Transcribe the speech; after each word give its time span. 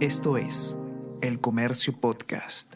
Esto 0.00 0.36
es 0.36 0.76
El 1.22 1.40
Comercio 1.40 1.98
Podcast. 1.98 2.74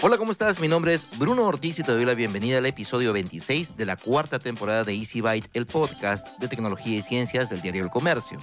Hola, 0.00 0.18
¿cómo 0.18 0.30
estás? 0.30 0.60
Mi 0.60 0.68
nombre 0.68 0.94
es 0.94 1.04
Bruno 1.18 1.44
Ortiz 1.46 1.80
y 1.80 1.82
te 1.82 1.90
doy 1.90 2.04
la 2.04 2.14
bienvenida 2.14 2.58
al 2.58 2.66
episodio 2.66 3.12
26 3.12 3.76
de 3.76 3.86
la 3.86 3.96
cuarta 3.96 4.38
temporada 4.38 4.84
de 4.84 4.94
Easy 4.94 5.20
Byte, 5.20 5.50
el 5.52 5.66
podcast 5.66 6.28
de 6.38 6.46
tecnología 6.46 6.96
y 6.96 7.02
ciencias 7.02 7.50
del 7.50 7.60
diario 7.60 7.82
El 7.82 7.90
Comercio. 7.90 8.38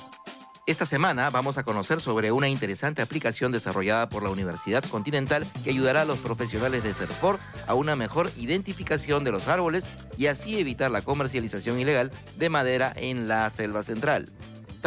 Esta 0.65 0.85
semana 0.85 1.29
vamos 1.29 1.58
a 1.58 1.63
conocer 1.63 2.01
sobre 2.01 2.33
una 2.33 2.49
interesante 2.49 3.01
aplicación 3.01 3.53
desarrollada 3.53 4.10
por 4.10 4.24
la 4.24 4.29
Universidad 4.29 4.83
Continental 4.83 5.47
que 5.63 5.69
ayudará 5.69 6.01
a 6.01 6.05
los 6.05 6.17
profesionales 6.17 6.83
de 6.83 6.94
Serfor 6.94 7.39
a 7.65 7.76
una 7.76 7.96
mejor 7.96 8.29
identificación 8.35 9.24
de 9.24 9.31
los 9.31 9.47
árboles 9.47 9.85
y 10.17 10.26
así 10.26 10.60
evitar 10.60 10.92
la 10.92 11.01
comercialización 11.01 11.79
ilegal 11.79 12.12
de 12.37 12.49
madera 12.49 12.92
en 12.97 13.29
la 13.29 13.49
selva 13.49 13.83
central. 13.83 14.29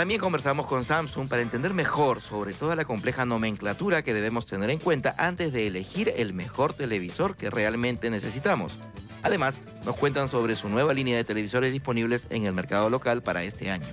También 0.00 0.18
conversamos 0.18 0.64
con 0.64 0.82
Samsung 0.82 1.28
para 1.28 1.42
entender 1.42 1.74
mejor 1.74 2.22
sobre 2.22 2.54
toda 2.54 2.74
la 2.74 2.86
compleja 2.86 3.26
nomenclatura 3.26 4.00
que 4.00 4.14
debemos 4.14 4.46
tener 4.46 4.70
en 4.70 4.78
cuenta 4.78 5.14
antes 5.18 5.52
de 5.52 5.66
elegir 5.66 6.10
el 6.16 6.32
mejor 6.32 6.72
televisor 6.72 7.36
que 7.36 7.50
realmente 7.50 8.08
necesitamos. 8.08 8.78
Además, 9.22 9.60
nos 9.84 9.98
cuentan 9.98 10.28
sobre 10.28 10.56
su 10.56 10.70
nueva 10.70 10.94
línea 10.94 11.18
de 11.18 11.24
televisores 11.24 11.74
disponibles 11.74 12.26
en 12.30 12.46
el 12.46 12.54
mercado 12.54 12.88
local 12.88 13.22
para 13.22 13.44
este 13.44 13.70
año. 13.70 13.88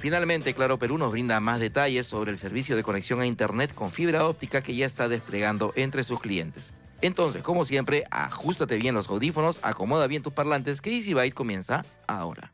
Finalmente, 0.00 0.52
Claro 0.52 0.78
Perú 0.78 0.98
nos 0.98 1.12
brinda 1.12 1.40
más 1.40 1.60
detalles 1.60 2.06
sobre 2.06 2.30
el 2.30 2.36
servicio 2.36 2.76
de 2.76 2.82
conexión 2.82 3.22
a 3.22 3.26
Internet 3.26 3.74
con 3.74 3.90
fibra 3.90 4.26
óptica 4.26 4.60
que 4.60 4.76
ya 4.76 4.84
está 4.84 5.08
desplegando 5.08 5.72
entre 5.76 6.04
sus 6.04 6.20
clientes. 6.20 6.74
Entonces, 7.00 7.42
como 7.42 7.64
siempre, 7.64 8.04
ajustate 8.10 8.76
bien 8.76 8.94
los 8.94 9.08
audífonos, 9.08 9.60
acomoda 9.62 10.06
bien 10.08 10.22
tus 10.22 10.34
parlantes, 10.34 10.82
que 10.82 10.94
Easy 10.94 11.14
Byte 11.14 11.32
comienza 11.32 11.86
ahora. 12.06 12.52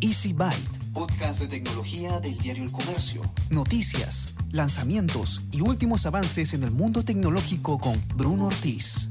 Easy 0.00 0.32
Byte. 0.32 0.79
Podcast 0.92 1.40
de 1.40 1.46
tecnología 1.46 2.18
del 2.18 2.36
diario 2.36 2.64
El 2.64 2.72
Comercio. 2.72 3.22
Noticias, 3.48 4.34
lanzamientos 4.50 5.40
y 5.52 5.60
últimos 5.60 6.04
avances 6.04 6.52
en 6.52 6.64
el 6.64 6.72
mundo 6.72 7.04
tecnológico 7.04 7.78
con 7.78 8.02
Bruno 8.16 8.46
Ortiz. 8.46 9.08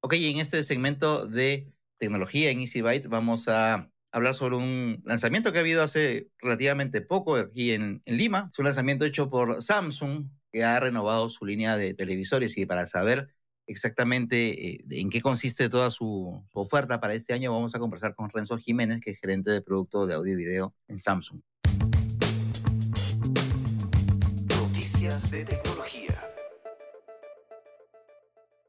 Ok, 0.00 0.14
en 0.14 0.38
este 0.38 0.62
segmento 0.64 1.26
de 1.26 1.72
tecnología 1.98 2.50
en 2.50 2.60
Easy 2.60 2.80
Byte 2.80 3.06
vamos 3.06 3.46
a 3.46 3.88
hablar 4.10 4.34
sobre 4.34 4.56
un 4.56 5.02
lanzamiento 5.04 5.52
que 5.52 5.58
ha 5.58 5.60
habido 5.60 5.84
hace 5.84 6.30
relativamente 6.38 7.00
poco 7.00 7.36
aquí 7.36 7.70
en, 7.70 8.02
en 8.04 8.16
Lima. 8.16 8.50
Es 8.52 8.58
un 8.58 8.64
lanzamiento 8.64 9.04
hecho 9.04 9.30
por 9.30 9.62
Samsung 9.62 10.26
que 10.52 10.64
ha 10.64 10.78
renovado 10.80 11.28
su 11.28 11.44
línea 11.44 11.76
de 11.76 11.94
televisores 11.94 12.56
y 12.58 12.66
para 12.66 12.86
saber 12.86 13.28
exactamente 13.66 14.74
eh, 14.74 14.84
en 14.90 15.10
qué 15.10 15.20
consiste 15.20 15.68
toda 15.68 15.90
su, 15.90 16.44
oferta 16.52 17.00
para 17.00 17.14
este 17.14 17.32
año, 17.32 17.52
vamos 17.52 17.74
a 17.74 17.78
conversar 17.78 18.14
con 18.14 18.28
Renzo 18.28 18.58
Jiménez, 18.58 19.00
que 19.00 19.12
es 19.12 19.20
gerente 19.20 19.50
de 19.50 19.62
producto 19.62 20.06
de 20.06 20.14
audio 20.14 20.32
y 20.32 20.36
video 20.36 20.74
en 20.88 20.98
Samsung. 20.98 21.40
Noticias 24.48 25.30
de. 25.30 25.79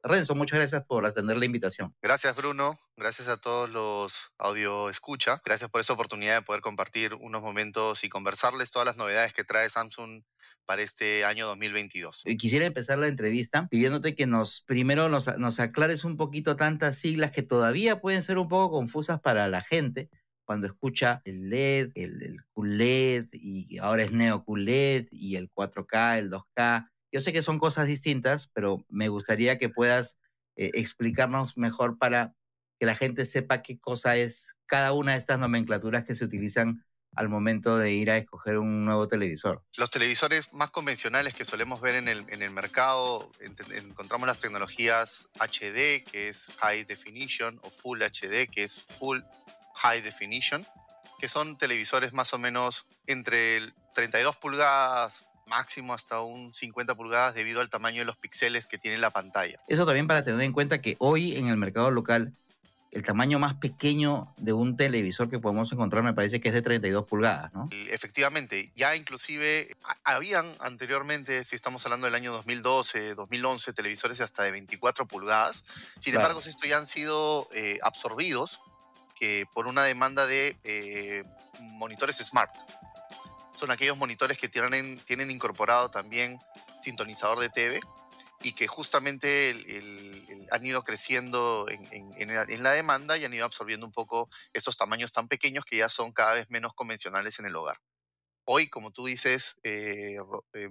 Renzo, 0.04 0.36
muchas 0.36 0.60
gracias 0.60 0.84
por 0.86 1.06
atender 1.06 1.38
la 1.38 1.46
invitación. 1.46 1.96
Gracias, 2.02 2.36
Bruno. 2.36 2.78
Gracias 2.98 3.28
a 3.28 3.38
todos 3.38 3.70
los 3.70 4.32
audio 4.38 4.90
escucha. 4.90 5.42
Gracias 5.46 5.70
por 5.70 5.82
esa 5.82 5.94
oportunidad 5.94 6.36
de 6.36 6.42
poder 6.42 6.62
compartir 6.62 7.14
unos 7.16 7.42
momentos 7.42 8.04
y 8.04 8.10
conversarles 8.10 8.72
todas 8.72 8.86
las 8.86 8.98
novedades 8.98 9.34
que 9.34 9.44
trae 9.44 9.70
Samsung 9.70 10.24
para 10.66 10.82
este 10.82 11.26
año 11.26 11.46
2022. 11.48 12.24
Quisiera 12.38 12.66
empezar 12.66 12.98
la 12.98 13.08
entrevista 13.08 13.68
pidiéndote 13.70 14.16
que 14.16 14.26
nos 14.26 14.62
primero 14.62 15.10
nos, 15.10 15.38
nos 15.38 15.60
aclares 15.60 16.04
un 16.04 16.18
poquito 16.18 16.56
tantas 16.56 16.96
siglas 16.96 17.32
que 17.32 17.44
todavía 17.44 18.02
pueden 18.02 18.24
ser 18.24 18.38
un 18.38 18.48
poco 18.48 18.78
confusas 18.78 19.20
para 19.20 19.48
la 19.48 19.62
gente 19.62 20.10
cuando 20.46 20.68
escucha 20.68 21.22
el 21.24 21.50
LED, 21.50 21.92
el, 21.96 22.24
el 22.24 22.38
QLED 22.54 23.28
y 23.32 23.78
ahora 23.78 24.04
es 24.04 24.12
Neo 24.12 24.44
QLED 24.44 25.08
y 25.12 25.36
el 25.36 25.50
4K, 25.50 26.18
el 26.18 26.30
2K. 26.30 26.90
Yo 27.12 27.22
sé 27.22 27.34
que 27.34 27.42
son 27.42 27.60
cosas 27.60 27.88
distintas, 27.88 28.48
pero 28.54 28.86
me 28.90 29.10
gustaría 29.10 29.58
que 29.58 29.70
puedas 29.70 30.18
eh, 30.56 30.72
explicarnos 30.74 31.58
mejor 31.58 31.98
para 31.98 32.34
que 32.80 32.86
la 32.86 32.96
gente 32.96 33.26
sepa 33.26 33.62
qué 33.62 33.80
cosa 33.80 34.18
es 34.18 34.56
cada 34.66 34.94
una 34.94 35.14
de 35.14 35.18
estas 35.18 35.38
nomenclaturas 35.38 36.06
que 36.06 36.16
se 36.16 36.24
utilizan 36.24 36.86
al 37.16 37.28
momento 37.28 37.78
de 37.78 37.92
ir 37.92 38.10
a 38.10 38.18
escoger 38.18 38.58
un 38.58 38.86
nuevo 38.86 39.08
televisor. 39.08 39.64
Los 39.76 39.92
televisores 39.92 40.54
más 40.54 40.72
convencionales 40.72 41.34
que 41.34 41.44
solemos 41.44 41.82
ver 41.82 41.96
en 41.96 42.08
el, 42.08 42.24
en 42.30 42.42
el 42.42 42.52
mercado, 42.52 43.30
encontramos 43.40 44.28
las 44.28 44.40
tecnologías 44.40 45.28
HD, 45.40 46.06
que 46.10 46.30
es 46.30 46.48
High 46.60 46.86
Definition, 46.86 47.60
o 47.64 47.70
Full 47.70 48.02
HD, 48.02 48.50
que 48.50 48.64
es 48.64 48.84
Full 48.98 49.20
High 49.76 50.02
Definition, 50.02 50.66
que 51.20 51.28
son 51.28 51.58
televisores 51.58 52.14
más 52.14 52.34
o 52.34 52.38
menos 52.38 52.88
entre 53.08 53.60
32 53.94 54.38
pulgadas 54.38 55.26
máximo 55.52 55.94
hasta 55.94 56.22
un 56.22 56.54
50 56.54 56.96
pulgadas 56.96 57.36
debido 57.36 57.60
al 57.60 57.70
tamaño 57.70 58.00
de 58.00 58.06
los 58.06 58.16
píxeles 58.16 58.66
que 58.66 58.78
tiene 58.78 58.98
la 58.98 59.12
pantalla. 59.12 59.60
Eso 59.68 59.86
también 59.86 60.08
para 60.08 60.24
tener 60.24 60.42
en 60.42 60.54
cuenta 60.54 60.82
que 60.82 60.96
hoy 61.00 61.36
en 61.36 61.48
el 61.48 61.58
mercado 61.58 61.92
local 61.92 62.34
el 62.92 63.04
tamaño 63.04 63.40
más 63.40 63.56
pequeño 63.56 64.34
de 64.38 64.52
un 64.54 64.76
televisor 64.76 65.30
que 65.30 65.40
podemos 65.40 65.72
encontrar 65.72 66.04
me 66.04 66.14
parece 66.14 66.42
que 66.42 66.50
es 66.50 66.54
de 66.54 66.62
32 66.62 67.06
pulgadas, 67.06 67.54
¿no? 67.54 67.70
Efectivamente, 67.90 68.72
ya 68.76 68.96
inclusive 68.96 69.76
habían 70.04 70.46
anteriormente, 70.60 71.44
si 71.46 71.56
estamos 71.56 71.86
hablando 71.86 72.06
del 72.06 72.16
año 72.16 72.34
2012, 72.34 73.16
2011, 73.16 73.74
televisores 73.74 74.20
hasta 74.20 74.44
de 74.44 74.52
24 74.52 75.06
pulgadas. 75.06 75.64
Sin 76.00 76.14
claro. 76.14 76.28
embargo, 76.28 76.40
estos 76.46 76.68
ya 76.68 76.78
han 76.78 76.88
sido 76.88 77.48
eh, 77.54 77.80
absorbidos 77.82 78.60
que 79.18 79.46
por 79.54 79.68
una 79.68 79.84
demanda 79.84 80.28
de 80.28 80.58
eh, 80.64 81.24
monitores 81.60 82.18
smart 82.18 82.52
son 83.62 83.70
aquellos 83.70 83.96
monitores 83.96 84.40
que 84.40 84.50
tienen, 84.50 85.00
tienen 85.06 85.30
incorporado 85.30 85.92
también 85.92 86.40
sintonizador 86.80 87.40
de 87.40 87.50
TV 87.50 87.80
y 88.42 88.54
que 88.54 88.66
justamente 88.66 89.54
han 90.50 90.66
ido 90.66 90.84
creciendo 90.84 91.68
en, 91.70 92.64
la 92.64 92.72
demanda 92.72 93.18
y 93.18 93.26
han 93.26 93.34
ido 93.36 93.46
absorbiendo 93.46 93.86
un 93.86 93.92
poco 93.92 94.32
estos 94.52 94.78
tamaños 94.78 95.12
tan 95.12 95.28
pequeños 95.28 95.64
que 95.64 95.78
ya 95.78 95.90
son 95.90 96.12
cada 96.12 96.34
vez 96.34 96.50
menos 96.50 96.74
convencionales 96.74 97.38
en 97.38 97.46
el 97.46 97.56
hogar. 97.56 97.78
Hoy, 98.46 98.68
como 98.68 98.90
tú 98.90 99.06
dices, 99.06 99.60
eh, 99.62 100.18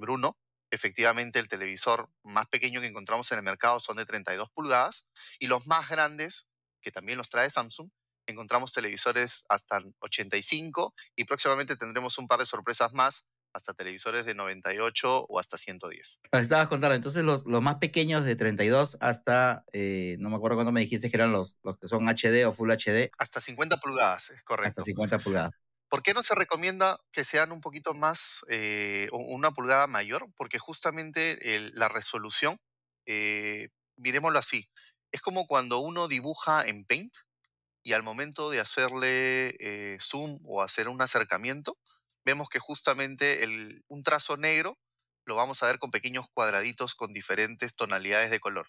Bruno, 0.01 0.37
efectivamente 0.73 1.39
el 1.39 1.47
televisor 1.47 2.11
más 2.25 2.49
pequeño 2.49 2.81
que 2.81 2.89
encontramos 2.89 3.31
en 3.31 3.39
el 3.39 3.45
mercado 3.45 3.79
son 3.79 3.99
de 3.99 4.05
32 4.05 4.51
pulgadas 4.51 5.07
y 5.39 5.47
los 5.47 5.69
más 5.69 5.89
grandes, 5.89 6.49
que 6.83 6.91
también 6.91 7.19
los 7.19 7.29
trae 7.29 7.51
Samsung, 7.51 7.89
encontramos 8.31 8.73
televisores 8.73 9.45
hasta 9.49 9.81
85 10.01 10.95
y 11.17 11.25
próximamente 11.25 11.77
tendremos 11.77 12.19
un 12.19 12.29
par 12.29 12.39
de 12.39 12.47
sorpresas 12.47 12.93
más 12.93 13.25
hasta 13.53 13.75
televisores 13.75 14.27
de 14.27 14.35
98 14.35 15.27
o 15.29 15.39
hasta 15.39 15.59
110. 15.59 16.21
Estabas 16.33 16.69
contando, 16.69 16.95
entonces 16.95 17.25
los, 17.25 17.45
los, 17.47 17.63
más 17.63 17.77
pequeños 17.77 18.25
de 18.25 18.37
32 18.37 18.97
hasta, 19.01 19.65
eh, 19.73 20.17
no 20.19 20.31
me 20.31 20.37
acuerdo 20.37 20.57
cuándo 20.57 20.73
me 20.73 20.81
dijiste 20.81 21.11
que 21.11 21.17
eran 21.17 21.33
los, 21.33 21.57
los 21.63 21.79
que 21.79 21.89
son 21.89 22.09
HD 22.09 22.47
o 22.47 22.53
Full 22.53 22.71
HD. 22.71 23.11
Hasta 23.19 23.41
50 23.41 23.79
pulgadas, 23.79 24.31
es 24.31 24.43
correcto. 24.43 24.81
Hasta 24.81 24.83
50 24.83 25.19
pulgadas. 25.19 25.53
¿Por 25.89 26.03
qué 26.03 26.15
no 26.15 26.23
se 26.23 26.37
recomienda 26.37 27.01
que 27.11 27.25
sean 27.25 27.51
un 27.51 27.61
poquito 27.61 27.95
más, 27.95 28.45
eh, 28.49 29.09
una 29.11 29.51
pulgada 29.51 29.89
mayor? 29.89 30.29
Porque 30.37 30.61
justamente 30.61 31.57
el, 31.57 31.73
la 31.75 31.89
resolución, 31.89 32.59
eh, 33.07 33.71
miremoslo 33.97 34.39
así, 34.39 34.71
es 35.11 35.21
como 35.21 35.49
cuando 35.49 35.81
uno 35.81 36.07
dibuja 36.07 36.65
en 36.65 36.85
Paint, 36.85 37.13
y 37.83 37.93
al 37.93 38.03
momento 38.03 38.51
de 38.51 38.61
hacerle 38.61 39.57
eh, 39.59 39.99
zoom 40.01 40.41
o 40.45 40.63
hacer 40.63 40.89
un 40.89 41.01
acercamiento, 41.01 41.79
vemos 42.25 42.49
que 42.49 42.59
justamente 42.59 43.45
el, 43.45 43.83
un 43.89 44.03
trazo 44.03 44.37
negro 44.37 44.79
lo 45.25 45.37
vamos 45.37 45.63
a 45.63 45.67
ver 45.67 45.79
con 45.79 45.91
pequeños 45.91 46.27
cuadraditos 46.33 46.95
con 46.95 47.13
diferentes 47.13 47.77
tonalidades 47.77 48.31
de 48.31 48.41
color. 48.41 48.69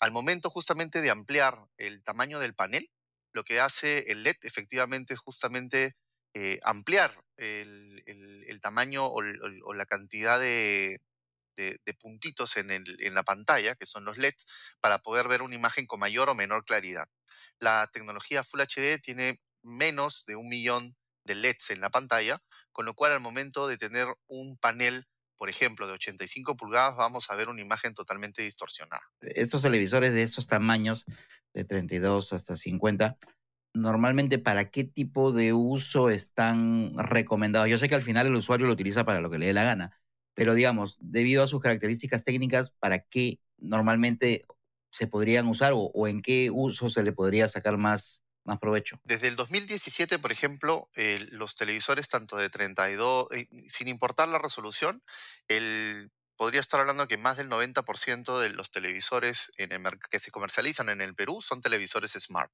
Al 0.00 0.12
momento 0.12 0.50
justamente 0.50 1.00
de 1.00 1.10
ampliar 1.10 1.58
el 1.76 2.02
tamaño 2.02 2.40
del 2.40 2.54
panel, 2.54 2.90
lo 3.32 3.44
que 3.44 3.60
hace 3.60 4.10
el 4.10 4.22
LED 4.22 4.36
efectivamente 4.42 5.14
es 5.14 5.20
justamente 5.20 5.94
eh, 6.34 6.60
ampliar 6.64 7.24
el, 7.36 8.02
el, 8.06 8.60
tamaño 8.60 9.06
o 9.06 9.74
la 9.74 9.86
cantidad 9.86 10.40
de, 10.40 10.98
de, 11.56 11.94
puntitos 12.00 12.56
en, 12.56 12.70
en, 12.70 13.14
la 13.14 13.22
pantalla, 13.22 13.74
que 13.74 13.86
son 13.86 14.04
los 14.04 14.18
LEDs, 14.18 14.46
para 14.80 14.98
poder 14.98 15.28
ver 15.28 15.42
una 15.42 15.56
imagen 15.56 15.86
con 15.86 16.00
mayor 16.00 16.28
o 16.28 16.34
menor 16.34 16.64
claridad. 16.64 17.08
La 17.58 17.88
tecnología 17.92 18.44
Full 18.44 18.60
HD 18.60 19.00
tiene 19.02 19.40
menos 19.62 20.24
de 20.26 20.36
un 20.36 20.48
millón 20.48 20.96
de 21.24 21.34
LEDs 21.34 21.70
en 21.70 21.80
la 21.80 21.90
pantalla, 21.90 22.40
con 22.72 22.86
lo 22.86 22.94
cual 22.94 23.12
al 23.12 23.20
momento 23.20 23.66
de 23.66 23.78
tener 23.78 24.06
un 24.28 24.56
panel, 24.58 25.06
por 25.36 25.50
ejemplo, 25.50 25.86
de 25.86 25.94
85 25.94 26.56
pulgadas, 26.56 26.96
vamos 26.96 27.30
a 27.30 27.34
ver 27.34 27.48
una 27.48 27.60
imagen 27.60 27.94
totalmente 27.94 28.42
distorsionada. 28.42 29.02
Estos 29.20 29.62
televisores 29.62 30.12
de 30.12 30.22
estos 30.22 30.46
tamaños, 30.46 31.04
de 31.52 31.64
32 31.64 32.32
hasta 32.32 32.56
50, 32.56 33.18
normalmente 33.76 34.38
para 34.38 34.70
qué 34.70 34.84
tipo 34.84 35.32
de 35.32 35.52
uso 35.52 36.10
están 36.10 36.92
recomendados. 36.96 37.68
Yo 37.68 37.78
sé 37.78 37.88
que 37.88 37.94
al 37.94 38.02
final 38.02 38.26
el 38.26 38.36
usuario 38.36 38.66
lo 38.66 38.72
utiliza 38.72 39.04
para 39.04 39.20
lo 39.20 39.30
que 39.30 39.38
le 39.38 39.46
dé 39.46 39.52
la 39.52 39.64
gana, 39.64 39.98
pero 40.36 40.52
digamos, 40.52 40.98
debido 41.00 41.42
a 41.42 41.48
sus 41.48 41.62
características 41.62 42.22
técnicas, 42.22 42.70
¿para 42.70 42.98
qué 43.00 43.40
normalmente 43.56 44.44
se 44.90 45.06
podrían 45.06 45.48
usar 45.48 45.72
o, 45.74 46.06
en 46.06 46.20
qué 46.20 46.50
uso 46.52 46.90
se 46.90 47.02
le 47.02 47.12
podría 47.12 47.48
sacar 47.48 47.78
más, 47.78 48.20
más 48.44 48.58
provecho? 48.58 49.00
Desde 49.02 49.28
el 49.28 49.36
2017, 49.36 50.18
por 50.18 50.32
ejemplo, 50.32 50.90
los 51.30 51.56
televisores 51.56 52.10
tanto 52.10 52.36
de 52.36 52.50
32, 52.50 53.28
eh, 53.32 53.48
sin 53.68 53.88
importar 53.88 54.28
la 54.28 54.38
resolución, 54.38 55.02
el, 55.48 56.10
podría 56.36 56.60
estar 56.60 56.80
hablando 56.80 57.08
que 57.08 57.16
más 57.16 57.38
del 57.38 57.48
90% 57.48 58.38
de 58.38 58.50
los 58.50 58.70
televisores 58.70 59.52
en 59.56 59.72
el 59.72 59.82
que 60.10 60.18
se 60.18 60.30
comercializan 60.30 60.90
en 60.90 61.00
el 61.00 61.14
Perú 61.14 61.40
son 61.40 61.62
televisores 61.62 62.12
smart. 62.12 62.52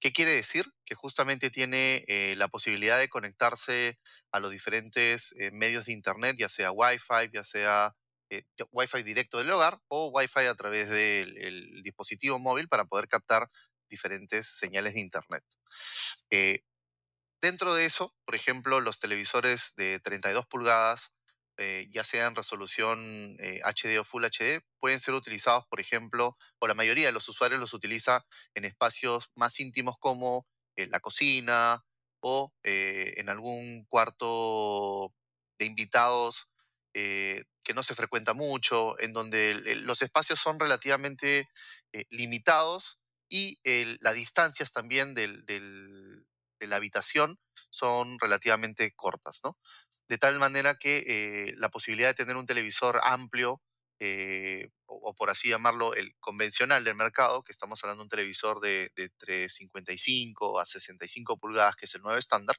¿Qué 0.00 0.12
quiere 0.12 0.32
decir? 0.32 0.66
Que 0.84 0.94
justamente 0.94 1.50
tiene 1.50 2.04
eh, 2.08 2.34
la 2.36 2.48
posibilidad 2.48 2.98
de 2.98 3.08
conectarse 3.08 3.98
a 4.32 4.40
los 4.40 4.50
diferentes 4.50 5.34
eh, 5.38 5.50
medios 5.52 5.86
de 5.86 5.92
Internet, 5.92 6.36
ya 6.38 6.48
sea 6.48 6.72
Wi-Fi, 6.72 7.30
ya 7.32 7.44
sea 7.44 7.94
eh, 8.30 8.44
Wi-Fi 8.70 9.02
directo 9.02 9.38
del 9.38 9.50
hogar 9.50 9.80
o 9.88 10.08
Wi-Fi 10.08 10.46
a 10.46 10.54
través 10.54 10.88
del 10.88 11.36
el 11.38 11.82
dispositivo 11.82 12.38
móvil 12.38 12.68
para 12.68 12.84
poder 12.84 13.08
captar 13.08 13.48
diferentes 13.88 14.46
señales 14.46 14.94
de 14.94 15.00
Internet. 15.00 15.44
Dentro 17.44 17.74
de 17.74 17.84
eso, 17.84 18.16
por 18.24 18.34
ejemplo, 18.34 18.80
los 18.80 18.98
televisores 18.98 19.74
de 19.76 20.00
32 20.00 20.46
pulgadas, 20.46 21.12
eh, 21.58 21.88
ya 21.92 22.04
sea 22.04 22.26
en 22.26 22.34
resolución 22.34 23.36
eh, 23.40 23.60
HD 23.64 23.98
o 24.00 24.04
Full 24.04 24.24
HD, 24.24 24.60
pueden 24.80 25.00
ser 25.00 25.14
utilizados, 25.14 25.66
por 25.68 25.80
ejemplo, 25.80 26.36
o 26.60 26.66
la 26.68 26.74
mayoría 26.74 27.06
de 27.06 27.12
los 27.12 27.28
usuarios 27.28 27.60
los 27.60 27.74
utiliza 27.74 28.24
en 28.54 28.64
espacios 28.64 29.30
más 29.36 29.60
íntimos 29.60 29.96
como 29.98 30.46
eh, 30.76 30.86
la 30.88 31.00
cocina 31.00 31.84
o 32.20 32.52
eh, 32.64 33.14
en 33.18 33.28
algún 33.28 33.84
cuarto 33.88 35.12
de 35.58 35.66
invitados 35.66 36.48
eh, 36.94 37.44
que 37.64 37.74
no 37.74 37.82
se 37.82 37.94
frecuenta 37.94 38.34
mucho, 38.34 38.98
en 39.00 39.12
donde 39.12 39.54
los 39.82 40.02
espacios 40.02 40.40
son 40.40 40.58
relativamente 40.60 41.48
eh, 41.92 42.04
limitados 42.10 42.98
y 43.28 43.58
el- 43.64 43.98
las 44.00 44.14
distancias 44.14 44.72
también 44.72 45.14
del- 45.14 45.44
de 46.60 46.66
la 46.66 46.76
habitación 46.76 47.38
son 47.74 48.18
relativamente 48.20 48.92
cortas, 48.94 49.40
¿no? 49.42 49.58
De 50.08 50.16
tal 50.16 50.38
manera 50.38 50.76
que 50.76 51.04
eh, 51.06 51.54
la 51.56 51.70
posibilidad 51.70 52.08
de 52.08 52.14
tener 52.14 52.36
un 52.36 52.46
televisor 52.46 53.00
amplio, 53.02 53.60
eh, 53.98 54.68
o, 54.86 55.12
por 55.14 55.28
así 55.30 55.48
llamarlo, 55.48 55.92
el 55.94 56.14
convencional 56.20 56.84
del 56.84 56.94
mercado, 56.94 57.42
que 57.42 57.50
estamos 57.50 57.82
hablando 57.82 58.02
de 58.02 58.04
un 58.04 58.10
televisor 58.10 58.60
de, 58.60 58.92
entre 58.94 59.48
55 59.48 60.60
a 60.60 60.64
65 60.64 61.36
pulgadas, 61.36 61.74
que 61.74 61.86
es 61.86 61.94
el 61.96 62.02
nuevo 62.02 62.16
estándar, 62.16 62.56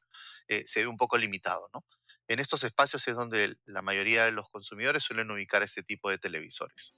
eh, 0.50 0.64
se 0.68 0.82
ve 0.82 0.88
un 0.88 0.98
poco 0.98 1.18
limitado, 1.18 1.70
¿no? 1.74 1.86
En 2.28 2.42
estos 2.42 2.66
espacios 2.66 3.08
es 3.08 3.16
donde 3.16 3.56
la 3.66 3.82
mayoría 3.82 4.26
de 4.26 4.34
los 4.34 4.50
consumidores 4.50 5.04
suelen 5.04 5.32
ubicar 5.32 5.64
este 5.64 5.82
tipo 5.82 6.10
de 6.10 6.18
televisores. 6.18 6.94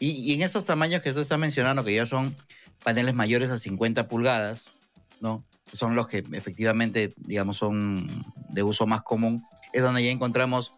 Y, 0.00 0.10
y 0.10 0.34
en 0.34 0.42
esos 0.42 0.66
tamaños 0.66 1.02
que 1.02 1.12
tú 1.12 1.20
estás 1.20 1.38
mencionando, 1.38 1.84
que 1.84 1.94
ya 1.94 2.06
son 2.06 2.36
paneles 2.82 3.14
mayores 3.14 3.50
a 3.50 3.58
50 3.60 4.08
pulgadas, 4.08 4.72
¿no? 5.20 5.46
Son 5.72 5.94
los 5.94 6.06
que 6.06 6.22
efectivamente, 6.32 7.14
digamos, 7.16 7.56
son 7.56 8.24
de 8.50 8.62
uso 8.62 8.86
más 8.86 9.02
común, 9.02 9.46
es 9.72 9.82
donde 9.82 10.04
ya 10.04 10.10
encontramos 10.10 10.74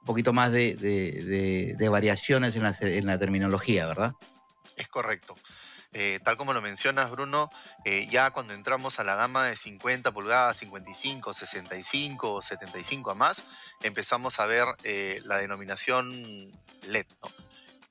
un 0.00 0.06
poquito 0.06 0.32
más 0.32 0.50
de, 0.50 0.74
de- 0.76 1.88
variaciones 1.88 2.56
en 2.56 3.06
la, 3.06 3.18
terminología, 3.18 3.86
¿verdad? 3.86 4.12
Es 4.76 4.88
correcto. 4.88 5.36
Eh, 5.92 6.20
tal 6.24 6.36
como 6.36 6.52
lo 6.52 6.62
mencionas, 6.62 7.10
Bruno, 7.10 7.50
eh, 7.84 8.08
ya 8.10 8.30
cuando 8.30 8.54
entramos 8.54 9.00
a 9.00 9.04
la 9.04 9.16
gama 9.16 9.44
de 9.44 9.56
50 9.56 10.12
pulgadas, 10.12 10.56
55, 10.58 11.34
65 11.34 12.32
o 12.34 12.42
75 12.42 13.10
a 13.10 13.14
más, 13.14 13.42
empezamos 13.82 14.38
a 14.38 14.46
ver 14.46 14.66
eh, 14.84 15.20
la 15.24 15.38
denominación 15.38 16.08
LED, 16.82 17.06
¿no? 17.22 17.30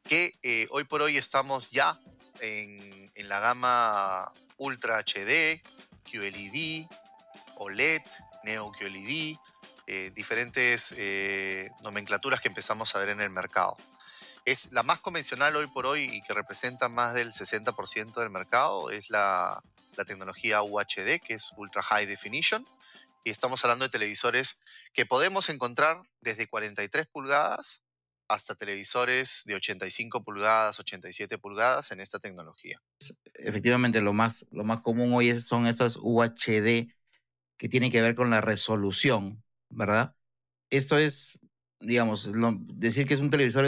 que 0.04 0.68
hoy 0.72 0.86
por 0.86 1.02
hoy 1.04 1.18
estamos 1.18 1.70
ya 1.70 2.00
en, 2.40 3.12
en 3.14 3.30
la 3.30 3.40
gama 3.40 4.32
Ultra 4.58 4.98
HD, 5.04 5.62
QLED, 6.12 6.88
OLED, 7.58 8.02
Neo 8.44 8.72
QLED, 8.72 9.38
eh, 9.88 10.12
diferentes 10.14 10.94
eh, 10.98 11.70
nomenclaturas 11.82 12.42
que 12.42 12.48
empezamos 12.48 12.96
a 12.96 13.00
ver 13.00 13.10
en 13.10 13.22
el 13.22 13.30
mercado 13.30 13.78
es 14.46 14.72
la 14.72 14.84
más 14.84 15.00
convencional 15.00 15.56
hoy 15.56 15.68
por 15.68 15.86
hoy 15.86 16.04
y 16.04 16.22
que 16.22 16.34
representa 16.34 16.90
más 16.90 17.14
del 17.14 17.32
60% 17.32 18.20
del 18.20 18.30
mercado, 18.30 18.90
es 18.90 19.10
la, 19.10 19.62
la 19.96 20.06
tecnología 20.06 20.64
UHD, 20.64 21.20
que 21.24 21.36
es 21.36 21.52
Ultra 21.56 21.84
High 21.84 22.06
Definition. 22.06 22.68
Y 23.24 23.32
estamos 23.32 23.64
hablando 23.64 23.86
de 23.86 23.90
televisores 23.90 24.60
que 24.94 25.06
podemos 25.06 25.50
encontrar 25.50 26.02
desde 26.22 26.48
43 26.48 27.06
pulgadas 27.08 27.82
hasta 28.30 28.54
televisores 28.54 29.42
de 29.46 29.56
85 29.56 30.24
pulgadas, 30.24 30.80
87 30.80 31.40
pulgadas 31.40 31.92
en 31.92 32.00
esta 32.00 32.20
tecnología. 32.20 32.80
Efectivamente, 33.34 34.02
lo 34.02 34.14
más, 34.14 34.46
lo 34.52 34.64
más 34.64 34.82
común 34.82 35.14
hoy 35.14 35.38
son 35.40 35.66
esas 35.66 35.98
UHD 35.98 36.94
que 37.58 37.70
tienen 37.70 37.92
que 37.92 38.02
ver 38.02 38.16
con 38.16 38.30
la 38.30 38.40
resolución, 38.40 39.44
¿verdad? 39.70 40.14
Esto 40.70 41.00
es, 41.00 41.39
digamos, 41.80 42.26
lo- 42.28 42.58
decir 42.60 43.08
que 43.08 43.14
es 43.14 43.20
un 43.20 43.30
televisor 43.30 43.66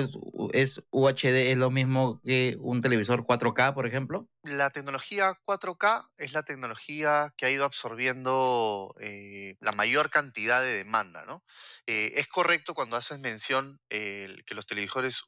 es, 0.54 0.82
UHD 0.92 1.52
es 1.52 1.58
lo 1.58 1.72
mismo 1.72 2.20
que 2.24 2.58
un 2.60 2.82
televisor 2.82 3.26
4K, 3.26 3.74
por 3.74 3.88
ejemplo. 3.88 4.28
La 4.44 4.72
tecnología 4.72 5.34
4K 5.46 6.10
es 6.18 6.34
la 6.34 6.42
tecnología 6.42 7.32
que 7.38 7.46
ha 7.46 7.52
ido 7.52 7.64
absorbiendo 7.64 8.96
eh, 9.00 9.56
la 9.60 9.72
mayor 9.72 10.10
cantidad 10.10 10.64
de 10.64 10.78
demanda, 10.78 11.26
¿no? 11.26 11.44
Eh, 11.86 12.14
es 12.16 12.28
correcto 12.28 12.74
cuando 12.74 12.96
haces 12.98 13.20
mención 13.20 13.80
eh, 13.92 14.36
que, 14.48 14.56
los 14.56 14.66
televisores 14.66 15.22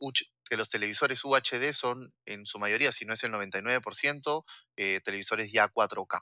que 0.49 0.57
los 0.57 0.69
televisores 0.69 1.23
UHD 1.23 1.73
son 1.73 2.11
en 2.25 2.47
su 2.47 2.57
mayoría, 2.57 2.91
si 2.91 3.05
no 3.05 3.13
es 3.13 3.23
el 3.23 3.31
99%, 3.31 4.45
eh, 4.77 4.99
televisores 5.03 5.51
ya 5.51 5.67
4K, 5.67 6.21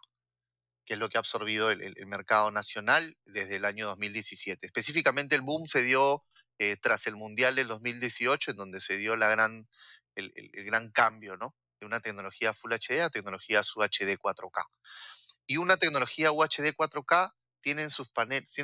que 0.91 0.95
es 0.95 0.99
lo 0.99 1.07
que 1.09 1.17
ha 1.17 1.21
absorbido 1.21 1.71
el, 1.71 1.81
el- 1.81 2.05
mercado 2.07 2.51
nacional 2.51 3.15
desde 3.25 3.55
el 3.55 3.63
año 3.65 3.87
2017. 3.87 4.65
Específicamente 4.67 5.35
el 5.35 5.41
boom 5.41 5.69
se 5.69 5.83
dio 5.83 6.25
eh, 6.59 6.75
tras 6.81 7.07
el 7.07 7.15
Mundial 7.15 7.55
del 7.55 7.69
2018, 7.69 8.51
en 8.51 8.57
donde 8.57 8.81
se 8.81 8.97
dio 8.97 9.15
la 9.15 9.29
gran, 9.29 9.69
el, 10.15 10.33
el- 10.35 10.49
el 10.53 10.65
gran 10.65 10.91
cambio, 10.91 11.37
¿no? 11.37 11.55
de 11.79 11.87
una 11.87 12.01
tecnología 12.01 12.53
Full 12.53 12.73
HD 12.73 13.01
a 13.01 13.09
tecnologías 13.09 13.73
UHD 13.75 14.17
4K. 14.17 14.65
Y 15.47 15.57
una 15.57 15.77
tecnología 15.77 16.31
UHD 16.33 16.73
4K 16.75 17.33
tienen 17.61 17.89
sus, 17.89 18.11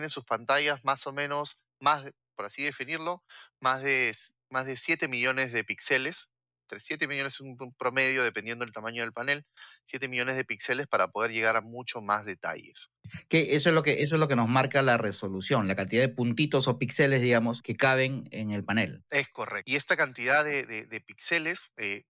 sus 0.10 0.26
pantallas 0.26 0.84
más 0.86 1.08
o 1.08 1.14
menos, 1.14 1.60
más, 1.80 2.12
por 2.36 2.46
así 2.46 2.64
definirlo, 2.64 3.24
más 3.62 3.84
de, 3.84 4.16
más 4.50 4.66
de 4.66 4.76
7 4.78 5.08
millones 5.08 5.54
de 5.54 5.64
píxeles. 5.64 6.32
Entre 6.68 6.81
7 6.81 7.08
millones 7.08 7.36
es 7.36 7.40
un 7.40 7.56
promedio, 7.78 8.24
dependiendo 8.25 8.66
del 8.66 8.74
tamaño 8.74 9.02
del 9.02 9.14
panel, 9.14 9.45
7 9.86 10.09
millones 10.09 10.36
de 10.36 10.44
píxeles 10.44 10.86
para 10.88 11.07
poder 11.07 11.31
llegar 11.31 11.56
a 11.56 11.62
mucho 11.62 12.02
más 12.02 12.26
detalles. 12.26 12.90
Que 13.30 13.56
eso 13.56 13.69
es 13.69 13.76
lo 13.76 13.83
que 13.83 14.04
eso 14.04 14.16
es 14.16 14.19
lo 14.19 14.28
que 14.28 14.36
nos 14.36 14.50
marca 14.50 14.81
la 14.81 14.97
resolución, 14.97 15.69
la 15.69 15.78
cantidad 15.78 16.02
de 16.02 16.09
puntitos 16.09 16.68
o 16.68 16.78
píxeles, 16.78 17.21
digamos, 17.21 17.62
que 17.62 17.78
caben 17.78 18.28
en 18.31 18.52
el 18.52 18.66
panel. 18.66 19.06
Es 19.09 19.30
correcto. 19.30 19.71
Y 19.71 19.78
esta 19.78 19.95
cantidad 19.95 20.44
de, 20.44 20.64
de- 20.66 20.86
de 20.86 21.00
píxeles 21.02 21.71
eh, 21.78 22.04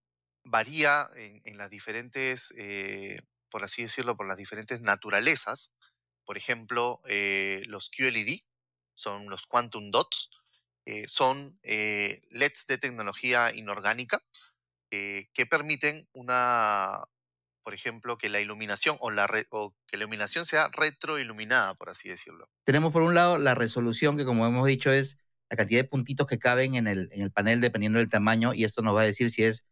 varía 0.44 1.08
en, 1.16 1.42
en 1.46 1.58
las 1.60 1.70
diferentes, 1.70 2.52
eh, 2.58 3.20
por 3.52 3.64
así 3.64 3.84
decirlo, 3.84 4.18
por 4.18 4.28
las 4.28 4.38
diferentes 4.38 4.82
naturalezas. 4.82 5.72
Por 6.26 6.36
ejemplo, 6.38 7.00
eh, 7.08 7.62
los 7.68 7.90
QLED 7.90 8.40
son 8.96 9.30
los 9.30 9.46
Quantum 9.46 9.92
Dots, 9.92 10.30
eh, 10.88 11.06
son 11.08 11.60
eh, 11.63 12.22
LEDs 12.32 12.65
de 12.67 12.77
tecnología 12.77 13.53
inorgánica 13.53 14.24
eh, 14.89 15.27
que 15.34 15.46
permiten 15.46 16.08
una, 16.13 17.03
por 17.62 17.74
ejemplo, 17.74 18.17
que 18.17 18.29
la 18.29 18.39
iluminación 18.39 18.96
o, 19.01 19.12
la 19.12 19.27
re- 19.27 19.48
o 19.50 19.75
que 19.86 19.98
la 19.98 20.03
iluminación 20.03 20.46
sea 20.46 20.70
retroiluminada, 20.72 21.75
por 21.75 21.89
así 21.89 22.08
decirlo. 22.08 22.48
Tenemos 22.63 22.94
por 22.94 23.01
un 23.01 23.13
lado 23.13 23.38
la 23.38 23.53
resolución, 23.53 24.15
que 24.15 24.24
como 24.24 24.48
hemos 24.48 24.65
dicho 24.65 24.89
es 24.89 25.17
la 25.50 25.58
cantidad 25.58 25.82
de 25.82 25.89
puntitos 25.89 26.25
que 26.25 26.39
caben 26.39 26.75
en 26.75 26.88
el, 26.88 27.10
en 27.12 27.22
el 27.22 27.32
panel 27.34 27.60
dependiendo 27.60 28.00
del 28.00 28.10
tamaño, 28.10 28.53
y 28.53 28.63
esto 28.63 28.82
nos 28.82 28.96
va 28.96 29.01
a 29.01 29.06
decir 29.06 29.29
si 29.29 29.44
es 29.44 29.65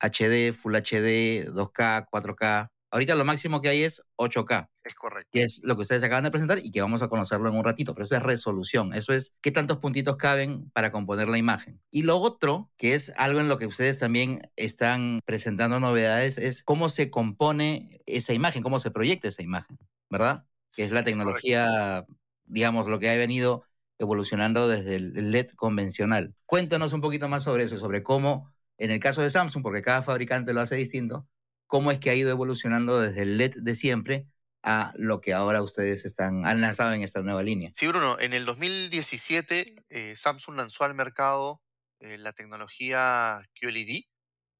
HD, 0.00 0.52
Full 0.52 0.74
HD, 0.74 1.46
2K, 1.52 2.08
4K. 2.10 2.70
Ahorita 2.90 3.14
lo 3.14 3.24
máximo 3.24 3.60
que 3.60 3.68
hay 3.68 3.82
es 3.82 4.02
8K, 4.16 4.70
Es 4.82 4.94
correcto. 4.94 5.28
que 5.30 5.42
es 5.42 5.60
lo 5.62 5.76
que 5.76 5.82
ustedes 5.82 6.02
acaban 6.02 6.24
de 6.24 6.30
presentar 6.30 6.58
y 6.62 6.70
que 6.70 6.80
vamos 6.80 7.02
a 7.02 7.08
conocerlo 7.08 7.48
en 7.50 7.56
un 7.56 7.64
ratito, 7.64 7.94
pero 7.94 8.04
eso 8.04 8.16
es 8.16 8.22
resolución, 8.22 8.94
eso 8.94 9.12
es 9.12 9.34
qué 9.42 9.50
tantos 9.50 9.78
puntitos 9.78 10.16
caben 10.16 10.70
para 10.70 10.90
componer 10.90 11.28
la 11.28 11.36
imagen. 11.36 11.80
Y 11.90 12.02
lo 12.02 12.16
otro, 12.18 12.70
que 12.78 12.94
es 12.94 13.12
algo 13.16 13.40
en 13.40 13.48
lo 13.48 13.58
que 13.58 13.66
ustedes 13.66 13.98
también 13.98 14.40
están 14.56 15.20
presentando 15.26 15.80
novedades, 15.80 16.38
es 16.38 16.62
cómo 16.62 16.88
se 16.88 17.10
compone 17.10 18.00
esa 18.06 18.32
imagen, 18.32 18.62
cómo 18.62 18.80
se 18.80 18.90
proyecta 18.90 19.28
esa 19.28 19.42
imagen, 19.42 19.78
¿verdad? 20.08 20.46
Que 20.72 20.84
es 20.84 20.90
la 20.90 21.04
tecnología, 21.04 22.06
digamos, 22.46 22.88
lo 22.88 22.98
que 22.98 23.10
ha 23.10 23.16
venido 23.16 23.64
evolucionando 23.98 24.68
desde 24.68 24.96
el 24.96 25.30
LED 25.32 25.50
convencional. 25.56 26.34
Cuéntanos 26.46 26.92
un 26.94 27.00
poquito 27.00 27.28
más 27.28 27.42
sobre 27.42 27.64
eso, 27.64 27.76
sobre 27.76 28.02
cómo, 28.02 28.50
en 28.78 28.92
el 28.92 29.00
caso 29.00 29.20
de 29.20 29.30
Samsung, 29.30 29.62
porque 29.62 29.82
cada 29.82 30.02
fabricante 30.02 30.54
lo 30.54 30.60
hace 30.60 30.76
distinto, 30.76 31.26
cómo 31.68 31.92
es 31.92 32.00
que 32.00 32.10
ha 32.10 32.14
ido 32.14 32.30
evolucionando 32.30 33.00
desde 33.00 33.22
el 33.22 33.36
LED 33.40 33.54
de 33.58 33.76
siempre 33.76 34.26
a 34.64 34.92
lo 34.96 35.20
que 35.20 35.32
ahora 35.34 35.62
ustedes 35.62 36.04
están, 36.04 36.44
han 36.44 36.60
lanzado 36.60 36.92
en 36.92 37.02
esta 37.02 37.22
nueva 37.22 37.44
línea. 37.44 37.70
Sí, 37.74 37.86
Bruno, 37.86 38.18
en 38.18 38.32
el 38.32 38.44
2017 38.44 39.76
eh, 39.88 40.16
Samsung 40.16 40.56
lanzó 40.56 40.84
al 40.84 40.94
mercado 40.94 41.62
eh, 42.00 42.18
la 42.18 42.32
tecnología 42.32 43.40
QLED, 43.60 44.02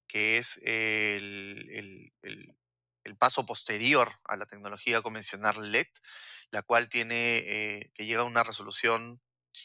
que 0.06 0.38
es 0.38 0.58
el, 0.62 1.68
el- 1.70 2.12
el- 2.22 2.56
el 3.04 3.16
paso 3.16 3.46
posterior 3.46 4.10
a 4.24 4.36
la 4.36 4.44
tecnología 4.46 5.00
convencional 5.00 5.72
LED, 5.72 5.86
la 6.50 6.62
cual 6.62 6.88
tiene 6.90 7.38
eh, 7.38 7.90
que 7.94 8.04
llega 8.04 8.20
a 8.20 8.24
una 8.24 8.42
resolución, 8.42 9.20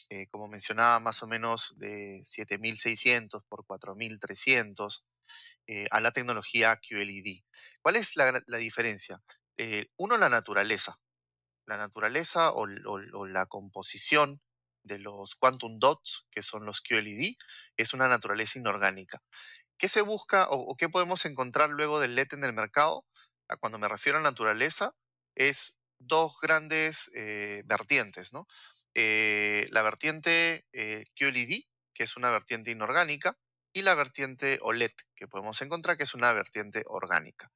eh, 0.10 0.28
como 0.32 0.48
mencionaba, 0.48 1.00
más 1.02 1.22
o 1.24 1.28
menos 1.28 1.74
de 1.78 2.22
7600 2.24 3.44
por 3.50 3.66
4300 3.66 5.04
eh, 5.68 5.86
a 5.92 6.00
la 6.00 6.12
tecnología 6.12 6.78
QLED. 6.78 7.42
¿Cuál 7.82 7.96
es 7.96 8.16
la, 8.16 8.58
diferencia? 8.58 9.22
Eh, 9.58 9.88
uno, 9.98 10.18
la 10.18 10.30
naturaleza. 10.30 11.00
La 11.66 11.78
naturaleza 11.78 12.52
o, 12.52 12.68
la 12.68 13.46
composición 13.46 14.42
de 14.84 15.00
los 15.00 15.36
quantum 15.36 15.80
dots, 15.80 16.28
que 16.30 16.44
son 16.44 16.66
los 16.66 16.82
QLED, 16.82 17.36
es 17.78 17.94
una 17.94 18.10
naturaleza 18.10 18.60
inorgánica. 18.60 19.24
¿Qué 19.78 19.88
se 19.88 20.02
busca 20.02 20.48
o, 20.50 20.76
qué 20.76 20.90
podemos 20.90 21.26
encontrar 21.26 21.70
luego 21.70 22.00
del 22.00 22.16
LED 22.16 22.34
en 22.34 22.44
el 22.44 22.54
mercado? 22.54 23.06
Cuando 23.60 23.80
me 23.80 23.88
refiero 23.88 24.18
a 24.18 24.22
naturaleza, 24.22 24.94
es 25.36 25.80
dos 26.00 26.40
grandes 26.42 27.10
eh, 27.16 27.64
vertientes, 27.66 28.34
¿no? 28.34 28.48
La 28.96 29.82
vertiente 29.82 30.66
eh, 30.74 31.06
QLED, 31.16 31.64
que 31.94 32.04
es 32.04 32.18
una 32.18 32.30
vertiente 32.30 32.72
inorgánica, 32.72 33.38
y 33.74 33.82
la 33.82 33.96
vertiente 33.96 34.60
OLED, 34.62 34.92
que 35.16 35.28
podemos 35.28 35.62
encontrar 35.62 35.98
que 35.98 36.04
es 36.04 36.14
una 36.14 36.32
vertiente 36.34 36.84
orgánica. 36.88 37.52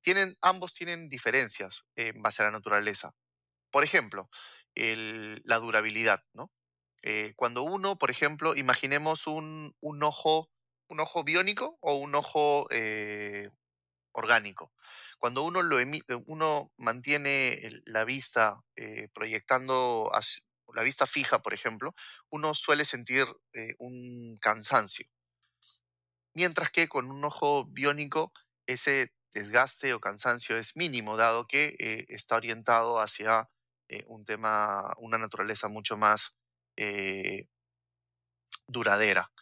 Tienen, 0.00 0.36
ambos 0.42 0.74
tienen 0.74 1.08
diferencias 1.08 1.84
en 1.96 2.20
base 2.22 2.42
a 2.42 2.46
la 2.46 2.52
naturaleza. 2.52 3.14
Por 3.70 3.84
ejemplo, 3.84 4.28
la 4.74 5.58
durabilidad, 5.58 6.24
¿no? 6.34 6.50
Eh, 7.02 7.32
cuando 7.36 7.62
uno, 7.62 7.96
por 7.98 8.10
ejemplo, 8.10 8.56
imaginemos 8.56 9.26
un, 9.26 9.74
un 9.80 10.02
ojo, 10.02 10.50
un 10.88 11.00
ojo 11.00 11.24
biónico 11.24 11.78
o 11.80 11.94
un 11.94 12.14
ojo 12.14 12.66
eh, 12.70 13.50
orgánico. 14.12 14.72
Cuando 15.18 15.42
uno 15.42 15.62
lo 15.62 15.80
eh, 15.80 16.02
uno 16.26 16.72
mantiene 16.76 17.60
la 17.86 18.04
vista 18.04 18.60
proyectando 19.14 20.10
la 20.74 20.82
vista 20.82 21.06
fija, 21.06 21.40
por 21.42 21.54
ejemplo, 21.54 21.94
uno 22.30 22.54
suele 22.54 22.84
sentir 22.84 23.26
un 23.78 24.38
cansancio. 24.40 25.06
Mientras 26.34 26.70
que 26.70 26.88
con 26.88 27.10
un 27.10 27.24
ojo 27.24 27.66
biónico 27.66 28.32
ese 28.66 29.12
desgaste 29.32 29.94
o 29.94 30.00
cansancio 30.00 30.56
es 30.56 30.76
mínimo, 30.76 31.16
dado 31.16 31.46
que 31.46 31.76
eh, 31.78 32.06
está 32.08 32.36
orientado 32.36 33.00
hacia 33.00 33.48
eh, 33.88 34.04
un 34.06 34.24
tema, 34.24 34.92
una 34.98 35.18
naturaleza 35.18 35.68
mucho 35.68 35.96
más 35.96 36.36
eh, 36.76 37.46
duradera. 38.66 39.32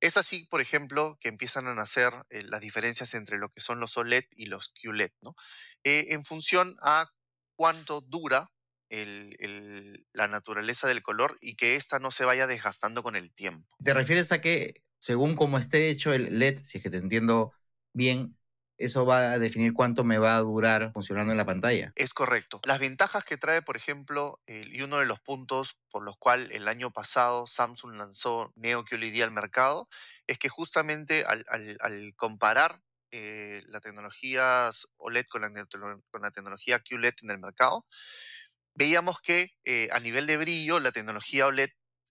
Es 0.00 0.16
así, 0.16 0.46
por 0.46 0.60
ejemplo, 0.60 1.18
que 1.20 1.28
empiezan 1.28 1.66
a 1.66 1.74
nacer 1.74 2.12
las 2.30 2.62
diferencias 2.62 3.12
entre 3.12 3.36
lo 3.36 3.50
que 3.50 3.60
son 3.60 3.80
los 3.80 3.98
OLED 3.98 4.24
y 4.30 4.46
los 4.46 4.70
QLED, 4.70 5.12
¿no? 5.20 5.34
En 5.82 6.24
función 6.24 6.74
a 6.80 7.10
cuánto 7.54 8.00
dura 8.00 8.50
la 8.88 10.26
naturaleza 10.26 10.88
del 10.88 11.02
color 11.02 11.36
y 11.42 11.54
que 11.54 11.76
ésta 11.76 11.98
no 11.98 12.10
se 12.10 12.24
vaya 12.24 12.46
desgastando 12.46 13.02
con 13.02 13.14
el 13.14 13.30
tiempo. 13.34 13.76
¿Te 13.84 13.92
refieres 13.92 14.32
a 14.32 14.40
que 14.40 14.82
según 15.00 15.34
cómo 15.34 15.58
esté 15.58 15.90
hecho 15.90 16.12
el 16.12 16.38
LED, 16.38 16.62
si 16.62 16.78
es 16.78 16.84
que 16.84 16.90
te 16.90 16.98
entiendo 16.98 17.52
bien, 17.92 18.36
eso 18.80 19.04
va 19.04 19.32
a 19.32 19.38
definir 19.38 19.74
cuánto 19.74 20.04
me 20.04 20.18
va 20.18 20.36
a 20.36 20.40
durar 20.40 20.92
funcionando 20.92 21.32
en 21.32 21.38
la 21.38 21.44
pantalla? 21.44 21.92
Es 21.96 22.14
correcto. 22.14 22.60
Las 22.64 22.78
ventajas 22.78 23.24
que 23.24 23.36
trae, 23.36 23.60
por 23.60 23.76
ejemplo, 23.76 24.40
y 24.46 24.80
uno 24.82 24.98
de 24.98 25.06
los 25.06 25.20
puntos 25.20 25.78
por 25.90 26.02
los 26.02 26.16
cuales 26.16 26.50
el 26.52 26.66
año 26.66 26.90
pasado 26.90 27.46
Samsung 27.46 27.96
lanzó 27.96 28.52
Neo 28.56 28.84
QLED 28.84 29.22
al 29.22 29.32
mercado, 29.32 29.88
es 30.26 30.38
que 30.38 30.48
justamente 30.48 31.24
al, 31.26 32.14
comparar 32.16 32.80
eh, 33.10 33.62
la 33.66 33.80
tecnología 33.80 34.70
OLED 34.96 35.26
con 35.26 35.42
la, 35.42 35.50
con 36.10 36.32
tecnología 36.32 36.78
QLED 36.78 37.14
en 37.22 37.30
el 37.30 37.38
mercado, 37.38 37.86
veíamos 38.74 39.20
que 39.20 39.50
eh, 39.64 39.88
a 39.92 40.00
nivel 40.00 40.26
de 40.26 40.38
brillo 40.38 40.80
la 40.80 40.92
tecnología 40.92 41.46
OLED, 41.46 41.70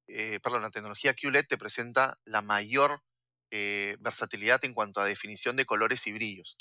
eh, 0.09 0.39
perdón, 0.41 0.61
la 0.63 0.71
tecnología 0.71 1.13
QLED 1.13 1.45
te 1.47 1.57
presenta 1.57 2.19
la 2.25 2.41
mayor 2.41 3.03
eh, 3.51 3.97
versatilidad 3.99 4.63
en 4.65 4.73
cuanto 4.73 5.01
a 5.01 5.05
definición 5.05 5.55
de 5.55 5.65
colores 5.65 6.05
y 6.07 6.11
brillos. 6.13 6.57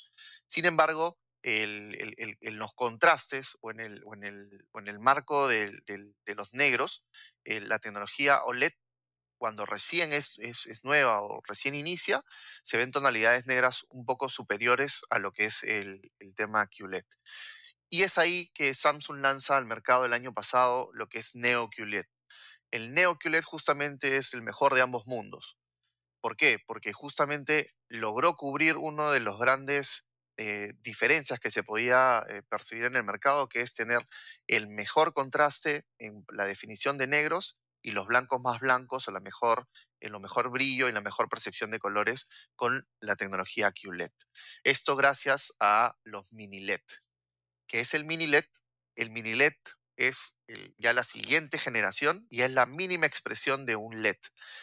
Sin 0.46 0.64
embargo, 0.64 1.18
en 1.42 2.58
los 2.58 2.72
contrastes 2.74 3.56
o 3.60 3.70
en 3.70 3.80
el, 3.80 4.98
marco 5.00 5.48
de 5.48 5.72
los 6.36 6.54
negros, 6.54 7.04
eh, 7.44 7.60
la 7.60 7.78
tecnología 7.78 8.42
OLED, 8.44 8.72
cuando 9.38 9.66
recién 9.66 10.12
es, 10.12 10.38
es- 10.40 10.84
nueva 10.84 11.22
o 11.22 11.40
recién 11.46 11.74
inicia, 11.74 12.22
se 12.62 12.76
ven 12.76 12.90
tonalidades 12.92 13.46
negras 13.46 13.86
un 13.90 14.04
poco 14.04 14.28
superiores 14.28 15.02
a 15.10 15.18
lo 15.20 15.32
que 15.32 15.46
es 15.46 15.62
el 15.64 16.00
tema 16.36 16.66
QLED. 16.66 17.04
Y 17.90 18.02
es 18.02 18.18
ahí 18.18 18.50
que 18.54 18.74
Samsung 18.74 19.20
lanza 19.20 19.56
al 19.56 19.66
mercado 19.66 20.04
el 20.04 20.12
año 20.12 20.32
pasado 20.34 20.90
lo 20.94 21.08
que 21.08 21.18
es 21.18 21.34
Neo 21.34 21.68
QLED. 21.70 22.04
El 22.70 22.92
Neo 22.92 23.18
QLED 23.18 23.44
justamente 23.44 24.16
es 24.16 24.34
el 24.34 24.42
mejor 24.42 24.74
de 24.74 24.82
ambos 24.82 25.06
mundos. 25.06 25.58
¿Por 26.20 26.36
qué? 26.36 26.58
Porque 26.66 26.92
justamente 26.92 27.74
logró 27.88 28.34
cubrir 28.36 28.76
uno 28.76 29.10
de 29.10 29.20
los 29.20 29.38
grandes 29.38 30.06
eh, 30.36 30.74
diferencias 30.82 31.40
que 31.40 31.50
se 31.50 31.62
podía 31.62 32.24
eh, 32.28 32.42
percibir 32.48 32.84
en 32.84 32.96
el 32.96 33.04
mercado, 33.04 33.48
que 33.48 33.60
es 33.60 33.74
tener 33.74 34.06
el 34.46 34.68
mejor 34.68 35.14
contraste 35.14 35.86
en 35.98 36.24
la 36.30 36.44
definición 36.44 36.98
de 36.98 37.06
negros 37.06 37.58
y 37.82 37.92
los 37.92 38.06
blancos 38.06 38.40
más 38.40 38.60
blancos, 38.60 39.08
o 39.08 39.12
la 39.12 39.20
mejor, 39.20 39.66
en 40.00 40.12
lo 40.12 40.20
mejor 40.20 40.50
brillo 40.50 40.88
y 40.88 40.92
la 40.92 41.00
mejor 41.00 41.28
percepción 41.28 41.70
de 41.70 41.78
colores 41.78 42.26
con 42.54 42.86
la 43.00 43.16
tecnología 43.16 43.72
QLED. 43.72 44.12
Esto 44.62 44.94
gracias 44.94 45.52
a 45.58 45.96
los 46.04 46.32
mini 46.32 46.60
LED. 46.60 46.82
¿Qué 47.66 47.80
es 47.80 47.94
el 47.94 48.04
mini 48.04 48.26
LED? 48.26 48.46
El 48.94 49.10
mini 49.10 49.34
LED 49.34 49.54
es 49.98 50.36
el- 50.46 50.74
ya 50.78 50.94
la 50.94 51.02
siguiente 51.04 51.58
generación 51.58 52.26
y 52.30 52.40
es 52.42 52.50
la 52.52 52.64
mínima 52.64 53.06
expresión 53.06 53.66
de 53.66 53.76
un 53.76 53.94
LED. 54.02 54.16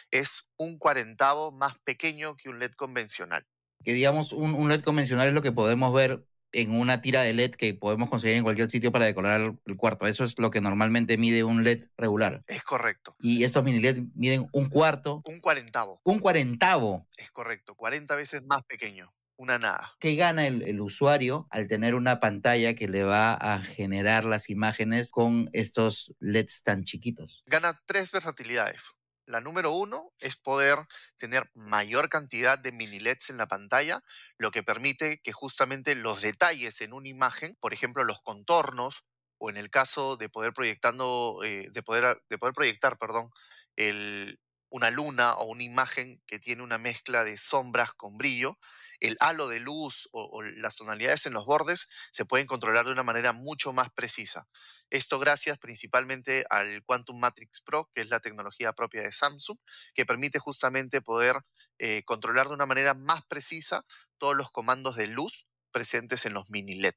Es 0.09 0.49
un 0.57 0.79
cuarentavo 0.79 1.51
más 1.51 1.79
pequeño 1.81 2.35
que 2.37 2.49
un 2.49 2.57
LED 2.59 2.71
convencional. 2.71 3.45
Que 3.83 3.93
digamos, 3.93 4.31
un, 4.33 4.55
un 4.55 4.71
LED 4.71 4.81
convencional 4.81 5.27
es 5.27 5.33
lo 5.35 5.43
que 5.43 5.51
podemos 5.51 5.93
ver 5.93 6.25
en 6.53 6.71
una 6.73 7.01
tira 7.01 7.21
de 7.21 7.33
LED 7.33 7.51
que 7.51 7.73
podemos 7.73 8.09
conseguir 8.09 8.37
en 8.37 8.43
cualquier 8.43 8.69
sitio 8.69 8.91
para 8.91 9.05
decorar 9.05 9.41
el, 9.41 9.59
el 9.65 9.75
cuarto. 9.75 10.07
Eso 10.07 10.23
es 10.23 10.39
lo 10.39 10.51
que 10.51 10.61
normalmente 10.61 11.17
mide 11.17 11.43
un 11.43 11.63
LED 11.63 11.85
regular. 11.97 12.43
Es 12.47 12.63
correcto. 12.63 13.15
Y 13.19 13.43
estos 13.43 13.63
mini 13.63 13.79
LED 13.79 14.03
miden 14.15 14.47
un 14.53 14.69
cuarto, 14.69 15.21
Un 15.25 15.39
cuarentavo. 15.41 15.99
un 16.05 16.19
cuarentavo. 16.19 17.07
Es 17.17 17.29
correcto. 17.31 17.75
40 17.75 18.15
veces 18.15 18.41
más 18.43 18.63
pequeño. 18.63 19.13
Una 19.37 19.57
nada. 19.59 19.95
¿Qué 19.99 20.15
gana 20.15 20.47
el, 20.47 20.61
el 20.63 20.79
usuario 20.79 21.47
al 21.49 21.67
tener 21.67 21.93
una 21.93 22.19
pantalla 22.21 22.73
que 22.73 22.87
le 22.87 23.03
va 23.03 23.33
a 23.33 23.61
generar 23.61 24.23
las 24.23 24.49
imágenes 24.49 25.11
con 25.11 25.49
estos 25.51 26.13
LEDs 26.19 26.63
tan 26.63 26.83
chiquitos? 26.83 27.43
Gana 27.45 27.79
tres 27.85 28.11
versatilidades. 28.11 28.83
La 29.27 29.41
número 29.41 29.71
uno 29.71 30.13
es 30.19 30.35
poder 30.35 30.77
tener 31.17 31.49
mayor 31.53 32.09
cantidad 32.09 32.59
de 32.59 32.71
mini 32.71 32.99
LEDs 32.99 33.31
en 33.31 33.37
la 33.37 33.47
pantalla, 33.47 34.03
lo 34.37 34.51
que 34.51 34.63
permite 34.63 35.19
que 35.21 35.33
justamente 35.33 35.95
los 35.95 36.21
detalles 36.21 36.79
en 36.81 36.93
una 36.93 37.09
imagen, 37.09 37.57
por 37.59 37.73
ejemplo, 37.73 38.03
los 38.03 38.21
contornos, 38.21 39.03
o 39.37 39.49
en 39.49 39.57
el 39.57 39.69
caso 39.69 40.15
de 40.15 40.29
poder 40.29 40.53
proyectando, 40.53 41.41
eh, 41.43 41.67
de 41.71 41.83
poder, 41.83 42.21
de 42.29 42.37
poder 42.37 42.53
proyectar, 42.53 42.97
perdón, 42.97 43.31
el- 43.75 44.39
una 44.75 44.91
luna 44.91 45.33
o 45.35 45.45
una 45.45 45.63
imagen 45.63 46.21
que 46.27 46.37
tiene 46.37 46.61
una 46.61 46.77
mezcla 46.77 47.23
de 47.23 47.37
sombras 47.37 47.93
con 47.93 48.17
brillo, 48.17 48.59
el 48.99 49.15
halo 49.21 49.47
de 49.47 49.61
luz 49.61 50.09
o, 50.11 50.23
o 50.25 50.41
las 50.41 50.75
tonalidades 50.75 51.25
en 51.25 51.33
los 51.33 51.45
bordes 51.45 51.87
se 52.11 52.25
pueden 52.25 52.45
controlar 52.45 52.85
de 52.85 52.91
una 52.91 53.03
manera 53.03 53.31
mucho 53.31 53.71
más 53.71 53.89
precisa. 53.91 54.49
Esto 54.89 55.17
gracias 55.17 55.57
principalmente 55.59 56.45
al 56.49 56.83
Quantum 56.83 57.19
Matrix 57.19 57.61
Pro, 57.61 57.89
que 57.93 58.01
es 58.01 58.09
la 58.09 58.19
tecnología 58.19 58.73
propia 58.73 59.01
de 59.01 59.13
Samsung, 59.13 59.57
que 59.93 60.05
permite 60.05 60.39
justamente 60.39 61.01
poder 61.01 61.37
eh, 61.79 62.03
controlar 62.03 62.49
de 62.49 62.53
una 62.53 62.65
manera 62.65 62.93
más 62.93 63.23
precisa 63.25 63.85
todos 64.17 64.35
los 64.35 64.51
comandos 64.51 64.97
de 64.97 65.07
luz 65.07 65.47
presentes 65.71 66.25
en 66.25 66.33
los 66.33 66.49
mini 66.49 66.75
LED. 66.75 66.95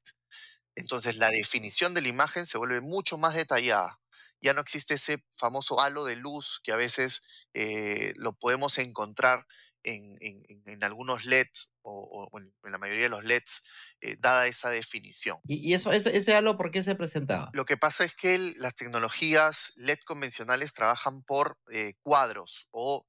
Entonces 0.75 1.15
la 1.15 1.29
definición 1.29 1.93
de 1.93 2.01
la 2.01 2.09
imagen 2.09 2.45
se 2.45 2.57
vuelve 2.57 2.81
mucho 2.81 3.17
más 3.17 3.35
detallada. 3.35 3.99
Ya 4.41 4.53
no 4.53 4.61
existe 4.61 4.95
ese 4.95 5.23
famoso 5.37 5.81
halo 5.81 6.05
de 6.05 6.15
luz 6.15 6.59
que 6.63 6.71
a 6.71 6.75
veces 6.77 7.21
eh, 7.53 8.13
lo 8.15 8.33
podemos 8.33 8.77
encontrar 8.77 9.45
en, 9.83 10.17
en- 10.21 10.43
en- 10.49 10.63
en 10.65 10.83
algunos 10.83 11.23
LEDs 11.25 11.71
o, 11.81 12.27
o 12.31 12.39
en, 12.39 12.53
la 12.63 12.77
mayoría 12.77 13.03
de 13.03 13.09
los 13.09 13.23
LEDs, 13.23 13.61
eh, 14.01 14.15
dada 14.19 14.47
esa 14.47 14.69
definición. 14.69 15.39
¿Y, 15.47 15.73
eso, 15.73 15.91
ese, 15.91 16.15
ese 16.15 16.33
halo 16.35 16.57
por 16.57 16.71
qué 16.71 16.83
se 16.83 16.95
presentaba? 16.95 17.49
Lo 17.53 17.65
que 17.65 17.77
pasa 17.77 18.03
es 18.03 18.15
que 18.15 18.35
el- 18.35 18.53
las 18.57 18.75
tecnologías 18.75 19.71
LED 19.75 19.99
convencionales 20.05 20.73
trabajan 20.73 21.23
por 21.23 21.57
eh, 21.71 21.93
cuadros 22.01 22.67
o, 22.71 23.05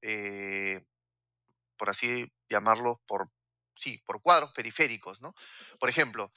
por 1.76 1.90
así 1.90 2.30
llamarlos, 2.48 2.98
por, 3.06 3.30
sí, 3.74 4.02
por 4.04 4.20
cuadros 4.20 4.52
periféricos, 4.52 5.20
¿no? 5.20 5.34
Por 5.78 5.88
ejemplo, 5.88 6.32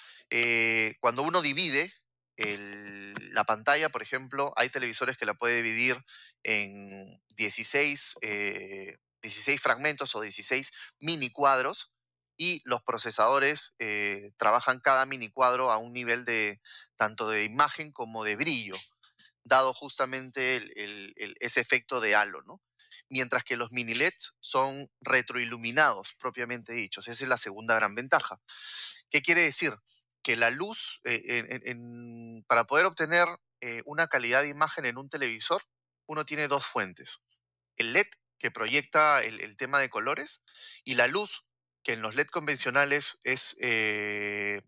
cuando 1.00 1.24
uno 1.24 1.42
divide 1.42 1.92
la 2.38 3.44
pantalla, 3.44 3.90
por 3.90 4.02
ejemplo, 4.02 4.54
hay 4.56 4.70
televisores 4.70 5.18
que 5.18 5.26
la 5.26 5.34
puede 5.34 5.62
dividir 5.62 5.98
en 6.44 7.22
16, 7.36 8.16
eh, 8.22 8.98
16 9.22 9.62
fragmentos 9.62 10.16
o 10.16 10.22
16 10.22 10.72
mini 11.00 11.32
cuadros 11.32 11.92
y 12.38 12.62
los 12.66 12.82
procesadores 12.84 13.74
eh, 13.80 14.32
trabajan 14.38 14.80
cada 14.80 15.06
mini 15.06 15.30
cuadro 15.30 15.72
a 15.72 15.78
un 15.78 15.94
nivel 15.94 16.26
de 16.26 16.62
tanto 16.96 17.30
de 17.30 17.44
imagen 17.44 17.92
como 17.92 18.24
de 18.24 18.36
brillo, 18.36 18.76
dado 19.44 19.74
justamente 19.74 20.62
ese 21.40 21.62
efecto 21.62 22.02
de 22.02 22.16
halo, 22.16 22.42
¿no? 22.44 22.62
Mientras 23.10 23.44
que 23.44 23.58
los 23.58 23.72
mini 23.72 23.94
LEDs 23.94 24.34
son 24.40 24.90
retroiluminados, 25.02 26.16
propiamente 26.20 26.74
dichos. 26.74 27.08
Esa 27.08 27.24
es 27.24 27.30
la 27.30 27.38
segunda 27.38 27.76
gran 27.76 27.94
ventaja. 27.94 28.40
¿Qué 29.10 29.22
quiere 29.22 29.42
decir? 29.44 29.78
Que 30.24 30.36
la 30.38 30.50
luz, 30.50 31.02
eh, 31.04 31.76
para 32.48 32.64
poder 32.64 32.86
obtener 32.86 33.28
eh, 33.62 33.82
una 33.86 34.08
calidad 34.08 34.42
de 34.42 34.50
imagen 34.50 34.86
en 34.86 34.98
un 34.98 35.10
televisor, 35.10 35.64
uno 36.06 36.26
tiene 36.26 36.48
dos 36.48 36.66
fuentes. 36.66 37.20
El 37.76 37.94
LED, 37.94 38.08
que 38.40 38.52
proyecta 38.52 39.22
el, 39.22 39.56
tema 39.58 39.80
de 39.80 39.90
colores, 39.90 40.42
y 40.84 40.96
la 40.96 41.08
luz, 41.08 41.46
que 41.84 41.94
en 41.94 42.02
los 42.02 42.16
LED 42.16 42.28
convencionales 42.28 43.20
es 43.24 43.56
eh, 43.62 44.62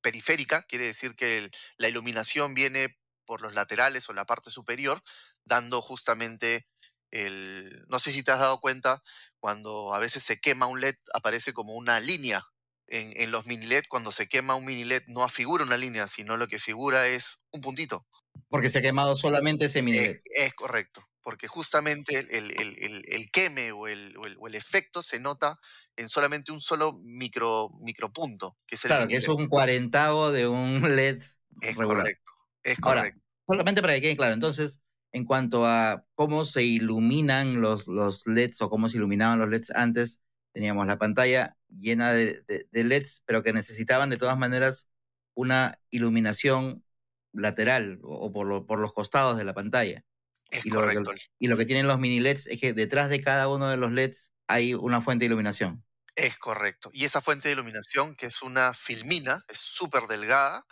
periférica, 0.00 0.62
quiere 0.62 0.86
decir 0.86 1.16
que 1.16 1.50
la 1.76 1.88
iluminación 1.88 2.54
viene 2.54 2.98
por 3.26 3.42
los 3.42 3.54
laterales 3.54 4.08
o 4.08 4.14
la 4.14 4.24
parte 4.24 4.50
superior, 4.50 5.02
dando 5.44 5.82
justamente 5.82 6.66
el... 7.10 7.84
No 7.88 7.98
sé 7.98 8.10
si 8.10 8.22
te 8.22 8.32
has 8.32 8.40
dado 8.40 8.60
cuenta, 8.60 9.02
cuando 9.38 9.94
a 9.94 9.98
veces 9.98 10.22
se 10.24 10.40
quema 10.40 10.66
un 10.66 10.80
LED, 10.80 10.96
aparece 11.12 11.52
como 11.52 11.74
una 11.74 12.00
línea 12.00 12.42
en, 12.90 13.30
los 13.30 13.46
mini 13.46 13.66
LED, 13.66 13.84
cuando 13.88 14.12
se 14.12 14.28
quema 14.28 14.54
un 14.54 14.64
mini 14.64 14.84
LED, 14.84 15.02
no 15.08 15.22
afigura 15.22 15.64
una 15.64 15.76
línea, 15.76 16.08
sino 16.08 16.36
lo 16.36 16.48
que 16.48 16.58
figura 16.58 17.06
es 17.06 17.42
un 17.50 17.60
puntito. 17.60 18.06
Porque 18.48 18.70
se 18.70 18.78
ha 18.78 18.82
quemado 18.82 19.16
solamente 19.16 19.66
ese 19.66 19.82
mini 19.82 19.98
LED. 19.98 20.20
Es, 20.24 20.54
correcto, 20.54 21.06
porque 21.22 21.48
justamente 21.48 22.18
el, 22.18 23.30
queme 23.30 23.72
o, 23.72 23.86
el, 23.86 24.54
efecto 24.54 25.02
se 25.02 25.20
nota 25.20 25.58
en 25.96 26.08
solamente 26.08 26.52
un 26.52 26.60
solo 26.60 26.94
micro, 26.94 27.70
micropunto, 27.80 28.56
que 28.66 28.76
es 28.76 28.84
el 28.84 28.88
Claro, 28.88 29.08
que 29.08 29.16
es 29.16 29.28
un 29.28 29.48
cuarentavo 29.48 30.32
de 30.32 30.48
un 30.48 30.80
LED. 30.96 31.22
Es 31.60 31.74
correcto, 31.76 32.32
es 32.62 32.78
correcto. 32.78 33.20
solamente 33.46 33.82
para 33.82 33.94
que 33.94 34.00
quede 34.02 34.16
claro, 34.16 34.32
entonces, 34.32 34.80
en 35.12 35.24
cuanto 35.24 35.66
a 35.66 36.04
cómo 36.14 36.44
se 36.44 36.62
iluminan 36.62 37.60
los, 37.60 37.86
los 37.88 38.26
LEDs 38.26 38.62
o 38.62 38.70
cómo 38.70 38.88
se 38.88 38.96
iluminaban 38.96 39.38
los 39.38 39.48
LEDs 39.48 39.70
antes, 39.72 40.20
teníamos 40.52 40.86
la 40.86 40.98
pantalla 40.98 41.56
llena 41.68 42.12
de, 42.12 42.66
LEDs, 42.72 43.22
pero 43.26 43.42
que 43.42 43.52
necesitaban 43.52 44.10
de 44.10 44.16
todas 44.16 44.38
maneras 44.38 44.88
una 45.34 45.80
iluminación 45.90 46.84
lateral 47.32 47.98
o, 48.02 48.32
por, 48.32 48.66
por, 48.66 48.80
los 48.80 48.92
costados 48.92 49.36
de 49.36 49.44
la 49.44 49.54
pantalla. 49.54 50.04
Es 50.50 50.64
y 50.64 50.70
correcto. 50.70 51.00
Lo 51.00 51.12
que, 51.12 51.22
y 51.38 51.48
lo 51.48 51.56
que 51.56 51.66
tienen 51.66 51.86
los 51.86 51.98
mini 51.98 52.20
LEDs 52.20 52.46
es 52.46 52.60
que 52.60 52.72
detrás 52.72 53.10
de 53.10 53.22
cada 53.22 53.48
uno 53.48 53.68
de 53.68 53.76
los 53.76 53.92
LEDs 53.92 54.32
hay 54.46 54.74
una 54.74 55.00
fuente 55.00 55.24
de 55.24 55.26
iluminación. 55.26 55.84
Es 56.18 56.36
correcto. 56.38 56.90
Y 56.92 57.04
esa 57.04 57.20
fuente 57.20 57.48
de 57.48 57.52
iluminación, 57.52 58.16
que 58.16 58.26
es 58.26 58.42
una 58.42 58.74
filmina, 58.74 59.44
es 59.46 59.58
súper 59.58 60.04
delgada, 60.08 60.66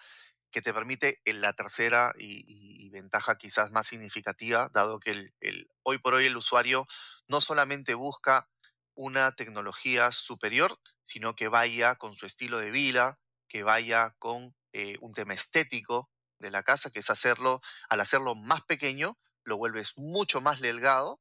que 0.50 0.62
te 0.62 0.75
permite 0.75 1.21
en 1.25 1.40
la 1.40 1.52
tercera 1.52 2.12
y, 2.18 2.88
ventaja 2.90 3.37
quizás 3.37 3.73
más 3.73 3.87
significativa, 3.87 4.71
dado 4.73 4.99
que 4.99 5.11
el, 5.11 5.71
hoy 5.83 5.99
por 5.99 6.14
hoy 6.14 6.25
el 6.25 6.37
usuario 6.37 6.87
no 7.28 7.42
solamente 7.42 7.95
busca 7.95 8.49
una 8.97 9.33
tecnología 9.33 10.11
superior, 10.11 10.79
sino 11.03 11.37
que 11.37 11.49
vaya 11.49 11.95
con 11.95 12.15
su 12.15 12.26
estilo 12.26 12.59
de 12.59 12.71
vida, 12.71 13.21
que 13.49 13.62
vaya 13.62 14.15
con 14.19 14.57
eh, 14.73 14.97
un 15.00 15.15
tema 15.15 15.35
estético 15.35 16.11
de 16.38 16.50
la 16.50 16.62
casa, 16.62 16.91
que 16.91 17.00
es 17.00 17.11
hacerlo, 17.11 17.61
al 17.88 18.00
hacerlo 18.00 18.35
más 18.35 18.62
pequeño, 18.62 19.19
lo 19.45 19.57
vuelves 19.57 19.93
mucho 19.97 20.41
más 20.41 20.61
delgado 20.61 21.21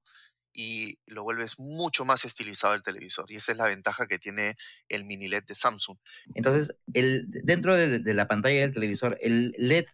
y 0.51 1.00
lo 1.05 1.24
vuelves 1.24 1.60
mucho 1.60 2.05
más 2.05 2.25
estilizado 2.25 2.74
el 2.74 2.82
televisor. 2.82 3.29
Y 3.29 3.36
esa 3.36 3.51
es 3.51 3.58
la 3.58 3.65
ventaja 3.65 4.08
que 4.08 4.20
tiene 4.20 4.55
el 4.89 5.03
mini 5.03 5.27
LED 5.27 5.44
de 5.44 5.55
Samsung. 5.55 5.98
Entonces, 6.34 6.75
el, 6.94 7.25
dentro 7.27 7.75
de, 7.75 8.00
de 8.00 8.13
la 8.13 8.27
pantalla 8.27 8.62
del 8.62 8.74
televisor, 8.74 9.17
¿el 9.22 9.53
LED 9.57 9.85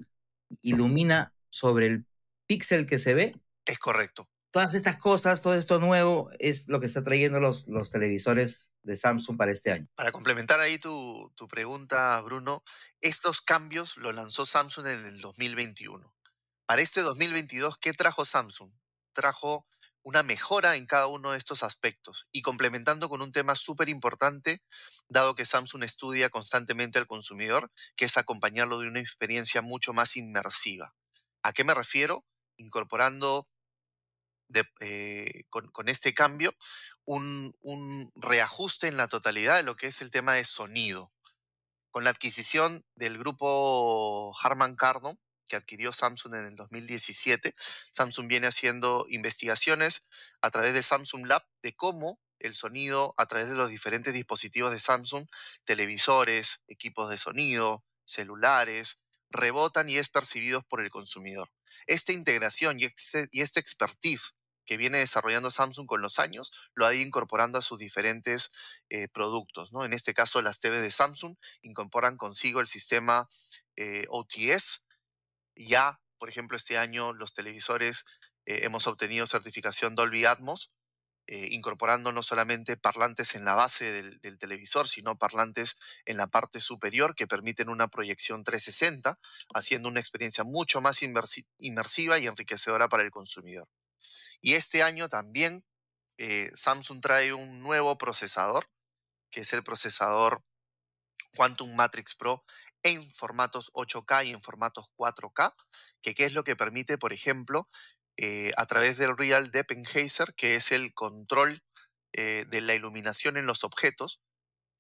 ilumina 0.62 1.34
sobre 1.50 1.88
el 1.88 2.06
píxel 2.46 2.86
que 2.86 3.00
se 3.00 3.16
ve? 3.16 3.36
Es 3.66 3.80
correcto 3.80 4.31
todas 4.52 4.74
estas 4.74 4.98
cosas, 4.98 5.42
todo 5.42 5.56
esto 5.56 5.80
nuevo 5.80 6.30
es 6.40 6.68
lo 6.68 6.80
que 6.80 6.88
está 6.88 7.04
trayendo 7.04 7.40
los, 7.40 7.68
los 7.68 7.90
televisores 7.90 8.72
de 8.84 8.96
Samsung 8.96 9.38
para 9.38 9.52
este 9.52 9.72
año. 9.72 9.88
Para 9.96 10.12
complementar 10.12 10.60
ahí 10.60 10.78
tu, 10.78 11.32
tu 11.36 11.48
pregunta, 11.48 12.20
Bruno, 12.22 12.64
estos 13.00 13.42
cambios 13.42 13.98
los 13.98 14.14
lanzó 14.14 14.46
Samsung 14.46 14.88
en 14.88 15.06
el 15.06 15.22
2021. 15.22 16.14
Para 16.66 16.82
este 16.82 17.02
2022, 17.02 17.78
¿qué 17.78 17.94
trajo 17.94 18.26
Samsung? 18.26 18.72
Trajo 19.14 19.68
una 20.04 20.24
mejora 20.24 20.76
en 20.78 20.86
cada 20.86 21.08
uno 21.08 21.32
de 21.32 21.38
estos 21.38 21.64
aspectos 21.64 22.28
y 22.32 22.42
complementando 22.42 23.08
con 23.08 23.22
un 23.22 23.32
tema 23.32 23.56
súper 23.56 23.88
importante, 23.90 24.64
dado 25.08 25.36
que 25.36 25.46
Samsung 25.46 25.84
estudia 25.84 26.30
constantemente 26.30 26.98
al 26.98 27.08
consumidor, 27.08 27.72
que 27.96 28.06
es 28.06 28.18
acompañarlo 28.18 28.80
de 28.80 28.88
una 28.88 29.00
experiencia 29.00 29.62
mucho 29.62 29.94
más 29.94 30.16
inmersiva. 30.16 30.96
¿A 31.44 31.54
qué 31.54 31.64
me 31.64 31.74
refiero? 31.74 32.26
Incorporando 32.58 33.48
eh, 34.80 35.44
con, 35.50 35.90
este 35.90 36.14
cambio 36.14 36.54
un, 37.06 38.12
reajuste 38.16 38.88
en 38.88 38.98
la 38.98 39.08
totalidad 39.08 39.58
de 39.58 39.64
lo 39.64 39.76
que 39.76 39.88
es 39.88 40.02
el 40.02 40.12
tema 40.12 40.34
de 40.34 40.44
sonido. 40.44 41.12
Con 41.90 42.04
la 42.04 42.10
adquisición 42.10 42.86
del 42.96 43.18
grupo 43.18 44.34
Harman 44.42 44.76
Kardon, 44.76 45.20
que 45.48 45.58
adquirió 45.58 45.92
Samsung 45.92 46.36
en 46.36 46.46
el 46.46 46.56
2017, 46.56 47.54
Samsung 47.92 48.28
viene 48.28 48.48
haciendo 48.48 49.06
investigaciones 49.10 50.06
a 50.42 50.50
través 50.52 50.74
de 50.74 50.84
Samsung 50.84 51.28
Lab 51.28 51.46
de 51.62 51.76
cómo 51.76 52.20
el 52.40 52.56
sonido 52.56 53.14
a 53.18 53.26
través 53.26 53.50
de 53.50 53.56
los 53.56 53.70
diferentes 53.70 54.14
dispositivos 54.14 54.72
de 54.72 54.80
Samsung, 54.80 55.28
televisores, 55.66 56.62
equipos 56.68 57.10
de 57.10 57.18
sonido, 57.18 57.84
celulares, 58.06 59.00
rebotan 59.30 59.90
y 59.90 59.98
es 59.98 60.10
percibido 60.10 60.62
por 60.64 60.82
el 60.82 60.90
consumidor. 60.90 61.52
Esta 61.88 62.12
integración 62.14 62.80
y 62.80 62.86
este, 62.86 63.28
y 63.32 63.42
este 63.42 63.60
expertise 63.60 64.34
que 64.66 64.78
viene 64.78 65.00
desarrollando 65.00 65.52
Samsung 65.52 65.88
con 65.88 66.02
los 66.02 66.20
años, 66.20 66.52
lo 66.74 66.86
ha 66.86 66.94
ido 66.94 67.06
incorporando 67.06 67.58
a 67.58 67.62
sus 67.62 67.80
diferentes 67.80 68.52
eh, 68.90 69.08
productos. 69.08 69.72
¿no? 69.72 69.86
En 69.86 69.94
este 69.94 70.14
caso, 70.14 70.42
las 70.42 70.60
TV 70.60 70.82
de 70.82 70.92
Samsung 70.92 71.36
incorporan 71.62 72.18
consigo 72.18 72.62
el 72.62 72.68
sistema 72.68 73.28
eh, 73.76 74.06
OTS. 74.10 74.84
Ya, 75.56 76.00
por 76.18 76.30
ejemplo, 76.30 76.58
este 76.58 76.78
año 76.78 77.14
los 77.14 77.34
televisores 77.34 78.06
eh, 78.46 78.62
hemos 78.64 78.88
obtenido 78.88 79.28
certificación 79.28 79.96
Dolby 79.96 80.26
Atmos, 80.26 80.72
incorporando 81.34 82.12
no 82.12 82.24
solamente 82.24 82.76
parlantes 82.76 83.36
en 83.36 83.46
la 83.46 83.54
base 83.54 83.90
del, 83.90 84.20
del, 84.20 84.38
televisor, 84.38 84.90
sino 84.90 85.18
parlantes 85.18 85.78
en 86.04 86.18
la 86.18 86.28
parte 86.28 86.60
superior 86.60 87.16
que 87.16 87.26
permiten 87.26 87.70
una 87.70 87.88
proyección 87.88 88.44
360, 88.44 89.18
haciendo 89.54 89.88
una 89.88 90.02
experiencia 90.02 90.44
mucho 90.44 90.82
más 90.82 91.00
inmersiva 91.58 92.20
y 92.20 92.28
enriquecedora 92.28 92.90
para 92.90 93.04
el 93.04 93.12
consumidor. 93.12 93.70
Y 94.42 94.54
este 94.54 94.84
año 94.84 95.10
también 95.10 95.64
eh, 96.18 96.52
Samsung 96.54 97.02
trae 97.02 97.34
un 97.34 97.62
nuevo 97.62 97.98
procesador, 97.98 98.70
que 99.30 99.42
es 99.42 99.54
el 99.54 99.64
procesador 99.64 100.44
Quantum 101.36 101.74
Matrix 101.76 102.16
Pro 102.16 102.44
en 102.84 103.04
formatos 103.14 103.72
8K 103.74 104.28
y 104.28 104.32
en 104.32 104.42
formatos 104.42 104.92
4K, 104.96 105.56
que 106.02 106.16
qué 106.16 106.26
es 106.26 106.34
lo 106.34 106.44
que 106.44 106.56
permite, 106.56 106.98
por 106.98 107.14
ejemplo, 107.14 107.70
eh, 108.18 108.52
a 108.58 108.66
través 108.66 108.98
del 108.98 109.18
Real 109.18 109.52
Depenhazer, 109.52 110.34
que 110.36 110.56
es 110.56 110.72
el 110.72 110.94
control 110.94 111.64
eh, 112.14 112.46
de 112.50 112.62
la 112.62 112.76
iluminación 112.76 113.38
en 113.38 113.46
los 113.46 113.64
objetos, 113.64 114.22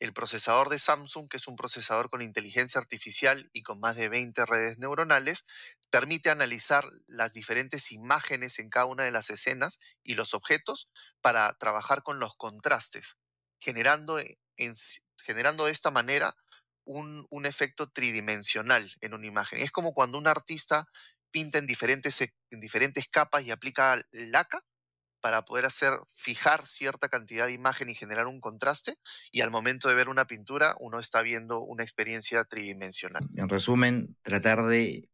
el 0.01 0.13
procesador 0.13 0.69
de 0.69 0.79
Samsung, 0.79 1.29
que 1.29 1.37
es 1.37 1.47
un 1.47 1.55
procesador 1.55 2.09
con 2.09 2.23
inteligencia 2.23 2.81
artificial 2.81 3.51
y 3.53 3.61
con 3.61 3.79
más 3.79 3.95
de 3.95 4.09
20 4.09 4.47
redes 4.47 4.79
neuronales, 4.79 5.45
permite 5.91 6.31
analizar 6.31 6.83
las 7.05 7.33
diferentes 7.33 7.91
imágenes 7.91 8.57
en 8.57 8.71
cada 8.71 8.87
una 8.87 9.03
de 9.03 9.11
las 9.11 9.29
escenas 9.29 9.77
y 10.03 10.15
los 10.15 10.33
objetos 10.33 10.89
para 11.21 11.53
trabajar 11.59 12.01
con 12.01 12.19
los 12.19 12.35
contrastes, 12.35 13.17
generando, 13.59 14.17
e, 14.17 14.39
generando 15.23 15.65
de 15.65 15.71
esta 15.71 15.91
manera 15.91 16.35
un, 16.83 17.27
un, 17.29 17.45
efecto 17.45 17.91
tridimensional 17.91 18.91
en 19.01 19.13
una 19.13 19.27
imagen. 19.27 19.59
Es 19.59 19.69
como 19.69 19.93
cuando 19.93 20.17
un 20.17 20.25
artista 20.25 20.87
pinta 21.29 21.59
en 21.59 21.67
diferentes, 21.67 22.21
en 22.21 22.59
diferentes 22.59 23.07
capas 23.07 23.43
y 23.45 23.51
aplica 23.51 24.01
laca 24.11 24.63
para 25.21 25.43
poder 25.43 25.65
hacer, 25.65 25.93
fijar 26.13 26.65
cierta 26.65 27.09
cantidad 27.09 27.45
de 27.45 27.53
imagen 27.53 27.89
y 27.89 27.95
generar 27.95 28.27
un 28.27 28.41
contraste, 28.41 28.95
y 29.31 29.41
al 29.41 29.51
momento 29.51 29.87
de 29.87 29.95
ver 29.95 30.09
una 30.09 30.25
pintura 30.25 30.75
uno 30.79 30.99
está 30.99 31.21
viendo 31.21 31.61
una 31.61 31.83
experiencia 31.83 32.43
tridimensional. 32.43 33.27
En 33.35 33.49
resumen, 33.49 34.17
tratar 34.23 34.65
de 34.65 35.09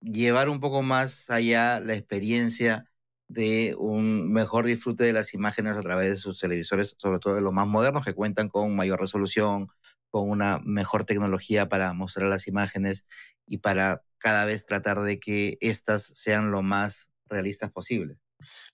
llevar 0.00 0.48
un 0.48 0.60
poco 0.60 0.82
más 0.82 1.28
allá 1.30 1.78
la 1.80 1.94
experiencia 1.94 2.86
de 3.28 3.76
un 3.78 4.32
mejor 4.32 4.66
disfrute 4.66 5.04
de 5.04 5.12
las 5.12 5.34
imágenes 5.34 5.76
a 5.76 5.82
través 5.82 6.08
de 6.08 6.16
sus 6.16 6.40
televisores, 6.40 6.96
sobre 6.98 7.20
todo 7.20 7.34
de 7.34 7.42
los 7.42 7.52
más 7.52 7.68
modernos, 7.68 8.04
que 8.04 8.14
cuentan 8.14 8.48
con 8.48 8.74
mayor 8.74 9.00
resolución, 9.00 9.68
con 10.10 10.28
una 10.28 10.58
mejor 10.64 11.04
tecnología 11.04 11.68
para 11.68 11.92
mostrar 11.92 12.28
las 12.28 12.48
imágenes 12.48 13.04
y 13.46 13.58
para 13.58 14.02
cada 14.18 14.44
vez 14.44 14.66
tratar 14.66 15.00
de 15.02 15.20
que 15.20 15.58
éstas 15.60 16.02
sean 16.02 16.50
lo 16.50 16.62
más 16.62 17.10
realistas 17.26 17.70
posible. 17.70 18.18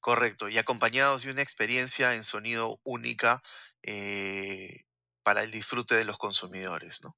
Correcto, 0.00 0.48
y 0.48 0.58
acompañados 0.58 1.22
de 1.24 1.30
una 1.32 1.42
experiencia 1.42 2.14
en 2.14 2.22
sonido 2.24 2.80
única, 2.84 3.42
eh, 3.82 4.84
para 5.22 5.42
el 5.42 5.50
disfrute 5.50 5.94
de 5.96 6.04
los 6.04 6.18
consumidores. 6.18 7.02
¿no? 7.02 7.16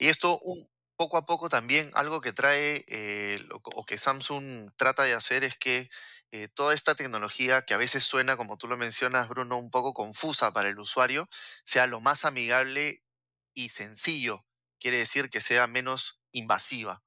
Y 0.00 0.08
esto 0.08 0.40
poco 0.96 1.16
a 1.16 1.24
poco 1.24 1.48
también 1.48 1.90
algo 1.94 2.20
que 2.20 2.32
trae 2.32 2.84
eh, 2.88 3.38
o 3.64 3.84
que 3.84 3.98
Samsung 3.98 4.70
trata 4.76 5.04
de 5.04 5.14
hacer 5.14 5.44
es 5.44 5.56
que 5.56 5.90
eh, 6.32 6.48
toda 6.48 6.74
esta 6.74 6.94
tecnología 6.94 7.62
que 7.62 7.74
a 7.74 7.76
veces 7.76 8.04
suena, 8.04 8.36
como 8.36 8.56
tú 8.56 8.68
lo 8.68 8.76
mencionas, 8.76 9.28
Bruno, 9.28 9.58
un 9.58 9.70
poco 9.70 9.92
confusa 9.94 10.52
para 10.52 10.68
el 10.68 10.78
usuario, 10.78 11.28
sea 11.64 11.86
lo 11.86 12.00
más 12.00 12.24
amigable 12.24 13.02
y 13.54 13.68
sencillo. 13.70 14.46
Quiere 14.80 14.98
decir 14.98 15.30
que 15.30 15.40
sea 15.40 15.66
menos 15.66 16.20
invasiva. 16.32 17.02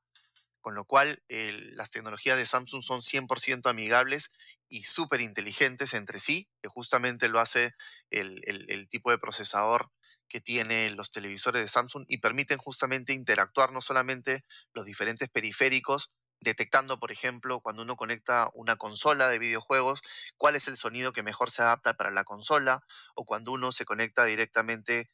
Con 0.66 0.74
lo 0.74 0.86
cual, 0.86 1.24
las 1.28 1.92
tecnologías 1.92 2.40
de 2.40 2.46
Samsung 2.48 2.82
son 2.82 3.04
100% 3.04 3.70
amigables 3.70 4.32
y 4.68 4.82
súper 4.82 5.22
inteligentes 5.22 5.94
entre 5.94 6.20
sí, 6.20 6.50
que 6.60 6.70
justamente 6.70 7.30
lo 7.30 7.40
hace 7.40 7.76
el, 8.10 8.42
el 8.46 8.90
tipo 8.90 9.12
de 9.12 9.20
procesador 9.20 9.92
que 10.28 10.42
tienen 10.42 10.96
los 10.96 11.12
televisores 11.12 11.62
de 11.62 11.68
Samsung 11.68 12.06
y 12.08 12.18
permiten 12.18 12.58
justamente 12.58 13.14
interactuar 13.14 13.72
no 13.72 13.84
solamente 13.84 14.44
los 14.74 14.88
diferentes 14.88 15.30
periféricos, 15.30 16.10
detectando, 16.40 17.00
por 17.00 17.12
ejemplo, 17.12 17.60
cuando 17.60 17.84
uno 17.84 17.96
conecta 17.96 18.50
una 18.56 18.76
consola 18.76 19.30
de 19.30 19.38
videojuegos, 19.38 20.02
cuál 20.36 20.56
es 20.56 20.68
el 20.68 20.78
sonido 20.78 21.14
que 21.14 21.22
mejor 21.22 21.52
se 21.52 21.62
adapta 21.62 21.94
para 21.94 22.10
la 22.10 22.24
consola, 22.24 22.84
o 23.14 23.24
cuando 23.24 23.52
uno 23.52 23.72
se 23.72 23.86
conecta 23.86 24.26
directamente 24.26 25.12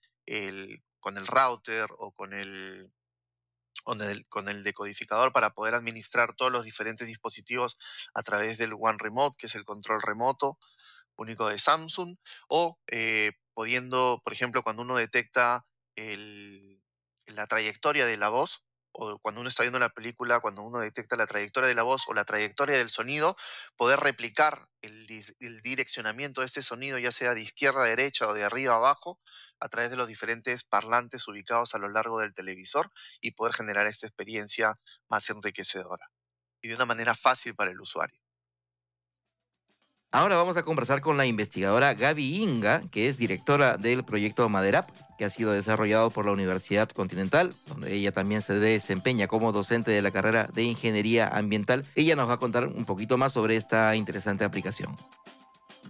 con 1.01 1.17
el 1.17 1.27
router 1.27 1.89
o 1.97 2.13
con 2.13 2.31
el, 2.31 2.93
con 3.84 4.02
el, 4.02 4.26
con 4.28 4.50
el 4.50 4.63
decodificador 4.63 5.32
para 5.32 5.52
poder 5.52 5.76
administrar 5.76 6.34
todos 6.34 6.52
los 6.52 6.65
diferentes 6.65 7.08
dispositivos 7.08 7.78
a 8.13 8.24
través 8.24 8.58
del 8.58 8.74
One 8.74 8.98
Remote, 9.00 9.36
que 9.38 9.48
es 9.48 9.56
el 9.56 9.65
control 9.65 10.02
remoto 10.02 10.58
único 11.15 11.50
de 11.50 11.60
Samsung, 11.60 12.17
o 12.48 12.80
eh, 12.88 13.34
pudiendo, 13.54 14.22
por 14.24 14.34
ejemplo, 14.34 14.63
cuando 14.63 14.82
uno 14.82 14.96
detecta 14.96 15.65
la 17.28 17.48
trayectoria 17.48 18.06
de 18.06 18.17
la 18.17 18.30
voz, 18.30 18.63
o 18.93 19.19
cuando 19.19 19.41
uno 19.41 19.49
está 19.49 19.63
viendo 19.63 19.80
la 19.80 19.89
película, 19.89 20.39
cuando 20.39 20.63
uno 20.63 20.80
detecta 20.80 21.15
la 21.15 21.27
trayectoria 21.27 21.69
de 21.69 21.75
la 21.75 21.84
voz 21.84 22.04
o 22.08 22.13
la 22.13 22.25
trayectoria 22.25 22.77
del 22.77 22.89
sonido, 22.89 23.36
poder 23.75 23.99
replicar 23.99 24.67
el, 24.82 25.08
direccionamiento 25.62 26.41
de 26.41 26.47
ese 26.47 26.63
sonido, 26.63 26.97
ya 26.97 27.12
sea 27.12 27.34
de 27.34 27.41
izquierda 27.41 27.84
a 27.84 27.88
derecha 27.88 28.27
o 28.27 28.34
de 28.34 28.43
arriba 28.43 28.73
a 28.73 28.77
abajo, 28.77 29.19
a 29.60 29.69
través 29.69 29.89
de 29.91 29.97
los 29.97 30.08
diferentes 30.08 30.63
parlantes 30.63 31.27
ubicados 31.27 31.75
a 31.75 31.77
lo 31.77 31.89
largo 31.89 32.19
del 32.19 32.34
televisor 32.34 32.91
y 33.21 33.32
poder 33.32 33.54
generar 33.54 33.88
esta 33.88 34.08
experiencia 34.08 34.80
más 35.10 35.30
enriquecedora 35.30 36.10
y 36.62 36.67
de 36.67 36.75
una 36.75 36.86
manera 36.86 37.15
fácil 37.15 37.56
para 37.56 37.71
el 37.71 37.80
usuario. 37.80 38.19
Ahora 40.13 40.36
vamos 40.36 40.58
a 40.58 40.63
conversar 40.63 40.99
con 40.99 41.15
la 41.15 41.25
investigadora 41.25 41.93
Gaby 41.93 42.41
Inga, 42.43 42.84
que 42.91 43.08
es 43.08 43.17
directora 43.17 43.77
del 43.77 44.04
proyecto 44.04 44.47
Maderap, 44.49 44.91
que 45.21 45.25
ha 45.25 45.29
sido 45.29 45.51
desarrollado 45.51 46.10
por 46.10 46.25
la 46.25 46.31
Universidad 46.31 46.89
Continental, 46.89 47.53
donde 47.67 47.93
ella 47.93 48.12
también 48.12 48.41
se 48.41 48.55
desempeña 48.55 49.27
como 49.27 49.51
docente 49.51 49.91
de 49.91 50.01
la 50.01 50.10
carrera 50.10 50.49
de 50.51 50.63
Ingeniería 50.63 51.27
Ambiental. 51.27 51.86
Ella 51.93 52.15
nos 52.15 52.27
va 52.27 52.34
a 52.34 52.38
contar 52.38 52.65
un 52.65 52.86
poquito 52.86 53.19
más 53.19 53.31
sobre 53.31 53.55
esta 53.55 53.95
interesante 53.95 54.45
aplicación. 54.45 54.97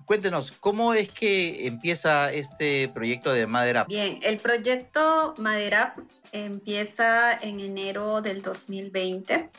Cuéntenos, 0.04 0.52
¿cómo 0.52 0.94
es 0.94 1.08
que 1.08 1.66
empieza 1.66 2.34
este 2.34 2.90
proyecto 2.90 3.32
de 3.32 3.48
Maderap? 3.48 3.88
Bien, 3.88 4.20
el 4.22 4.40
proyecto 4.40 5.34
Maderap 5.38 5.98
empieza 6.34 7.32
en 7.32 7.62
enero 7.62 8.22
del 8.22 8.42
2020 8.42 9.50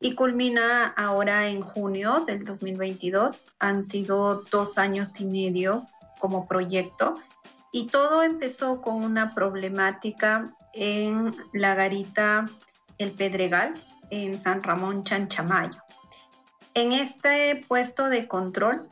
y 0.00 0.14
culmina 0.14 0.84
ahora 0.98 1.48
en 1.48 1.62
junio 1.62 2.24
del 2.26 2.44
2022. 2.44 3.46
Han 3.58 3.82
sido 3.82 4.44
dos 4.50 4.76
años 4.76 5.18
y 5.18 5.24
medio 5.24 5.86
como 6.18 6.46
proyecto 6.46 7.16
y 7.72 7.86
todo 7.88 8.22
empezó 8.22 8.80
con 8.80 9.02
una 9.02 9.34
problemática 9.34 10.54
en 10.74 11.36
la 11.52 11.74
garita 11.74 12.48
El 12.98 13.12
Pedregal, 13.12 13.82
en 14.10 14.38
San 14.38 14.62
Ramón 14.62 15.04
Chanchamayo. 15.04 15.82
En 16.74 16.92
este 16.92 17.64
puesto 17.68 18.08
de 18.08 18.28
control, 18.28 18.88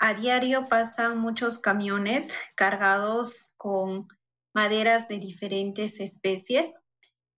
a 0.00 0.14
diario 0.14 0.68
pasan 0.68 1.18
muchos 1.18 1.58
camiones 1.58 2.34
cargados 2.54 3.54
con 3.56 4.08
maderas 4.54 5.08
de 5.08 5.18
diferentes 5.18 6.00
especies 6.00 6.82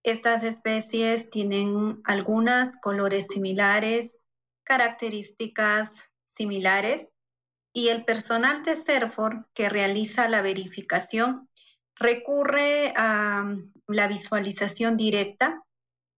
estas 0.03 0.45
especies 0.45 1.29
tienen 1.29 2.01
algunas 2.05 2.81
colores 2.81 3.27
similares, 3.29 4.27
características 4.65 6.11
similares 6.25 7.13
y 7.73 7.89
el 7.89 8.05
personal 8.05 8.63
de 8.63 8.77
Serfor 8.77 9.49
que 9.55 9.69
realiza 9.69 10.29
la 10.29 10.43
verificación 10.43 11.49
recurre 11.95 12.93
a 12.97 13.55
la 13.87 14.09
visualización 14.09 14.97
directa. 14.97 15.63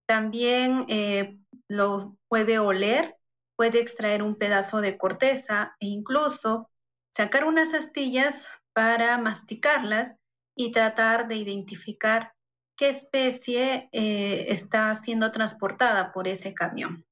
También 0.07 0.87
eh, 0.89 1.39
lo 1.69 2.17
puede 2.29 2.59
oler, 2.59 3.17
puede 3.57 3.81
extraer 3.81 4.23
un 4.23 4.37
pedazo 4.37 4.81
de 4.81 4.97
corteza 4.97 5.77
e 5.81 5.87
incluso 5.87 6.71
sacar 7.11 7.45
unas 7.45 7.75
astillas 7.75 8.49
para 8.73 9.19
masticarlas 9.19 10.17
y 10.57 10.71
tratar 10.71 11.29
de 11.29 11.37
identificar 11.37 12.33
qué 12.77 12.89
especie 12.89 13.89
eh, 13.93 14.47
está 14.49 14.95
siendo 14.95 15.31
transportada 15.31 16.13
por 16.13 16.27
ese 16.29 16.55
camión. 16.55 17.05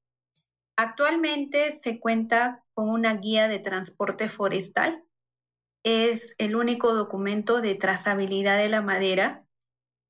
Actualmente 0.75 1.71
se 1.71 1.99
cuenta 1.99 2.63
con 2.73 2.89
una 2.89 3.15
guía 3.15 3.47
de 3.47 3.59
transporte 3.59 4.29
forestal. 4.29 5.03
Es 5.83 6.35
el 6.37 6.55
único 6.55 6.93
documento 6.93 7.61
de 7.61 7.75
trazabilidad 7.75 8.57
de 8.57 8.69
la 8.69 8.81
madera 8.81 9.45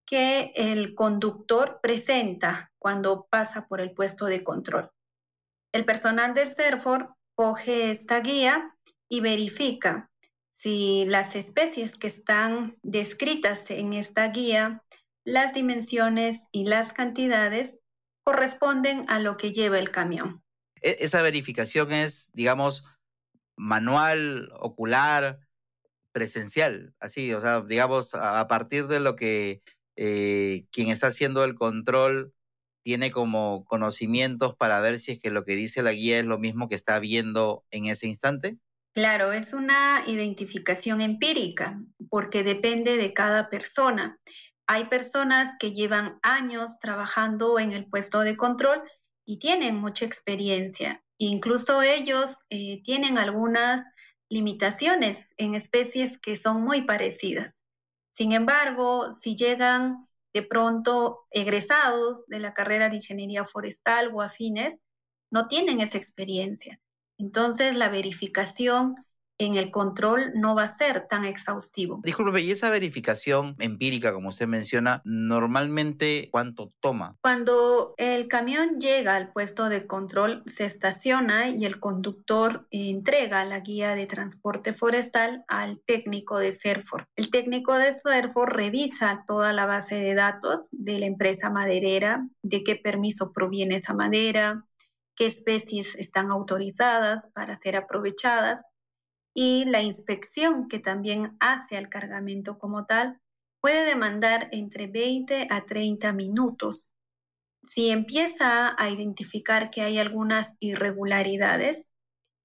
que 0.06 0.52
el 0.56 0.94
conductor 0.96 1.80
presenta 1.82 2.72
cuando 2.78 3.28
pasa 3.30 3.68
por 3.68 3.80
el 3.80 3.94
puesto 3.94 4.26
de 4.26 4.44
control. 4.44 4.92
El 5.74 5.86
personal 5.86 6.34
del 6.34 6.50
CERFOR 6.50 7.16
coge 7.36 7.92
esta 7.92 8.20
guía 8.20 8.76
y 9.10 9.22
verifica 9.22 10.12
si 10.50 11.06
las 11.06 11.36
especies 11.36 11.96
que 11.96 12.08
están 12.08 12.78
descritas 12.84 13.72
en 13.72 13.94
esta 13.94 14.28
guía 14.28 14.84
las 15.24 15.54
dimensiones 15.54 16.50
y 16.52 16.66
las 16.66 16.94
cantidades 16.94 17.82
corresponden 18.24 19.06
a 19.08 19.20
lo 19.20 19.38
que 19.38 19.54
lleva 19.54 19.80
el 19.80 19.92
camión. 19.92 20.44
E, 20.82 20.98
esa 21.00 21.22
verificación 21.22 21.92
es, 21.92 22.30
digamos, 22.34 22.84
manual, 23.56 24.52
ocular, 24.60 25.40
presencial, 26.12 26.94
así, 27.00 27.34
o 27.34 27.40
sea, 27.40 27.62
digamos, 27.62 28.14
a 28.16 28.48
partir 28.48 28.88
de 28.88 29.00
lo 29.00 29.16
que 29.16 29.62
eh, 29.96 30.66
quien 30.72 30.90
está 30.90 31.08
haciendo 31.08 31.44
el 31.44 31.56
control 31.56 32.34
tiene 32.84 33.12
como 33.12 33.64
conocimientos 33.66 34.56
para 34.56 34.80
ver 34.80 35.00
si 35.00 35.14
es 35.14 35.20
que 35.20 35.32
lo 35.32 35.46
que 35.46 35.56
dice 35.56 35.84
la 35.84 35.94
guía 35.94 36.20
es 36.20 36.26
lo 36.26 36.40
mismo 36.40 36.68
que 36.68 36.76
está 36.76 37.00
viendo 37.00 37.64
en 37.72 37.86
ese 37.86 38.08
instante? 38.08 38.58
Claro, 38.94 39.32
es 39.32 39.54
una 39.54 40.04
identificación 40.08 41.00
empírica 41.00 41.80
porque 42.10 42.44
depende 42.44 42.98
de 42.98 43.14
cada 43.14 43.50
persona. 43.50 44.20
Hay 44.68 44.86
personas 44.86 45.56
que 45.60 45.72
llevan 45.72 46.20
años 46.24 46.80
trabajando 46.80 47.60
en 47.60 47.72
el 47.72 47.86
puesto 47.86 48.22
de 48.22 48.36
control 48.36 48.82
y 49.32 49.38
tienen 49.38 49.78
mucha 49.78 50.04
experiencia. 50.04 51.02
Incluso 51.18 51.82
ellos 51.82 52.40
eh, 52.50 52.84
tienen 52.84 53.18
algunas 53.18 53.94
limitaciones 54.28 55.34
en 55.38 55.56
especies 55.56 56.20
que 56.20 56.36
son 56.36 56.62
muy 56.62 56.82
parecidas. 56.82 57.64
Sin 58.12 58.34
embargo, 58.34 59.14
si 59.14 59.38
llegan 59.38 60.06
de 60.34 60.44
pronto 60.44 61.28
egresados 61.32 62.28
de 62.28 62.40
la 62.40 62.54
carrera 62.54 62.90
de 62.90 62.98
ingeniería 62.98 63.46
forestal 63.46 64.12
o 64.14 64.22
afines, 64.22 64.86
no 65.32 65.48
tienen 65.48 65.80
esa 65.80 65.98
experiencia. 65.98 66.82
Entonces, 67.18 67.74
la 67.78 67.88
verificación 67.88 68.96
en 69.42 69.56
el 69.56 69.72
control 69.72 70.34
no 70.36 70.54
va 70.54 70.64
a 70.64 70.68
ser 70.68 71.08
tan 71.08 71.26
exhaustivo. 71.26 72.00
Disculpe, 72.04 72.42
¿y 72.42 72.52
esa 72.52 72.70
verificación 72.70 73.56
empírica, 73.58 74.14
como 74.14 74.30
usted 74.30 74.46
menciona, 74.46 75.02
normalmente 75.04 76.30
cuánto 76.32 76.72
toma? 76.80 77.18
Cuando 77.22 77.96
el 77.98 78.28
camión 78.28 78.80
llega 78.80 79.16
al 79.16 79.32
puesto 79.32 79.68
de 79.68 79.88
control, 79.88 80.44
se 80.46 80.66
estaciona 80.66 81.50
y 81.50 81.66
el 81.66 81.80
conductor 81.80 82.68
entrega 82.70 83.44
la 83.46 83.62
guía 83.62 83.96
de 83.96 84.06
transporte 84.06 84.74
forestal 84.74 85.44
al 85.48 85.82
técnico 85.88 86.38
de 86.38 86.54
CERFOR. 86.54 87.06
El 87.16 87.32
técnico 87.32 87.74
de 87.74 87.94
CERFOR 87.94 88.56
revisa 88.56 89.24
toda 89.26 89.54
la 89.54 89.66
base 89.66 89.96
de 89.96 90.14
datos 90.14 90.70
de 90.72 91.00
la 91.00 91.08
empresa 91.08 91.50
maderera, 91.50 92.28
de 92.44 92.64
qué 92.64 92.76
permiso 92.76 93.32
proviene 93.34 93.78
esa 93.78 93.96
madera, 93.96 94.68
qué 95.16 95.26
especies 95.26 95.96
están 95.96 96.30
autorizadas 96.30 97.32
para 97.34 97.56
ser 97.56 97.76
aprovechadas 97.76 98.72
y 99.34 99.66
la 99.66 99.82
inspección 99.82 100.68
que 100.68 100.80
también 100.80 101.38
hace 101.40 101.78
al 101.78 101.90
cargamento 101.90 102.58
como 102.58 102.86
tal 102.86 103.20
puede 103.62 103.86
demandar 103.86 104.50
entre 104.52 104.88
20 104.88 105.48
a 105.50 105.66
30 105.66 106.14
minutos. 106.14 106.96
Si 107.64 107.92
empieza 107.92 108.76
a 108.78 108.90
identificar 108.90 109.70
que 109.70 109.82
hay 109.82 110.00
algunas 110.00 110.58
irregularidades, 110.60 111.92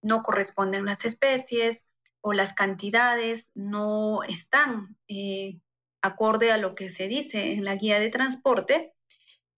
no 0.03 0.23
corresponden 0.23 0.85
las 0.85 1.05
especies 1.05 1.93
o 2.21 2.33
las 2.33 2.53
cantidades 2.53 3.51
no 3.55 4.23
están 4.25 4.97
eh, 5.09 5.59
acorde 6.03 6.53
a 6.53 6.59
lo 6.59 6.75
que 6.75 6.91
se 6.91 7.09
dice 7.09 7.55
en 7.55 7.65
la 7.65 7.77
guía 7.77 7.99
de 7.99 8.11
transporte, 8.11 8.93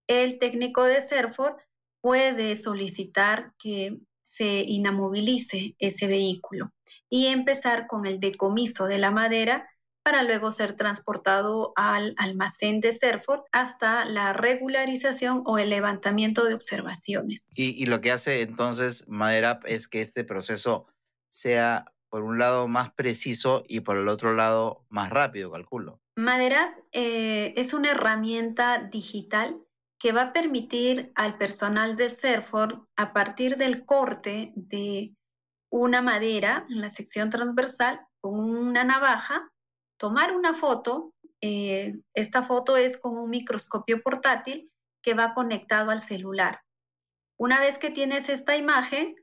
el 0.06 0.38
técnico 0.38 0.84
de 0.84 1.00
Serford 1.00 1.56
puede 2.00 2.54
solicitar 2.56 3.52
que 3.58 3.98
se 4.28 4.62
inamovilice 4.66 5.74
ese 5.78 6.06
vehículo 6.06 6.70
y 7.08 7.28
empezar 7.28 7.86
con 7.86 8.04
el 8.04 8.20
decomiso 8.20 8.84
de 8.84 8.98
la 8.98 9.10
madera 9.10 9.66
para 10.02 10.22
luego 10.22 10.50
ser 10.50 10.74
transportado 10.76 11.72
al 11.76 12.14
almacén 12.18 12.80
de 12.80 12.92
Serford 12.92 13.40
hasta 13.52 14.04
la 14.04 14.34
regularización 14.34 15.42
o 15.46 15.58
el 15.58 15.70
levantamiento 15.70 16.44
de 16.44 16.52
observaciones. 16.52 17.48
Y, 17.54 17.82
y 17.82 17.86
lo 17.86 18.02
que 18.02 18.12
hace 18.12 18.42
entonces 18.42 19.08
Madera 19.08 19.60
es 19.64 19.88
que 19.88 20.02
este 20.02 20.24
proceso 20.24 20.86
sea 21.30 21.86
por 22.10 22.22
un 22.22 22.38
lado 22.38 22.68
más 22.68 22.92
preciso 22.92 23.64
y 23.66 23.80
por 23.80 23.96
el 23.96 24.08
otro 24.08 24.34
lado 24.34 24.84
más 24.90 25.08
rápido, 25.08 25.50
calculo. 25.50 26.00
Madera 26.16 26.76
eh, 26.92 27.54
es 27.56 27.72
una 27.72 27.92
herramienta 27.92 28.78
digital 28.78 29.58
que 29.98 30.12
va 30.12 30.22
a 30.22 30.32
permitir 30.32 31.12
al 31.14 31.36
personal 31.38 31.96
de 31.96 32.08
Serford, 32.08 32.86
a 32.96 33.12
partir 33.12 33.56
del 33.56 33.84
corte 33.84 34.52
de 34.54 35.14
una 35.70 36.02
madera 36.02 36.66
en 36.70 36.80
la 36.80 36.90
sección 36.90 37.30
transversal 37.30 38.00
con 38.20 38.38
una 38.38 38.84
navaja, 38.84 39.50
tomar 39.98 40.34
una 40.34 40.54
foto. 40.54 41.14
Eh, 41.40 42.00
esta 42.14 42.42
foto 42.42 42.76
es 42.76 42.96
con 42.96 43.16
un 43.16 43.30
microscopio 43.30 44.02
portátil 44.02 44.70
que 45.02 45.14
va 45.14 45.34
conectado 45.34 45.90
al 45.90 46.00
celular. 46.00 46.62
Una 47.36 47.60
vez 47.60 47.78
que 47.78 47.90
tienes 47.90 48.28
esta 48.28 48.56
imagen, 48.56 49.14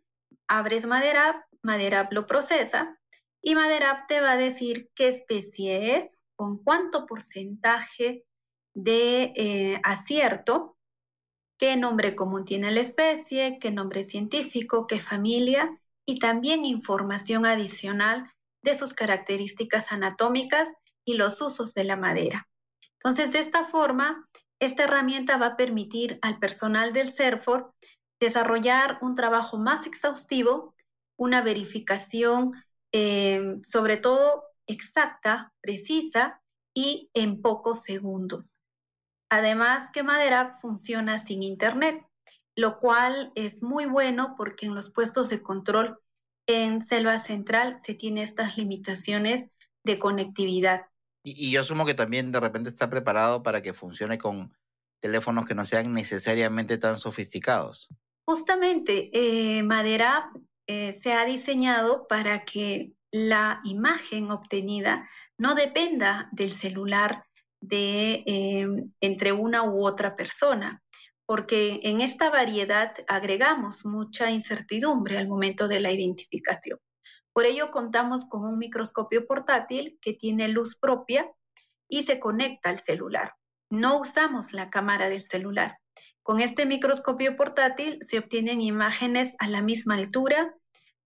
abres 0.47 0.85
Madera, 0.85 1.47
Madera 1.61 2.07
lo 2.11 2.27
procesa 2.27 2.97
y 3.41 3.55
Madera 3.55 4.05
te 4.07 4.21
va 4.21 4.33
a 4.33 4.37
decir 4.37 4.89
qué 4.95 5.07
especie 5.07 5.95
es, 5.97 6.23
con 6.35 6.63
cuánto 6.63 7.05
porcentaje 7.05 8.25
de 8.75 9.33
eh, 9.35 9.81
acierto, 9.83 10.77
qué 11.57 11.75
nombre 11.77 12.15
común 12.15 12.45
tiene 12.45 12.71
la 12.71 12.81
especie, 12.81 13.57
qué 13.59 13.71
nombre 13.71 14.03
científico, 14.03 14.85
qué 14.85 14.99
familia 14.99 15.81
y 16.05 16.19
también 16.19 16.63
información 16.63 17.47
adicional 17.47 18.31
de 18.61 18.75
sus 18.75 18.93
características 18.93 19.91
anatómicas 19.91 20.75
y 21.03 21.15
los 21.15 21.41
usos 21.41 21.73
de 21.73 21.85
la 21.85 21.95
madera. 21.95 22.47
Entonces, 22.99 23.31
de 23.31 23.39
esta 23.39 23.63
forma, 23.63 24.27
esta 24.59 24.83
herramienta 24.83 25.37
va 25.37 25.47
a 25.47 25.57
permitir 25.57 26.19
al 26.21 26.37
personal 26.37 26.93
del 26.93 27.11
CERFOR 27.11 27.73
desarrollar 28.19 28.99
un 29.01 29.15
trabajo 29.15 29.57
más 29.57 29.87
exhaustivo 29.87 30.75
una 31.17 31.41
verificación 31.41 32.51
eh, 32.91 33.57
sobre 33.63 33.97
todo 33.97 34.43
exacta, 34.67 35.53
precisa 35.61 36.41
y 36.73 37.09
en 37.13 37.41
pocos 37.41 37.83
segundos. 37.83 38.61
Además 39.29 39.89
que 39.91 40.03
Madera 40.03 40.53
funciona 40.53 41.19
sin 41.19 41.43
internet, 41.43 42.05
lo 42.55 42.79
cual 42.79 43.31
es 43.35 43.63
muy 43.63 43.85
bueno 43.85 44.35
porque 44.37 44.65
en 44.65 44.75
los 44.75 44.89
puestos 44.89 45.29
de 45.29 45.41
control 45.41 45.99
en 46.47 46.81
Selva 46.81 47.19
Central 47.19 47.79
se 47.79 47.95
tiene 47.95 48.23
estas 48.23 48.57
limitaciones 48.57 49.51
de 49.83 49.99
conectividad. 49.99 50.85
Y, 51.23 51.51
yo 51.51 51.61
asumo 51.61 51.85
que 51.85 51.95
también 51.95 52.31
de 52.31 52.39
repente 52.39 52.69
está 52.69 52.89
preparado 52.89 53.41
para 53.41 53.61
que 53.61 53.73
funcione 53.73 54.17
con 54.17 54.55
teléfonos 55.01 55.45
que 55.45 55.55
no 55.55 55.65
sean 55.65 55.91
necesariamente 55.91 56.77
tan 56.77 56.97
sofisticados. 56.97 57.89
Justamente, 58.27 59.09
eh, 59.13 59.63
Madera 59.63 60.31
eh, 60.67 60.93
se 60.93 61.13
ha 61.13 61.25
diseñado 61.25 62.07
para 62.07 62.45
que 62.45 62.93
la 63.11 63.61
imagen 63.63 64.31
obtenida 64.31 65.07
no 65.37 65.55
dependa 65.55 66.29
del 66.31 66.51
celular 66.51 67.25
de 67.67 68.23
eh, 68.25 68.67
entre 69.01 69.31
una 69.31 69.63
u 69.63 69.85
otra 69.85 70.15
persona, 70.15 70.83
porque 71.25 71.79
en 71.83 72.01
esta 72.01 72.29
variedad 72.29 72.93
agregamos 73.07 73.85
mucha 73.85 74.31
incertidumbre 74.31 75.17
al 75.17 75.27
momento 75.27 75.67
de 75.67 75.79
la 75.79 75.91
identificación. 75.91 76.79
Por 77.33 77.45
ello 77.45 77.71
contamos 77.71 78.25
con 78.29 78.45
un 78.45 78.57
microscopio 78.57 79.25
portátil 79.25 79.97
que 80.01 80.13
tiene 80.13 80.47
luz 80.47 80.77
propia 80.79 81.29
y 81.89 82.03
se 82.03 82.19
conecta 82.19 82.69
al 82.69 82.79
celular. 82.79 83.33
No 83.69 83.99
usamos 83.99 84.53
la 84.53 84.69
cámara 84.69 85.09
del 85.09 85.21
celular. 85.21 85.77
Con 86.23 86.39
este 86.39 86.65
microscopio 86.65 87.35
portátil 87.35 87.97
se 88.01 88.19
obtienen 88.19 88.61
imágenes 88.61 89.35
a 89.39 89.47
la 89.47 89.61
misma 89.61 89.95
altura, 89.95 90.55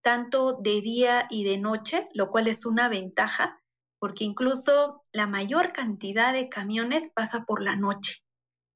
tanto 0.02 0.58
de 0.62 0.82
día 0.82 1.28
y 1.30 1.44
de 1.44 1.58
noche, 1.58 2.06
lo 2.14 2.30
cual 2.30 2.48
es 2.48 2.66
una 2.66 2.90
ventaja, 2.90 3.60
porque 4.00 4.24
incluso 4.24 5.04
la 5.12 5.28
mayor 5.28 5.74
cantidad 5.74 6.34
de 6.34 6.50
camiones 6.50 7.12
pasa 7.12 7.44
por 7.46 7.62
la 7.62 7.76
noche 7.76 8.24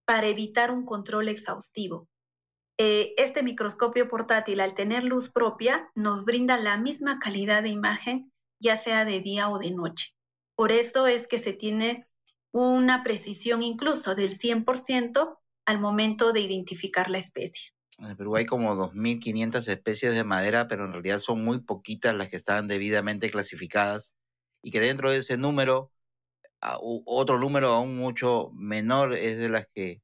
para 0.06 0.28
evitar 0.28 0.72
un 0.72 0.86
control 0.86 1.30
exhaustivo. 1.30 2.08
Eh, 2.78 3.14
este 3.18 3.44
microscopio 3.44 4.10
portátil, 4.10 4.60
al 4.60 4.74
tener 4.74 5.04
luz 5.04 5.30
propia, 5.30 5.90
nos 5.96 6.26
brinda 6.26 6.58
la 6.58 6.78
misma 6.78 7.20
calidad 7.20 7.64
de 7.64 7.70
imagen, 7.70 8.32
ya 8.60 8.78
sea 8.78 9.06
de 9.06 9.22
día 9.22 9.50
o 9.50 9.60
de 9.60 9.72
noche. 9.72 10.14
Por 10.56 10.72
eso 10.72 11.08
es 11.08 11.28
que 11.28 11.40
se 11.40 11.54
tiene 11.54 12.08
una 12.52 13.04
precisión 13.04 13.64
incluso 13.64 14.16
del 14.16 14.32
100% 14.32 15.40
al 15.66 15.80
momento 15.80 16.34
de 16.34 16.42
identificar 16.42 17.10
la 17.10 17.20
especie. 17.20 17.72
En 17.98 18.06
el 18.06 18.18
Perú 18.18 18.36
hay 18.36 18.46
como 18.46 18.76
2.500 18.76 19.68
especies 19.68 20.14
de 20.14 20.24
madera, 20.24 20.68
pero 20.68 20.86
en 20.86 20.92
realidad 20.92 21.20
son 21.20 21.44
muy 21.44 21.62
poquitas 21.62 22.16
las 22.16 22.28
que 22.28 22.36
están 22.36 22.68
debidamente 22.68 23.30
clasificadas 23.30 24.14
y 24.64 24.72
que 24.72 24.80
dentro 24.80 25.12
de 25.12 25.18
ese 25.18 25.38
número, 25.38 25.92
otro 26.80 27.38
número 27.38 27.74
aún 27.74 27.98
mucho 27.98 28.50
menor 28.54 29.14
es 29.14 29.38
de 29.38 29.50
las 29.50 29.68
que, 29.68 30.02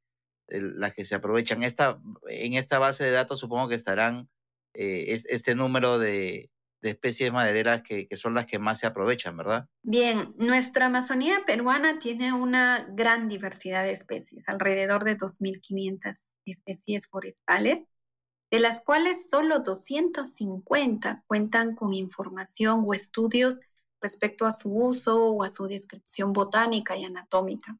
las 0.47 0.93
que 0.93 1.05
se 1.05 1.15
aprovechan. 1.15 1.63
Esta, 1.63 1.99
en 2.27 2.53
esta 2.53 2.77
base 2.77 3.05
de 3.05 3.11
datos 3.11 3.39
supongo 3.39 3.69
que 3.69 3.75
estarán 3.75 4.29
eh, 4.73 5.17
este 5.29 5.55
número 5.55 5.97
de, 5.97 6.51
de 6.81 6.89
especies 6.89 7.31
madereras 7.31 7.81
que, 7.81 8.07
que, 8.07 8.17
son 8.17 8.33
las 8.33 8.45
que 8.45 8.59
más 8.59 8.79
se 8.79 8.87
aprovechan, 8.87 9.37
¿verdad? 9.37 9.67
Bien, 9.81 10.35
nuestra 10.37 10.87
Amazonía 10.87 11.43
peruana 11.47 11.97
tiene 11.97 12.33
una 12.33 12.85
gran 12.91 13.27
diversidad 13.27 13.83
de 13.83 13.91
especies, 13.91 14.49
alrededor 14.49 15.05
de 15.05 15.17
2.500 15.17 16.35
especies 16.45 17.07
forestales, 17.07 17.87
de 18.51 18.59
las 18.59 18.81
cuales 18.81 19.29
solo 19.29 19.59
250 19.59 21.23
cuentan 21.27 21.75
con 21.75 21.93
información 21.93 22.83
o 22.85 22.93
estudios 22.93 23.61
respecto 24.01 24.45
a 24.45 24.51
su 24.51 24.73
uso 24.73 25.25
o 25.31 25.43
a 25.43 25.49
su 25.49 25.67
descripción 25.67 26.33
botánica 26.33 26.97
y 26.97 27.05
anatómica. 27.05 27.77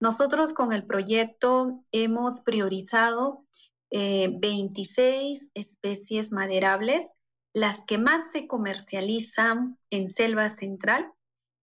Nosotros 0.00 0.52
con 0.52 0.72
el 0.72 0.86
proyecto 0.86 1.84
hemos 1.92 2.40
priorizado 2.40 3.44
eh, 3.90 4.30
26 4.38 5.50
especies 5.54 6.32
maderables 6.32 7.14
las 7.54 7.84
que 7.84 7.98
más 7.98 8.30
se 8.30 8.46
comercializan 8.46 9.78
en 9.90 10.08
selva 10.08 10.50
central 10.50 11.12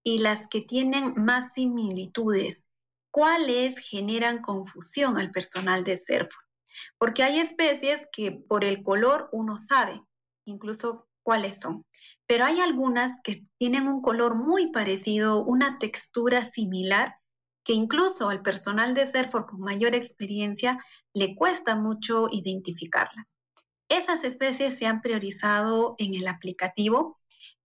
y 0.04 0.18
las 0.20 0.48
que 0.48 0.62
tienen 0.62 1.14
más 1.16 1.54
similitudes. 1.54 2.68
¿Cuáles 3.12 3.78
generan 3.78 4.42
confusión 4.42 5.18
al 5.18 5.32
personal 5.32 5.84
de 5.84 5.98
CERFO? 5.98 6.38
Porque 6.98 7.24
hay 7.24 7.40
especies 7.40 8.10
que 8.12 8.32
por 8.32 8.66
el 8.66 8.84
color 8.84 9.30
uno 9.32 9.58
sabe 9.58 10.04
incluso 10.46 11.08
cuáles 11.26 11.60
son, 11.60 11.84
pero 12.28 12.46
hay 12.46 12.62
algunas 12.62 13.20
que 13.22 13.44
tienen 13.58 13.88
un 13.88 14.02
color 14.02 14.36
muy 14.36 14.72
parecido, 14.72 15.44
una 15.44 15.80
textura 15.80 16.46
similar, 16.46 17.12
que 17.64 17.74
incluso 17.74 18.30
al 18.30 18.44
personal 18.44 18.94
de 18.94 19.08
CERFOR 19.08 19.48
con 19.48 19.60
mayor 19.60 19.96
experiencia 19.96 20.78
le 21.14 21.36
cuesta 21.36 21.76
mucho 21.76 22.28
identificarlas. 22.32 23.36
Esas 23.90 24.24
especies 24.24 24.78
se 24.78 24.86
han 24.86 25.02
priorizado 25.02 25.96
en 25.98 26.14
el 26.14 26.28
aplicativo. 26.28 27.20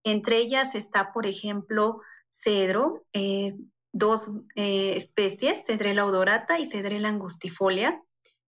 Entre 0.04 0.38
ellas 0.38 0.74
está, 0.74 1.12
por 1.12 1.26
ejemplo, 1.26 2.00
cedro, 2.30 3.04
eh, 3.12 3.54
dos 3.92 4.30
eh, 4.56 4.94
especies, 4.96 5.66
Cedrela 5.66 6.06
odorata 6.06 6.58
y 6.58 6.66
Cedrela 6.66 7.08
angustifolia, 7.08 8.02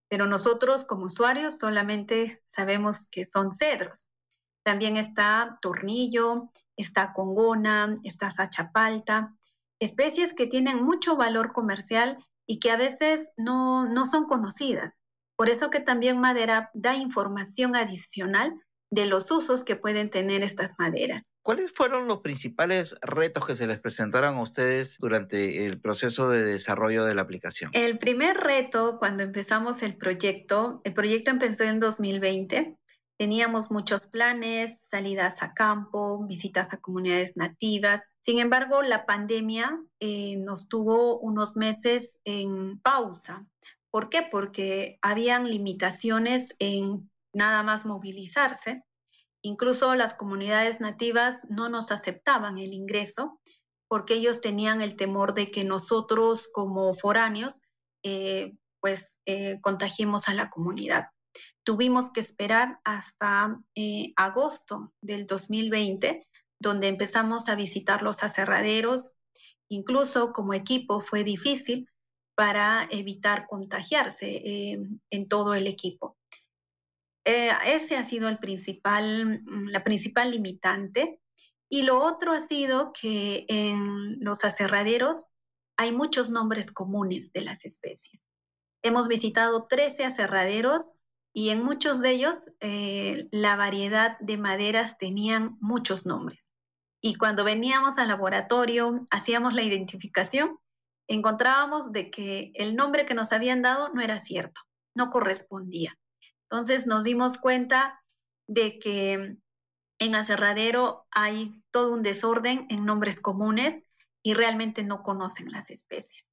pero 0.08 0.26
nosotros 0.26 0.84
como 0.84 1.04
usuarios 1.04 1.58
solamente 1.58 2.40
sabemos 2.44 3.08
que 3.10 3.24
son 3.26 3.52
cedros. 3.52 4.11
También 4.64 4.96
está 4.96 5.58
tornillo, 5.60 6.50
está 6.76 7.12
congona, 7.12 7.94
está 8.04 8.30
sachapalta, 8.30 9.34
especies 9.80 10.34
que 10.34 10.46
tienen 10.46 10.84
mucho 10.84 11.16
valor 11.16 11.52
comercial 11.52 12.18
y 12.46 12.58
que 12.58 12.70
a 12.70 12.76
veces 12.76 13.32
no, 13.36 13.86
no 13.86 14.06
son 14.06 14.26
conocidas. 14.26 15.02
Por 15.36 15.48
eso 15.48 15.70
que 15.70 15.80
también 15.80 16.20
Madera 16.20 16.70
da 16.74 16.94
información 16.94 17.74
adicional 17.74 18.54
de 18.92 19.06
los 19.06 19.30
usos 19.30 19.64
que 19.64 19.74
pueden 19.74 20.10
tener 20.10 20.42
estas 20.42 20.74
maderas. 20.78 21.34
¿Cuáles 21.40 21.72
fueron 21.72 22.06
los 22.08 22.18
principales 22.18 22.94
retos 23.00 23.46
que 23.46 23.56
se 23.56 23.66
les 23.66 23.80
presentaron 23.80 24.36
a 24.36 24.42
ustedes 24.42 24.98
durante 24.98 25.64
el 25.64 25.80
proceso 25.80 26.28
de 26.28 26.44
desarrollo 26.44 27.06
de 27.06 27.14
la 27.14 27.22
aplicación? 27.22 27.70
El 27.72 27.96
primer 27.96 28.36
reto, 28.36 28.98
cuando 28.98 29.22
empezamos 29.22 29.82
el 29.82 29.96
proyecto, 29.96 30.82
el 30.84 30.92
proyecto 30.92 31.30
empezó 31.30 31.64
en 31.64 31.78
2020, 31.78 32.76
Teníamos 33.18 33.70
muchos 33.70 34.06
planes, 34.06 34.80
salidas 34.88 35.42
a 35.42 35.54
campo, 35.54 36.24
visitas 36.26 36.72
a 36.72 36.78
comunidades 36.78 37.36
nativas. 37.36 38.16
Sin 38.20 38.38
embargo, 38.38 38.82
la 38.82 39.06
pandemia 39.06 39.80
eh, 40.00 40.36
nos 40.38 40.68
tuvo 40.68 41.20
unos 41.20 41.56
meses 41.56 42.20
en 42.24 42.80
pausa. 42.80 43.46
¿Por 43.90 44.08
qué? 44.08 44.22
Porque 44.22 44.98
habían 45.02 45.48
limitaciones 45.48 46.56
en 46.58 47.10
nada 47.32 47.62
más 47.62 47.86
movilizarse. 47.86 48.82
Incluso 49.42 49.94
las 49.94 50.14
comunidades 50.14 50.80
nativas 50.80 51.48
no 51.50 51.68
nos 51.68 51.92
aceptaban 51.92 52.58
el 52.58 52.72
ingreso 52.72 53.40
porque 53.88 54.14
ellos 54.14 54.40
tenían 54.40 54.80
el 54.80 54.96
temor 54.96 55.34
de 55.34 55.50
que 55.50 55.64
nosotros 55.64 56.48
como 56.52 56.94
foráneos 56.94 57.68
eh, 58.02 58.56
pues 58.80 59.20
eh, 59.26 59.60
contagiemos 59.60 60.28
a 60.28 60.34
la 60.34 60.48
comunidad 60.48 61.08
tuvimos 61.64 62.10
que 62.10 62.20
esperar 62.20 62.80
hasta 62.84 63.60
eh, 63.74 64.12
agosto 64.16 64.92
del 65.00 65.26
2020, 65.26 66.26
donde 66.60 66.88
empezamos 66.88 67.48
a 67.48 67.54
visitar 67.54 68.02
los 68.02 68.22
aserraderos. 68.22 69.14
Incluso 69.68 70.32
como 70.32 70.54
equipo 70.54 71.00
fue 71.00 71.24
difícil 71.24 71.88
para 72.34 72.88
evitar 72.90 73.46
contagiarse 73.46 74.28
eh, 74.28 74.78
en 75.10 75.28
todo 75.28 75.54
el 75.54 75.66
equipo. 75.66 76.16
Eh, 77.24 77.50
ese 77.66 77.96
ha 77.96 78.04
sido 78.04 78.28
el 78.28 78.38
principal, 78.38 79.42
la 79.66 79.84
principal 79.84 80.30
limitante. 80.30 81.20
Y 81.70 81.82
lo 81.82 82.02
otro 82.02 82.32
ha 82.32 82.40
sido 82.40 82.92
que 82.92 83.46
en 83.48 84.18
los 84.20 84.44
aserraderos 84.44 85.28
hay 85.78 85.92
muchos 85.92 86.28
nombres 86.28 86.70
comunes 86.70 87.32
de 87.32 87.40
las 87.40 87.64
especies. 87.64 88.28
Hemos 88.82 89.08
visitado 89.08 89.66
13 89.68 90.04
aserraderos 90.04 91.01
y 91.32 91.48
en 91.48 91.64
muchos 91.64 92.00
de 92.00 92.10
ellos 92.10 92.50
eh, 92.60 93.28
la 93.30 93.56
variedad 93.56 94.18
de 94.20 94.36
maderas 94.36 94.98
tenían 94.98 95.56
muchos 95.60 96.04
nombres. 96.04 96.52
Y 97.00 97.16
cuando 97.16 97.42
veníamos 97.42 97.98
al 97.98 98.08
laboratorio, 98.08 99.06
hacíamos 99.10 99.54
la 99.54 99.62
identificación, 99.62 100.58
encontrábamos 101.08 101.90
de 101.90 102.10
que 102.10 102.52
el 102.54 102.76
nombre 102.76 103.06
que 103.06 103.14
nos 103.14 103.32
habían 103.32 103.62
dado 103.62 103.88
no 103.92 104.02
era 104.02 104.20
cierto, 104.20 104.60
no 104.94 105.10
correspondía. 105.10 105.98
Entonces 106.48 106.86
nos 106.86 107.02
dimos 107.02 107.38
cuenta 107.38 108.00
de 108.46 108.78
que 108.78 109.36
en 109.98 110.14
aserradero 110.14 111.06
hay 111.10 111.52
todo 111.70 111.94
un 111.94 112.02
desorden 112.02 112.66
en 112.68 112.84
nombres 112.84 113.20
comunes 113.20 113.84
y 114.22 114.34
realmente 114.34 114.82
no 114.84 115.02
conocen 115.02 115.50
las 115.50 115.70
especies. 115.70 116.32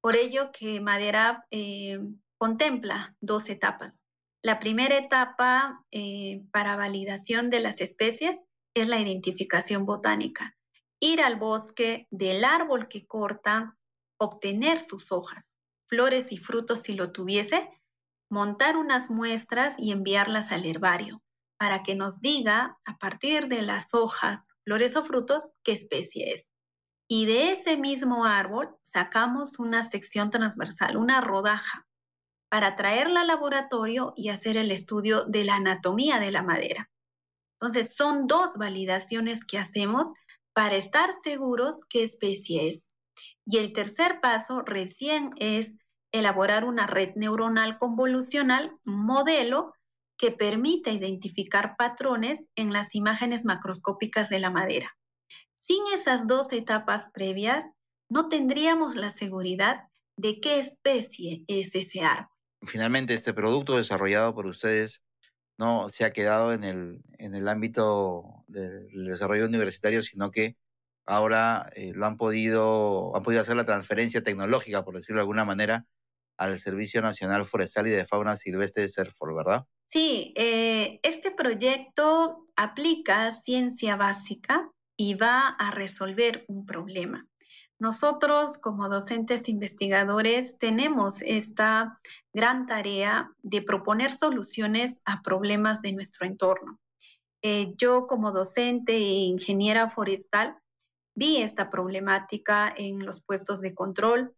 Por 0.00 0.16
ello 0.16 0.50
que 0.52 0.80
Madera 0.80 1.46
eh, 1.50 2.00
contempla 2.38 3.14
dos 3.20 3.48
etapas. 3.48 4.06
La 4.42 4.58
primera 4.58 4.96
etapa 4.96 5.84
eh, 5.90 6.42
para 6.50 6.76
validación 6.76 7.50
de 7.50 7.60
las 7.60 7.82
especies 7.82 8.44
es 8.74 8.88
la 8.88 8.98
identificación 8.98 9.84
botánica. 9.84 10.56
Ir 10.98 11.20
al 11.20 11.36
bosque 11.36 12.06
del 12.10 12.44
árbol 12.44 12.88
que 12.88 13.06
corta, 13.06 13.76
obtener 14.18 14.78
sus 14.78 15.12
hojas, 15.12 15.58
flores 15.86 16.32
y 16.32 16.38
frutos 16.38 16.80
si 16.82 16.94
lo 16.94 17.12
tuviese, 17.12 17.68
montar 18.30 18.76
unas 18.78 19.10
muestras 19.10 19.78
y 19.78 19.92
enviarlas 19.92 20.52
al 20.52 20.64
herbario 20.64 21.22
para 21.58 21.82
que 21.82 21.94
nos 21.94 22.22
diga 22.22 22.74
a 22.86 22.96
partir 22.96 23.48
de 23.48 23.60
las 23.60 23.92
hojas, 23.92 24.58
flores 24.64 24.96
o 24.96 25.02
frutos 25.02 25.58
qué 25.62 25.72
especie 25.72 26.32
es. 26.32 26.50
Y 27.06 27.26
de 27.26 27.50
ese 27.50 27.76
mismo 27.76 28.24
árbol 28.24 28.74
sacamos 28.80 29.58
una 29.58 29.84
sección 29.84 30.30
transversal, 30.30 30.96
una 30.96 31.20
rodaja, 31.20 31.86
para 32.50 32.74
traerla 32.74 33.20
al 33.20 33.28
laboratorio 33.28 34.12
y 34.16 34.28
hacer 34.28 34.56
el 34.56 34.72
estudio 34.72 35.24
de 35.24 35.44
la 35.44 35.54
anatomía 35.54 36.18
de 36.18 36.32
la 36.32 36.42
madera. 36.42 36.90
Entonces, 37.54 37.94
son 37.94 38.26
dos 38.26 38.56
validaciones 38.56 39.44
que 39.44 39.56
hacemos 39.56 40.12
para 40.52 40.74
estar 40.74 41.12
seguros 41.12 41.84
qué 41.88 42.02
especie 42.02 42.68
es. 42.68 42.94
Y 43.46 43.58
el 43.58 43.72
tercer 43.72 44.20
paso 44.20 44.62
recién 44.62 45.30
es 45.36 45.78
elaborar 46.12 46.64
una 46.64 46.88
red 46.88 47.14
neuronal 47.14 47.78
convolucional, 47.78 48.76
modelo 48.84 49.72
que 50.18 50.32
permita 50.32 50.90
identificar 50.90 51.76
patrones 51.78 52.50
en 52.56 52.72
las 52.72 52.96
imágenes 52.96 53.44
macroscópicas 53.44 54.28
de 54.28 54.40
la 54.40 54.50
madera. 54.50 54.96
Sin 55.54 55.82
esas 55.94 56.26
dos 56.26 56.52
etapas 56.52 57.10
previas, 57.12 57.74
no 58.08 58.28
tendríamos 58.28 58.96
la 58.96 59.12
seguridad 59.12 59.84
de 60.16 60.40
qué 60.40 60.58
especie 60.58 61.44
es 61.46 61.76
ese 61.76 62.00
árbol 62.00 62.39
finalmente 62.62 63.14
este 63.14 63.32
producto 63.32 63.76
desarrollado 63.76 64.34
por 64.34 64.46
ustedes 64.46 65.02
no 65.58 65.88
se 65.88 66.04
ha 66.04 66.12
quedado 66.12 66.52
en 66.52 66.64
el, 66.64 67.02
en 67.18 67.34
el 67.34 67.48
ámbito 67.48 68.44
del 68.48 69.06
desarrollo 69.06 69.46
universitario, 69.46 70.02
sino 70.02 70.30
que 70.30 70.56
ahora 71.06 71.70
eh, 71.74 71.92
lo 71.94 72.06
han 72.06 72.16
podido, 72.16 73.14
han 73.14 73.22
podido 73.22 73.42
hacer 73.42 73.56
la 73.56 73.66
transferencia 73.66 74.22
tecnológica, 74.22 74.84
por 74.84 74.96
decirlo 74.96 75.18
de 75.18 75.22
alguna 75.22 75.44
manera, 75.44 75.84
al 76.38 76.58
Servicio 76.58 77.02
Nacional 77.02 77.44
Forestal 77.44 77.86
y 77.86 77.90
de 77.90 78.06
Fauna 78.06 78.36
Silvestre 78.36 78.84
de 78.84 78.88
CERFOR, 78.88 79.34
¿verdad? 79.34 79.66
Sí, 79.84 80.32
eh, 80.36 80.98
este 81.02 81.30
proyecto 81.30 82.46
aplica 82.56 83.30
ciencia 83.32 83.96
básica 83.96 84.70
y 84.96 85.14
va 85.14 85.48
a 85.48 85.70
resolver 85.70 86.44
un 86.48 86.64
problema. 86.64 87.26
Nosotros 87.80 88.58
como 88.58 88.90
docentes 88.90 89.48
investigadores 89.48 90.58
tenemos 90.58 91.22
esta 91.22 91.98
gran 92.30 92.66
tarea 92.66 93.32
de 93.42 93.62
proponer 93.62 94.10
soluciones 94.10 95.00
a 95.06 95.22
problemas 95.22 95.80
de 95.80 95.92
nuestro 95.92 96.26
entorno. 96.26 96.78
Eh, 97.40 97.72
yo 97.78 98.06
como 98.06 98.32
docente 98.32 98.92
e 98.92 99.24
ingeniera 99.24 99.88
forestal 99.88 100.58
vi 101.14 101.38
esta 101.38 101.70
problemática 101.70 102.70
en 102.76 103.06
los 103.06 103.24
puestos 103.24 103.62
de 103.62 103.74
control. 103.74 104.36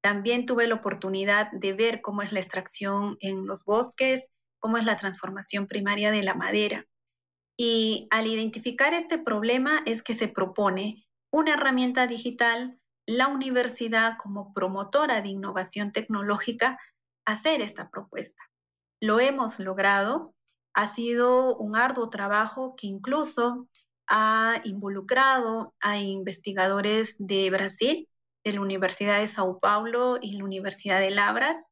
También 0.00 0.46
tuve 0.46 0.68
la 0.68 0.76
oportunidad 0.76 1.50
de 1.50 1.72
ver 1.72 2.00
cómo 2.00 2.22
es 2.22 2.30
la 2.30 2.38
extracción 2.38 3.16
en 3.18 3.44
los 3.44 3.64
bosques, 3.64 4.30
cómo 4.60 4.78
es 4.78 4.84
la 4.84 4.96
transformación 4.96 5.66
primaria 5.66 6.12
de 6.12 6.22
la 6.22 6.34
madera. 6.34 6.86
Y 7.56 8.06
al 8.10 8.28
identificar 8.28 8.94
este 8.94 9.18
problema 9.18 9.82
es 9.84 10.00
que 10.04 10.14
se 10.14 10.28
propone 10.28 11.08
una 11.32 11.54
herramienta 11.54 12.06
digital 12.06 12.78
la 13.06 13.28
universidad 13.28 14.16
como 14.16 14.52
promotora 14.54 15.20
de 15.20 15.28
innovación 15.28 15.92
tecnológica 15.92 16.78
hacer 17.24 17.60
esta 17.60 17.90
propuesta. 17.90 18.42
Lo 19.00 19.20
hemos 19.20 19.58
logrado. 19.58 20.34
Ha 20.74 20.88
sido 20.88 21.56
un 21.56 21.76
arduo 21.76 22.10
trabajo 22.10 22.74
que 22.76 22.86
incluso 22.86 23.68
ha 24.06 24.60
involucrado 24.64 25.74
a 25.80 25.98
investigadores 25.98 27.16
de 27.18 27.50
Brasil, 27.50 28.08
de 28.44 28.52
la 28.52 28.60
Universidad 28.60 29.20
de 29.20 29.28
Sao 29.28 29.58
Paulo 29.58 30.18
y 30.20 30.36
la 30.36 30.44
Universidad 30.44 31.00
de 31.00 31.10
Labras, 31.10 31.70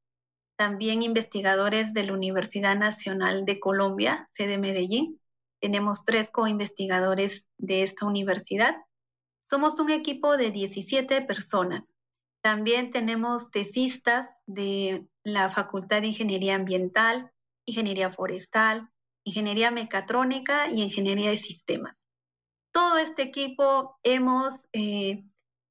también 0.57 1.03
investigadores 1.03 1.93
de 1.93 2.05
la 2.05 2.13
Universidad 2.13 2.77
Nacional 2.77 3.45
de 3.45 3.59
Colombia, 3.59 4.25
sede 4.29 4.59
Medellín. 4.59 5.21
Tenemos 5.61 6.05
tres 6.05 6.31
co-investigadores 6.31 7.47
de 7.59 7.83
esta 7.83 8.07
universidad 8.07 8.77
somos 9.43 9.81
un 9.81 9.91
equipo 9.91 10.37
de 10.37 10.53
17 10.53 11.21
personas. 11.23 11.97
También 12.43 12.91
tenemos 12.91 13.51
tesistas 13.51 14.43
de 14.47 15.07
la 15.25 15.51
Facultad 15.51 16.01
de 16.01 16.09
Ingeniería 16.09 16.55
Ambiental, 16.55 17.33
Ingeniería 17.67 18.11
Forestal, 18.11 18.89
Ingeniería 19.25 19.71
Mecatrónica 19.73 20.71
y 20.71 20.83
Ingeniería 20.83 21.31
de 21.31 21.37
Sistemas. 21.37 22.07
Todo 22.73 22.99
este 22.99 23.23
equipo 23.23 23.99
hemos 24.05 24.69
eh, 24.73 25.25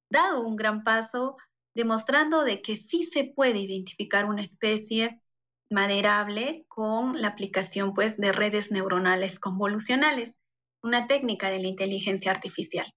dado 0.09 0.45
un 0.45 0.57
gran 0.57 0.83
paso 0.83 1.35
demostrando 1.73 2.43
de 2.43 2.61
que 2.61 2.75
sí 2.75 3.03
se 3.03 3.23
puede 3.23 3.59
identificar 3.59 4.25
una 4.25 4.43
especie 4.43 5.21
maderable 5.69 6.65
con 6.67 7.21
la 7.21 7.29
aplicación 7.29 7.93
pues, 7.93 8.17
de 8.17 8.33
redes 8.33 8.69
neuronales 8.69 9.39
convolucionales, 9.39 10.41
una 10.83 11.07
técnica 11.07 11.49
de 11.49 11.61
la 11.61 11.67
inteligencia 11.67 12.31
artificial. 12.31 12.93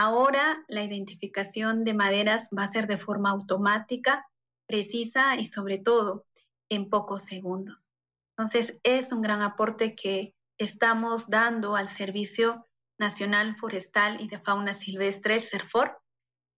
Ahora 0.00 0.64
la 0.68 0.84
identificación 0.84 1.82
de 1.82 1.92
maderas 1.92 2.50
va 2.56 2.62
a 2.62 2.68
ser 2.68 2.86
de 2.86 2.96
forma 2.96 3.30
automática, 3.30 4.30
precisa 4.68 5.34
y 5.34 5.44
sobre 5.44 5.78
todo 5.78 6.24
en 6.68 6.88
pocos 6.88 7.22
segundos. 7.22 7.90
Entonces 8.36 8.78
es 8.84 9.10
un 9.10 9.22
gran 9.22 9.42
aporte 9.42 9.96
que 9.96 10.36
estamos 10.56 11.30
dando 11.30 11.74
al 11.74 11.88
Servicio 11.88 12.68
Nacional 12.96 13.56
Forestal 13.56 14.20
y 14.20 14.28
de 14.28 14.38
Fauna 14.38 14.72
Silvestre, 14.72 15.40
CERFOR. 15.40 15.98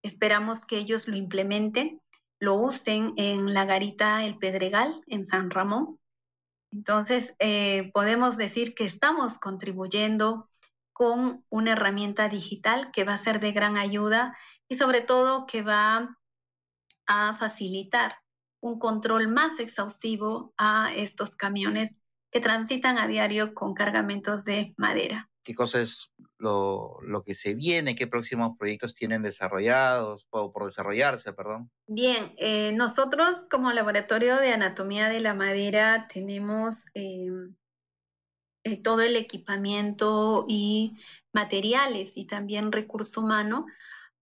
Esperamos 0.03 0.67
que 0.67 0.77
ellos 0.77 1.09
lo 1.09 1.17
implementen, 1.17 2.03
lo 2.41 2.57
usen 2.57 3.15
en 3.17 3.55
la 3.55 3.65
garita 3.65 4.23
El 4.23 4.37
Pedregal, 4.37 5.03
en 5.07 5.25
San 5.25 5.49
Ramón. 5.49 5.99
Entonces, 6.71 7.37
eh, 7.39 7.91
podemos 7.95 8.37
decir 8.37 8.75
que 8.75 8.85
estamos 8.85 9.39
contribuyendo 9.39 10.50
con 11.01 11.47
una 11.49 11.73
herramienta 11.73 12.29
digital 12.29 12.91
que 12.93 13.05
va 13.05 13.15
a 13.15 13.17
ser 13.17 13.41
de 13.41 13.53
gran 13.53 13.79
ayuda 13.79 14.37
y 14.69 14.75
sobre 14.75 15.01
todo 15.01 15.47
que 15.47 15.63
va 15.63 16.15
a 17.07 17.35
facilitar 17.37 18.17
un 18.61 18.79
control 18.79 19.29
más 19.29 19.61
exhaustivo 19.61 20.53
a 20.59 20.93
estos 20.95 21.37
camiones 21.37 22.03
que 22.31 22.41
transitan 22.41 22.99
a 22.99 23.09
diario 23.09 23.55
con 23.55 23.73
cargamentos 23.73 24.45
de 24.45 24.75
madera. 24.77 25.31
¿Qué 25.43 25.55
cosa 25.55 25.81
es 25.81 26.13
lo, 26.37 26.99
lo 27.01 27.23
que 27.23 27.33
se 27.33 27.55
viene? 27.55 27.95
¿Qué 27.95 28.07
próximos 28.07 28.59
proyectos 28.59 28.93
tienen 28.93 29.23
desarrollados 29.23 30.27
o 30.29 30.53
por 30.53 30.67
desarrollarse, 30.67 31.33
perdón? 31.33 31.71
Bien, 31.87 32.35
eh, 32.37 32.73
nosotros 32.73 33.47
como 33.51 33.73
Laboratorio 33.73 34.37
de 34.37 34.53
Anatomía 34.53 35.09
de 35.09 35.21
la 35.21 35.33
Madera 35.33 36.09
tenemos 36.13 36.89
eh, 36.93 37.31
eh, 38.65 38.77
todo 38.77 39.01
el 39.01 39.17
equipamiento 39.17 40.45
y 40.49 40.99
materiales 41.33 42.17
y 42.17 42.27
también 42.27 42.73
recurso 42.73 43.21
humano 43.21 43.67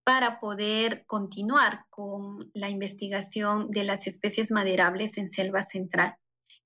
para 0.04 0.40
poder 0.40 1.04
continuar 1.06 1.84
con 1.90 2.50
la 2.54 2.70
investigación 2.70 3.70
de 3.70 3.84
las 3.84 4.06
especies 4.06 4.50
maderables 4.50 5.18
en 5.18 5.28
selva 5.28 5.62
central. 5.62 6.16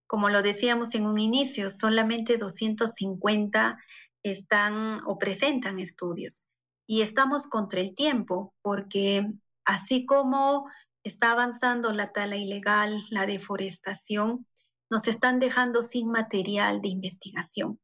Como 0.07 0.29
lo 0.29 0.43
decíamos 0.43 0.95
en 0.95 1.07
un 1.07 1.19
inicio, 1.19 1.71
solamente 1.71 2.37
250 2.37 3.79
están 4.23 5.01
o 5.07 5.19
presentan 5.19 5.81
estudios. 5.81 6.51
Y 6.87 7.01
estamos 7.01 7.47
contra 7.47 7.81
el 7.81 7.95
tiempo 7.95 8.55
porque 8.63 9.25
así 9.65 10.05
como 10.05 10.69
está 11.03 11.33
avanzando 11.33 11.93
la 11.93 12.13
tala 12.13 12.37
ilegal, 12.37 13.05
la 13.11 13.27
deforestación, 13.27 14.47
nos 14.93 15.09
están 15.09 15.41
dejando 15.41 15.81
sin 15.81 16.11
material 16.11 16.83
de 16.83 16.89
investigación. 16.89 17.81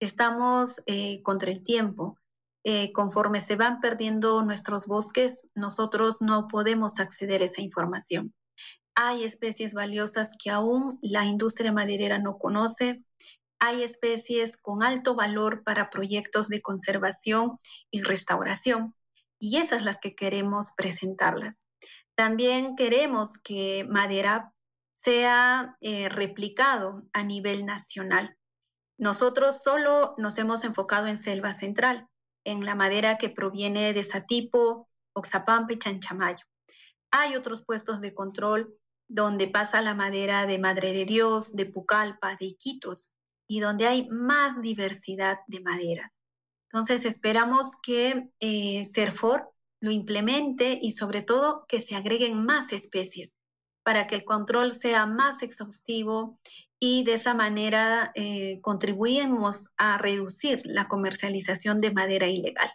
Estamos 0.00 0.84
eh, 0.86 1.20
contra 1.22 1.50
el 1.50 1.64
tiempo. 1.64 2.16
Eh, 2.62 2.92
conforme 2.92 3.40
se 3.40 3.56
van 3.56 3.80
perdiendo 3.80 4.40
nuestros 4.42 4.86
bosques, 4.86 5.48
nosotros 5.56 6.22
no 6.22 6.46
podemos 6.46 7.00
acceder 7.00 7.42
a 7.42 7.46
esa 7.46 7.60
información. 7.60 8.32
Hay 8.94 9.24
especies 9.24 9.74
valiosas 9.74 10.36
que 10.40 10.50
aún 10.50 11.00
la 11.02 11.24
industria 11.24 11.72
maderera 11.72 12.18
no 12.18 12.38
conoce, 12.38 13.02
hay 13.58 13.82
especies 13.82 14.56
con 14.56 14.84
alto 14.84 15.16
valor 15.16 15.64
para 15.64 15.90
proyectos 15.90 16.46
de 16.46 16.62
conservación 16.62 17.50
y 17.90 18.02
restauración 18.02 18.94
y 19.40 19.56
esas 19.56 19.82
las 19.82 19.98
que 19.98 20.14
queremos 20.14 20.70
presentarlas. 20.76 21.66
También 22.14 22.76
queremos 22.76 23.38
que 23.38 23.84
madera 23.88 24.52
sea 24.94 25.76
eh, 25.80 26.08
replicado 26.08 27.02
a 27.12 27.24
nivel 27.24 27.66
nacional. 27.66 28.38
Nosotros 28.96 29.62
solo 29.62 30.14
nos 30.18 30.38
hemos 30.38 30.64
enfocado 30.64 31.08
en 31.08 31.18
selva 31.18 31.52
central, 31.52 32.08
en 32.44 32.64
la 32.64 32.76
madera 32.76 33.18
que 33.18 33.28
proviene 33.28 33.92
de 33.92 34.04
Satipo, 34.04 34.88
Oxapampa 35.12 35.72
y 35.72 35.78
Chanchamayo. 35.78 36.44
Hay 37.10 37.34
otros 37.34 37.64
puestos 37.64 38.00
de 38.00 38.14
control 38.14 38.78
donde 39.08 39.48
pasa 39.48 39.82
la 39.82 39.94
madera 39.94 40.46
de 40.46 40.58
Madre 40.58 40.92
de 40.92 41.04
Dios, 41.04 41.54
de 41.54 41.66
Pucallpa, 41.66 42.36
de 42.36 42.46
Iquitos, 42.46 43.16
y 43.48 43.60
donde 43.60 43.86
hay 43.86 44.08
más 44.08 44.62
diversidad 44.62 45.38
de 45.48 45.60
maderas. 45.60 46.20
Entonces 46.70 47.04
esperamos 47.04 47.76
que 47.82 48.30
eh, 48.40 48.84
CERFOR 48.86 49.50
lo 49.80 49.90
implemente 49.90 50.78
y 50.80 50.92
sobre 50.92 51.22
todo 51.22 51.64
que 51.68 51.80
se 51.80 51.94
agreguen 51.96 52.44
más 52.44 52.72
especies 52.72 53.36
para 53.84 54.06
que 54.06 54.16
el 54.16 54.24
control 54.24 54.72
sea 54.72 55.06
más 55.06 55.42
exhaustivo 55.42 56.38
y 56.80 57.04
de 57.04 57.14
esa 57.14 57.34
manera 57.34 58.10
eh, 58.14 58.60
contribuimos 58.62 59.72
a 59.76 59.98
reducir 59.98 60.62
la 60.64 60.88
comercialización 60.88 61.80
de 61.80 61.92
madera 61.92 62.26
ilegal. 62.26 62.70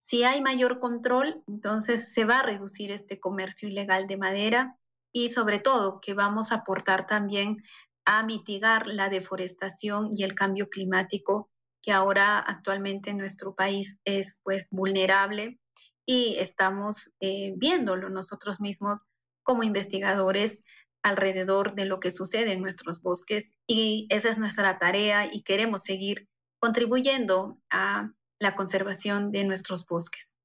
Si 0.00 0.24
hay 0.24 0.42
mayor 0.42 0.80
control, 0.80 1.44
entonces 1.46 2.12
se 2.12 2.24
va 2.24 2.40
a 2.40 2.42
reducir 2.42 2.90
este 2.90 3.20
comercio 3.20 3.68
ilegal 3.68 4.06
de 4.06 4.16
madera 4.16 4.78
y 5.12 5.28
sobre 5.28 5.60
todo 5.60 6.00
que 6.00 6.14
vamos 6.14 6.50
a 6.50 6.56
aportar 6.56 7.06
también 7.06 7.56
a 8.04 8.24
mitigar 8.24 8.86
la 8.86 9.08
deforestación 9.08 10.10
y 10.12 10.24
el 10.24 10.34
cambio 10.34 10.68
climático 10.68 11.50
que 11.82 11.92
ahora 11.92 12.38
actualmente 12.38 13.10
en 13.10 13.18
nuestro 13.18 13.54
país 13.54 14.00
es 14.04 14.40
pues 14.42 14.68
vulnerable 14.70 15.60
y 16.06 16.36
estamos 16.38 17.10
eh, 17.20 17.52
viéndolo 17.56 18.08
nosotros 18.08 18.60
mismos 18.60 19.08
como 19.42 19.62
investigadores 19.62 20.64
alrededor 21.02 21.74
de 21.74 21.84
lo 21.84 22.00
que 22.00 22.10
sucede 22.10 22.52
en 22.52 22.62
nuestros 22.62 23.02
bosques 23.02 23.58
y 23.66 24.06
esa 24.10 24.28
es 24.28 24.38
nuestra 24.38 24.78
tarea 24.78 25.28
y 25.32 25.42
queremos 25.42 25.82
seguir 25.82 26.28
contribuyendo 26.60 27.58
a 27.70 28.12
la 28.38 28.54
conservación 28.54 29.32
de 29.32 29.44
nuestros 29.44 29.86
bosques. 29.86 30.38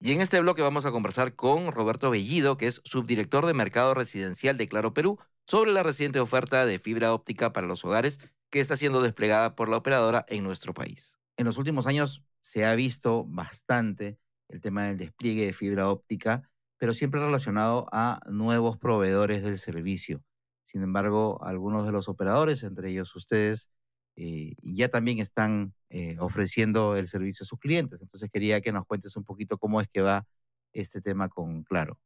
Y 0.00 0.12
en 0.12 0.20
este 0.20 0.40
bloque 0.40 0.62
vamos 0.62 0.84
a 0.84 0.90
conversar 0.90 1.36
con 1.36 1.70
Roberto 1.70 2.10
Bellido, 2.10 2.56
que 2.56 2.66
es 2.66 2.80
subdirector 2.84 3.46
de 3.46 3.54
Mercado 3.54 3.94
Residencial 3.94 4.56
de 4.56 4.68
Claro 4.68 4.92
Perú, 4.92 5.18
sobre 5.46 5.72
la 5.72 5.84
reciente 5.84 6.18
oferta 6.18 6.66
de 6.66 6.80
fibra 6.80 7.14
óptica 7.14 7.52
para 7.52 7.68
los 7.68 7.84
hogares 7.84 8.18
que 8.50 8.58
está 8.58 8.76
siendo 8.76 9.00
desplegada 9.00 9.54
por 9.54 9.68
la 9.68 9.76
operadora 9.76 10.26
en 10.28 10.42
nuestro 10.42 10.74
país. 10.74 11.18
En 11.36 11.46
los 11.46 11.56
últimos 11.56 11.86
años 11.86 12.24
se 12.40 12.64
ha 12.64 12.74
visto 12.74 13.24
bastante 13.28 14.18
el 14.48 14.60
tema 14.60 14.86
del 14.86 14.98
despliegue 14.98 15.46
de 15.46 15.52
fibra 15.52 15.88
óptica, 15.88 16.50
pero 16.82 16.94
siempre 16.94 17.20
relacionado 17.20 17.86
a 17.92 18.18
nuevos 18.26 18.76
proveedores 18.76 19.44
del 19.44 19.56
servicio. 19.56 20.24
Sin 20.64 20.82
embargo, 20.82 21.38
algunos 21.44 21.86
de 21.86 21.92
los 21.92 22.08
operadores, 22.08 22.64
entre 22.64 22.90
ellos 22.90 23.14
ustedes, 23.14 23.70
eh, 24.16 24.56
ya 24.64 24.88
también 24.88 25.20
están 25.20 25.74
eh, 25.90 26.16
ofreciendo 26.18 26.96
el 26.96 27.06
servicio 27.06 27.44
a 27.44 27.46
sus 27.46 27.60
clientes. 27.60 28.02
Entonces 28.02 28.28
quería 28.32 28.60
que 28.60 28.72
nos 28.72 28.84
cuentes 28.84 29.14
un 29.14 29.24
poquito 29.24 29.58
cómo 29.58 29.80
es 29.80 29.86
que 29.86 30.00
va 30.00 30.26
este 30.72 31.00
tema 31.00 31.28
con 31.28 31.62
Claro. 31.62 32.00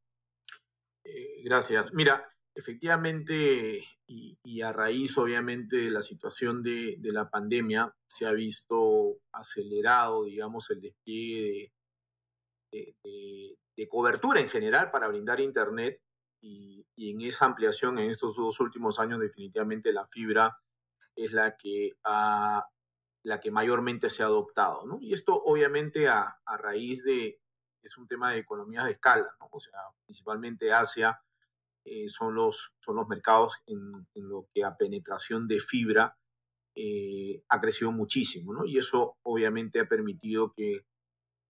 Eh, 1.05 1.41
gracias. 1.43 1.95
Mira, 1.95 2.29
Efectivamente, 2.57 3.85
y, 4.07 4.62
a 4.62 4.72
raíz 4.72 5.18
obviamente 5.18 5.77
de 5.77 5.91
la 5.91 6.01
situación 6.01 6.62
de, 6.62 6.97
la 7.03 7.29
pandemia, 7.29 7.95
se 8.09 8.24
ha 8.24 8.33
visto 8.33 9.18
acelerado, 9.31 10.24
digamos, 10.24 10.70
el 10.70 10.81
despliegue 10.81 11.74
de, 13.03 13.89
cobertura 13.89 14.41
en 14.41 14.49
general 14.49 14.91
para 14.91 15.09
brindar 15.09 15.41
Internet 15.41 16.01
y, 16.41 16.87
en 16.97 17.20
esa 17.20 17.47
ampliación 17.47 17.99
en 17.99 18.11
estos 18.11 18.37
dos 18.37 18.59
últimos 18.61 18.99
años 18.99 19.20
definitivamente 19.20 19.93
la 19.93 20.07
fibra 20.07 20.59
es 21.14 21.33
la 21.33 21.57
que, 21.57 21.93
la 22.03 23.41
que 23.41 23.51
mayormente 23.51 24.09
se 24.11 24.22
ha 24.22 24.27
adoptado. 24.27 24.99
Y 25.01 25.12
esto 25.12 25.35
obviamente 25.35 26.09
a, 26.09 26.37
raíz 26.59 27.05
de, 27.05 27.39
es 27.83 27.97
un 27.99 28.09
tema 28.09 28.33
de 28.33 28.39
economías 28.39 28.87
de 28.87 28.93
escala, 28.93 29.29
o 29.51 29.61
sea, 29.61 29.79
principalmente 30.05 30.72
Asia 30.72 31.20
eh, 31.89 32.09
son, 32.09 32.35
los, 32.35 32.72
son 32.81 32.97
los 32.97 33.07
mercados 33.07 33.59
en, 33.66 34.07
lo 34.14 34.49
que 34.53 34.64
a 34.64 34.77
penetración 34.77 35.47
de 35.47 35.61
fibra 35.61 36.16
eh, 36.74 37.45
ha 37.49 37.61
crecido 37.61 37.93
muchísimo. 37.93 38.64
Y 38.64 38.79
eso 38.79 39.16
obviamente 39.22 39.79
ha 39.79 39.89
permitido 39.89 40.53
que 40.53 40.85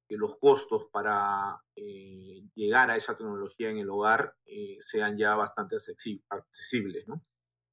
los 0.08 0.38
costos 0.38 0.86
para 0.92 1.60
eh, 1.74 2.42
llegar 2.54 2.90
a 2.90 2.96
esa 2.96 3.16
tecnología 3.16 3.70
en 3.70 3.78
el 3.78 3.90
hogar 3.90 4.36
sean 4.78 5.18
ya 5.18 5.34
bastante 5.34 5.76
accesibles. 6.30 7.06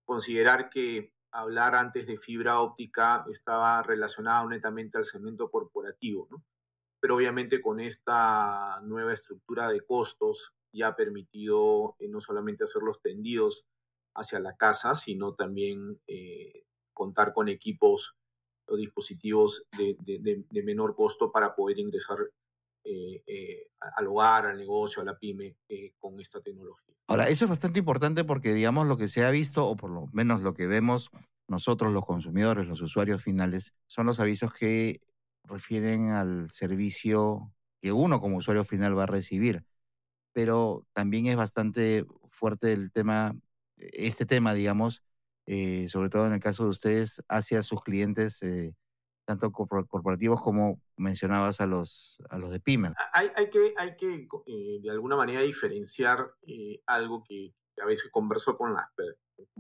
Considerar 0.06 0.70
que 0.70 1.14
hablar 1.34 1.76
antes 1.76 2.06
de 2.06 2.18
fibra 2.18 2.60
óptica 2.60 3.26
estaba 3.30 3.82
relacionado 3.82 4.48
netamente 4.48 4.98
al 4.98 5.06
segmento 5.06 5.50
corporativo. 5.50 6.28
Pero 7.02 7.16
obviamente 7.16 7.62
con 7.62 7.80
esta 7.80 8.80
nueva 8.84 9.14
estructura 9.14 9.70
de 9.70 9.82
costos 9.82 10.54
y 10.72 10.84
ha 10.84 10.96
permitido 10.96 11.96
eh, 12.00 12.08
no 12.08 12.22
solamente 12.22 12.64
hacer 12.64 12.82
los 12.84 13.02
tendidos 13.02 13.66
hacia 14.16 14.40
la 14.40 14.56
casa, 14.56 14.96
sino 14.96 15.34
también 15.34 16.00
eh, 16.08 16.66
contar 16.94 17.34
con 17.34 17.50
equipos 17.50 18.16
dispositivos 18.78 19.66
de, 19.78 20.64
menor 20.64 20.96
costo 20.96 21.32
para 21.32 21.56
poder 21.56 21.80
ingresar 21.80 22.18
eh, 22.84 23.68
al 23.96 24.08
hogar, 24.08 24.48
al 24.48 24.58
negocio, 24.58 25.02
a 25.02 25.06
la 25.06 25.18
pyme 25.18 25.56
con 26.00 26.20
esta 26.20 26.42
tecnología. 26.42 26.96
Ahora, 27.08 27.30
eso 27.30 27.46
es 27.46 27.50
bastante 27.50 27.80
importante 27.80 28.24
porque, 28.24 28.54
digamos, 28.54 28.88
lo 28.88 28.98
que 28.98 29.10
se 29.10 29.24
ha 29.24 29.30
visto, 29.30 29.68
o 29.68 29.76
por 29.76 29.90
lo 29.90 30.08
menos 30.14 30.42
lo 30.42 30.54
que 30.54 30.68
vemos 30.68 31.10
nosotros, 31.48 31.92
los 31.92 32.06
consumidores, 32.06 32.68
los 32.68 32.82
usuarios 32.82 33.22
finales, 33.22 33.74
son 33.88 34.06
los 34.06 34.20
avisos 34.20 34.54
que 34.54 35.02
refieren 35.44 36.12
al 36.12 36.50
servicio 36.50 37.52
que 37.82 37.92
uno 37.92 38.22
como 38.22 38.38
usuario 38.38 38.64
final 38.64 38.98
va 38.98 39.04
a 39.04 39.08
recibir 39.08 39.66
pero 40.34 40.86
también 40.94 41.28
es 41.28 41.36
bastante 41.36 42.06
fuerte 42.30 42.74
el 42.74 42.92
tema, 42.92 43.38
este 43.78 44.26
tema, 44.26 44.54
digamos, 44.54 45.04
eh, 45.46 45.88
sobre 45.90 46.10
todo 46.10 46.26
en 46.26 46.34
el 46.34 46.40
caso 46.40 46.64
de 46.64 46.70
ustedes, 46.70 47.22
hacia 47.28 47.62
sus 47.62 47.82
clientes, 47.84 48.42
eh, 48.44 48.74
tanto 49.26 49.52
corporativos 49.52 50.42
como 50.42 50.82
mencionabas 50.98 51.60
a 51.60 51.66
los, 51.66 52.18
a 52.30 52.38
los 52.38 52.52
de 52.52 52.60
pyme. 52.60 52.94
Hay, 53.14 53.30
hay 53.36 53.50
que, 53.50 53.74
hay 53.78 53.96
que 53.98 54.28
eh, 54.48 54.80
de 54.82 54.90
alguna 54.90 55.16
manera 55.16 55.42
diferenciar 55.42 56.34
algo 56.86 57.24
que, 57.24 57.54
a 57.82 57.86
veces 57.86 58.12
converso 58.12 58.56
con 58.56 58.74
las 58.74 58.86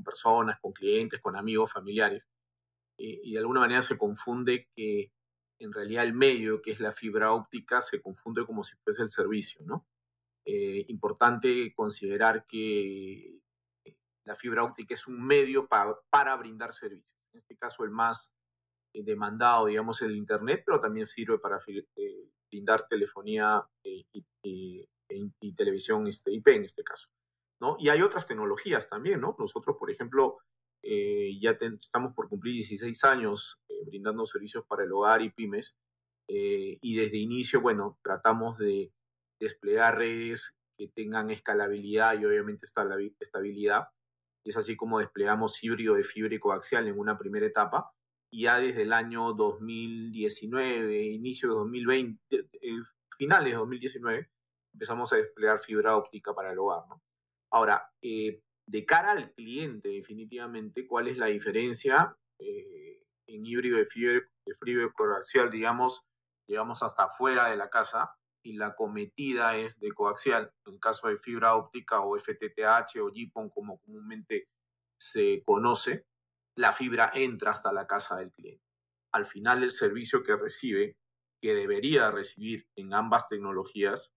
personas, 0.05 0.59
con 0.61 0.71
clientes, 0.71 1.19
con 1.19 1.35
amigos, 1.35 1.73
familiares, 1.73 2.29
y 2.95 3.33
de 3.33 3.39
alguna 3.39 3.61
manera 3.61 3.81
se 3.81 3.97
confunde 3.97 4.69
que 4.75 5.11
en 5.59 5.73
realidad 5.73 6.03
el 6.03 6.13
medio, 6.13 6.61
que 6.61 6.71
es 6.71 6.79
la 6.79 6.91
fibra 6.91 7.31
óptica, 7.31 7.81
se 7.81 7.99
confunde 7.99 8.45
como 8.45 8.63
si 8.63 8.75
fuese 8.83 9.01
el 9.01 9.09
servicio, 9.09 9.61
¿no? 9.65 9.87
Importante 10.45 11.73
considerar 11.73 12.45
que 12.45 13.41
la 14.25 14.35
fibra 14.35 14.63
óptica 14.63 14.93
es 14.93 15.07
un 15.07 15.25
medio 15.25 15.67
para 15.67 16.35
brindar 16.35 16.73
servicios. 16.73 17.09
En 17.33 17.39
este 17.39 17.57
caso, 17.57 17.83
el 17.83 17.91
más 17.91 18.33
eh, 18.93 19.03
demandado, 19.03 19.65
digamos, 19.65 20.01
el 20.01 20.15
Internet, 20.15 20.63
pero 20.65 20.79
también 20.79 21.07
sirve 21.07 21.39
para 21.39 21.59
eh, 21.67 22.29
brindar 22.49 22.87
telefonía 22.87 23.65
y, 23.83 24.05
televisión 25.55 26.07
este, 26.07 26.31
IP 26.31 26.47
en 26.49 26.65
este 26.65 26.83
caso. 26.83 27.09
¿no? 27.61 27.75
Y 27.79 27.89
hay 27.89 28.01
otras 28.01 28.27
tecnologías 28.27 28.89
también, 28.89 29.21
¿no? 29.21 29.35
Nosotros, 29.37 29.77
por 29.77 29.89
ejemplo, 29.89 30.39
ya 30.83 31.51
estamos 31.79 32.13
por 32.13 32.27
cumplir 32.27 32.55
16 32.55 33.03
años 33.05 33.61
brindando 33.85 34.25
servicios 34.25 34.65
para 34.67 34.83
el 34.83 34.91
hogar 34.91 35.21
y 35.21 35.29
pymes, 35.29 35.77
y 36.27 36.95
desde 36.97 37.17
inicio, 37.17 37.61
bueno, 37.61 37.99
tratamos 38.03 38.57
de 38.57 38.91
desplegar 39.39 39.97
redes 39.97 40.57
que 40.77 40.89
tengan 40.89 41.29
escalabilidad 41.29 42.19
y 42.19 42.25
obviamente 42.25 42.65
estabilidad. 42.65 43.87
Y 44.43 44.49
es 44.49 44.57
así 44.57 44.75
como 44.75 44.99
desplegamos 44.99 45.63
híbrido 45.63 45.95
de 45.95 46.03
fibra 46.03 46.35
y 46.35 46.39
coaxial 46.39 46.87
en 46.87 46.99
una 46.99 47.17
primera 47.17 47.45
etapa. 47.45 47.91
Y 48.31 48.43
ya 48.43 48.59
desde 48.59 48.81
el 48.81 48.93
año 48.93 49.33
2019, 49.33 51.03
inicio 51.03 51.49
de 51.49 51.55
2020, 51.55 52.19
eh, 52.31 52.47
finales 53.17 53.53
de 53.53 53.57
2019, 53.57 54.29
empezamos 54.73 55.13
a 55.13 55.17
desplegar 55.17 55.59
fibra 55.59 55.95
óptica 55.95 56.33
para 56.33 56.51
el 56.51 56.59
hogar. 56.59 56.83
Ahora, 57.51 57.89
eh, 58.01 58.41
de 58.67 58.85
cara 58.85 59.11
al 59.11 59.31
cliente, 59.33 59.89
definitivamente, 59.89 60.87
¿cuál 60.87 61.07
es 61.07 61.17
la 61.17 61.27
diferencia 61.27 62.17
eh, 62.39 63.03
en 63.27 63.45
híbrido 63.45 63.77
de 63.77 63.85
fibra, 63.85 64.21
de 64.45 64.91
coaxial? 64.93 65.51
Digamos, 65.51 66.01
llegamos 66.47 66.81
hasta 66.81 67.03
afuera 67.03 67.49
de 67.49 67.57
la 67.57 67.69
casa 67.69 68.15
y 68.43 68.53
la 68.53 68.75
cometida 68.75 69.57
es 69.57 69.79
de 69.79 69.91
coaxial. 69.91 70.51
En 70.65 70.77
caso 70.77 71.07
de 71.07 71.17
fibra 71.17 71.55
óptica 71.55 72.01
o 72.01 72.17
FTTH 72.17 72.99
o 73.01 73.11
GPON, 73.11 73.49
como 73.49 73.79
comúnmente 73.79 74.49
se 74.99 75.41
conoce, 75.45 76.05
la 76.57 76.71
fibra 76.71 77.11
entra 77.13 77.51
hasta 77.51 77.71
la 77.71 77.87
casa 77.87 78.17
del 78.17 78.31
cliente. 78.31 78.63
Al 79.13 79.25
final, 79.25 79.63
el 79.63 79.71
servicio 79.71 80.23
que 80.23 80.35
recibe, 80.35 80.97
que 81.41 81.53
debería 81.53 82.11
recibir 82.11 82.67
en 82.75 82.93
ambas 82.93 83.27
tecnologías, 83.27 84.13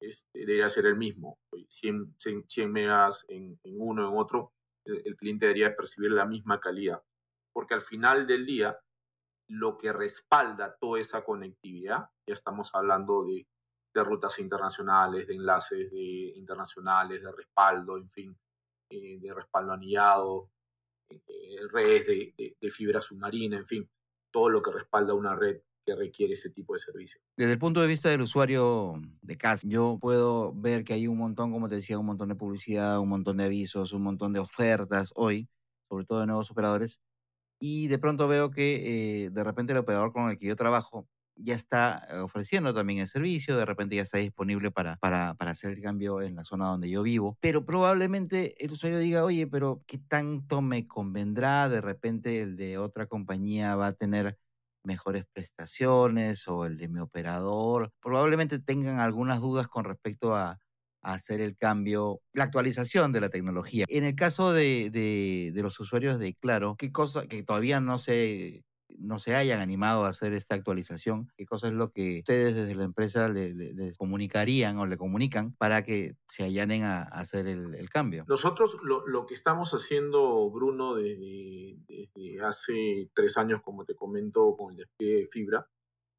este, 0.00 0.40
debería 0.40 0.68
ser 0.68 0.86
el 0.86 0.96
mismo. 0.96 1.38
100, 1.68 2.16
100, 2.18 2.72
megas 2.72 3.24
en, 3.28 3.58
uno, 3.64 4.08
en 4.08 4.16
otro, 4.16 4.52
el, 4.86 5.02
el 5.04 5.16
cliente 5.16 5.46
debería 5.46 5.76
percibir 5.76 6.12
la 6.12 6.24
misma 6.24 6.60
calidad. 6.60 7.02
Porque 7.52 7.74
al 7.74 7.82
final 7.82 8.26
del 8.26 8.46
día, 8.46 8.78
lo 9.48 9.78
que 9.78 9.92
respalda 9.92 10.76
toda 10.78 11.00
esa 11.00 11.24
conectividad, 11.24 12.10
ya 12.26 12.34
estamos 12.34 12.70
hablando 12.74 13.24
de 13.24 13.46
de 13.98 14.04
rutas 14.04 14.38
internacionales, 14.38 15.26
de 15.26 15.34
enlaces 15.34 15.90
de, 15.90 16.32
internacionales, 16.36 17.22
de 17.22 17.32
respaldo, 17.32 17.96
en 17.96 18.10
fin, 18.10 18.36
eh, 18.90 19.18
de 19.20 19.34
respaldo 19.34 19.72
anillado, 19.72 20.50
eh, 21.10 21.58
redes 21.70 22.06
de, 22.06 22.70
fibra 22.70 23.00
submarina, 23.00 23.56
en 23.56 23.66
fin, 23.66 23.90
todo 24.32 24.48
lo 24.48 24.62
que 24.62 24.72
respalda 24.72 25.14
una 25.14 25.34
red 25.34 25.60
que 25.84 25.96
requiere 25.96 26.34
ese 26.34 26.50
tipo 26.50 26.74
de 26.74 26.80
servicio. 26.80 27.20
Desde 27.36 27.52
el 27.52 27.58
punto 27.58 27.80
de 27.80 27.86
vista 27.86 28.10
del 28.10 28.20
usuario 28.20 29.00
de 29.22 29.36
casa, 29.36 29.66
yo 29.66 29.98
puedo 30.00 30.52
ver 30.54 30.84
que 30.84 30.92
hay 30.92 31.06
un 31.06 31.16
montón, 31.16 31.50
como 31.50 31.68
te 31.68 31.76
decía, 31.76 31.98
un 31.98 32.06
montón 32.06 32.28
de 32.28 32.34
publicidad, 32.34 33.00
un 33.00 33.08
montón 33.08 33.38
de 33.38 33.44
avisos, 33.44 33.92
un 33.92 34.02
montón 34.02 34.32
de 34.32 34.40
ofertas 34.40 35.12
hoy, 35.14 35.48
sobre 35.88 36.04
todo 36.04 36.20
de 36.20 36.26
nuevos 36.26 36.50
operadores, 36.50 37.00
y 37.58 37.88
de 37.88 37.98
pronto 37.98 38.28
veo 38.28 38.50
que 38.50 39.24
eh, 39.24 39.30
de 39.30 39.44
repente 39.44 39.72
el 39.72 39.78
operador 39.78 40.12
con 40.12 40.28
el 40.28 40.38
que 40.38 40.46
yo 40.46 40.56
trabajo 40.56 41.08
ya 41.38 41.54
está 41.54 42.06
eh, 42.10 42.18
ofreciendo 42.18 42.74
también 42.74 43.00
el 43.00 43.08
servicio, 43.08 43.56
de 43.56 43.64
repente 43.64 43.96
ya 43.96 44.02
está 44.02 44.18
disponible 44.18 44.70
para, 44.70 44.96
para, 44.96 45.34
para, 45.34 45.52
hacer 45.52 45.72
el 45.72 45.82
cambio 45.82 46.20
en 46.20 46.36
la 46.36 46.44
zona 46.44 46.66
donde 46.66 46.90
yo 46.90 47.02
vivo, 47.02 47.36
pero 47.40 47.64
probablemente 47.64 48.62
el 48.64 48.72
usuario 48.72 48.98
diga, 48.98 49.24
oye, 49.24 49.46
pero 49.46 49.82
¿qué 49.86 49.98
tanto 49.98 50.60
me 50.62 50.86
convendrá? 50.86 51.68
De 51.68 51.80
repente 51.80 52.42
el 52.42 52.56
de 52.56 52.78
otra 52.78 53.06
compañía 53.06 53.76
va 53.76 53.88
a 53.88 53.92
tener 53.92 54.36
mejores 54.84 55.24
prestaciones 55.32 56.48
o 56.48 56.64
el 56.64 56.78
de 56.78 56.88
mi 56.88 57.00
operador. 57.00 57.92
Probablemente 58.00 58.58
tengan 58.58 59.00
algunas 59.00 59.40
dudas 59.40 59.68
con 59.68 59.84
respecto 59.84 60.34
a, 60.34 60.58
hacer 61.00 61.40
el 61.40 61.56
cambio, 61.56 62.20
la 62.32 62.44
actualización 62.44 63.12
de 63.12 63.20
la 63.20 63.28
tecnología. 63.30 63.84
En 63.88 64.04
el 64.04 64.16
caso 64.16 64.52
de, 64.52 64.90
de, 64.90 65.52
de, 65.54 65.62
los 65.62 65.78
usuarios 65.78 66.18
de 66.18 66.34
Claro, 66.34 66.74
¿qué 66.76 66.90
cosa 66.90 67.26
que 67.26 67.44
todavía 67.44 67.80
no 67.80 68.00
se 68.00 68.64
no 68.96 69.18
se 69.18 69.34
hayan 69.34 69.60
animado 69.60 70.04
a 70.04 70.08
hacer 70.08 70.32
esta 70.32 70.54
actualización? 70.54 71.30
¿Qué 71.36 71.46
cosa 71.46 71.68
es 71.68 71.74
lo 71.74 71.92
que 71.92 72.20
ustedes 72.20 72.54
desde 72.54 72.74
la 72.74 72.84
empresa 72.84 73.28
les 73.28 73.96
comunicarían 73.96 74.78
o 74.78 74.86
le 74.86 74.96
comunican 74.96 75.54
para 75.54 75.82
que 75.84 76.16
se 76.28 76.44
allanen 76.44 76.84
a, 76.84 77.02
hacer 77.02 77.46
el, 77.46 77.90
cambio? 77.90 78.24
Nosotros 78.28 78.76
lo, 78.82 79.26
que 79.26 79.34
estamos 79.34 79.72
haciendo, 79.72 80.50
Bruno, 80.50 80.94
desde, 80.94 81.78
hace 82.42 83.10
tres 83.14 83.36
años, 83.36 83.62
como 83.62 83.84
te 83.84 83.94
comento, 83.94 84.56
con 84.56 84.72
el 84.72 84.78
despliegue 84.78 85.20
de 85.20 85.26
fibra, 85.26 85.68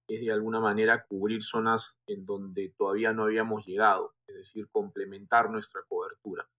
es 0.07 0.21
de 0.21 0.31
alguna 0.31 0.59
manera 0.59 1.05
cubrir 1.05 1.43
zonas 1.43 1.99
en 2.07 2.25
donde 2.25 2.73
todavía 2.77 3.13
no 3.13 3.23
habíamos 3.23 3.65
llegado, 3.65 4.15
es 4.27 4.35
decir, 4.35 4.67
complementar 4.71 5.51
nuestra 5.51 5.81
cobertura, 5.87 6.49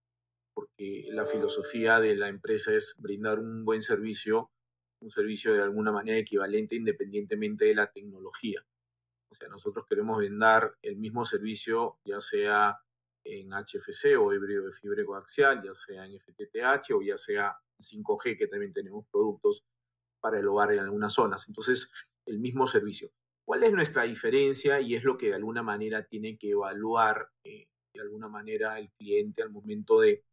porque 0.53 1.07
la 1.09 1.25
filosofía 1.25 1.99
de 1.99 2.15
la 2.15 2.29
empresa 2.29 2.73
es 2.73 2.95
brindar 2.97 3.39
un 3.39 3.65
buen 3.65 3.81
servicio 3.81 4.51
un 5.01 5.11
servicio 5.11 5.53
de 5.53 5.63
alguna 5.63 5.91
manera 5.91 6.17
equivalente 6.17 6.75
independientemente 6.75 7.65
de 7.65 7.75
la 7.75 7.91
tecnología. 7.91 8.63
O 9.31 9.35
sea, 9.35 9.47
nosotros 9.47 9.85
queremos 9.87 10.19
vender 10.19 10.73
el 10.81 10.97
mismo 10.97 11.25
servicio, 11.25 11.97
ya 12.05 12.19
sea 12.19 12.77
en 13.23 13.51
HFC 13.51 14.17
o 14.19 14.33
híbrido 14.33 14.65
de 14.65 14.73
fibra 14.73 15.05
coaxial, 15.05 15.61
ya 15.63 15.73
sea 15.73 16.05
en 16.05 16.19
FTTH 16.19 16.93
o 16.93 17.01
ya 17.01 17.17
sea 17.17 17.57
en 17.79 18.03
5G, 18.03 18.37
que 18.37 18.47
también 18.47 18.73
tenemos 18.73 19.05
productos 19.11 19.63
para 20.21 20.39
el 20.39 20.47
hogar 20.47 20.73
en 20.73 20.79
algunas 20.79 21.13
zonas. 21.13 21.47
Entonces, 21.47 21.89
el 22.27 22.39
mismo 22.39 22.67
servicio. 22.67 23.11
¿Cuál 23.45 23.63
es 23.63 23.73
nuestra 23.73 24.03
diferencia? 24.03 24.79
Y 24.79 24.95
es 24.95 25.03
lo 25.03 25.17
que 25.17 25.27
de 25.27 25.35
alguna 25.35 25.63
manera 25.63 26.05
tiene 26.05 26.37
que 26.37 26.51
evaluar 26.51 27.29
eh, 27.43 27.65
de 27.93 28.01
alguna 28.01 28.27
manera 28.27 28.79
el 28.79 28.91
cliente 28.91 29.41
al 29.41 29.49
momento 29.49 29.99
de, 29.99 30.23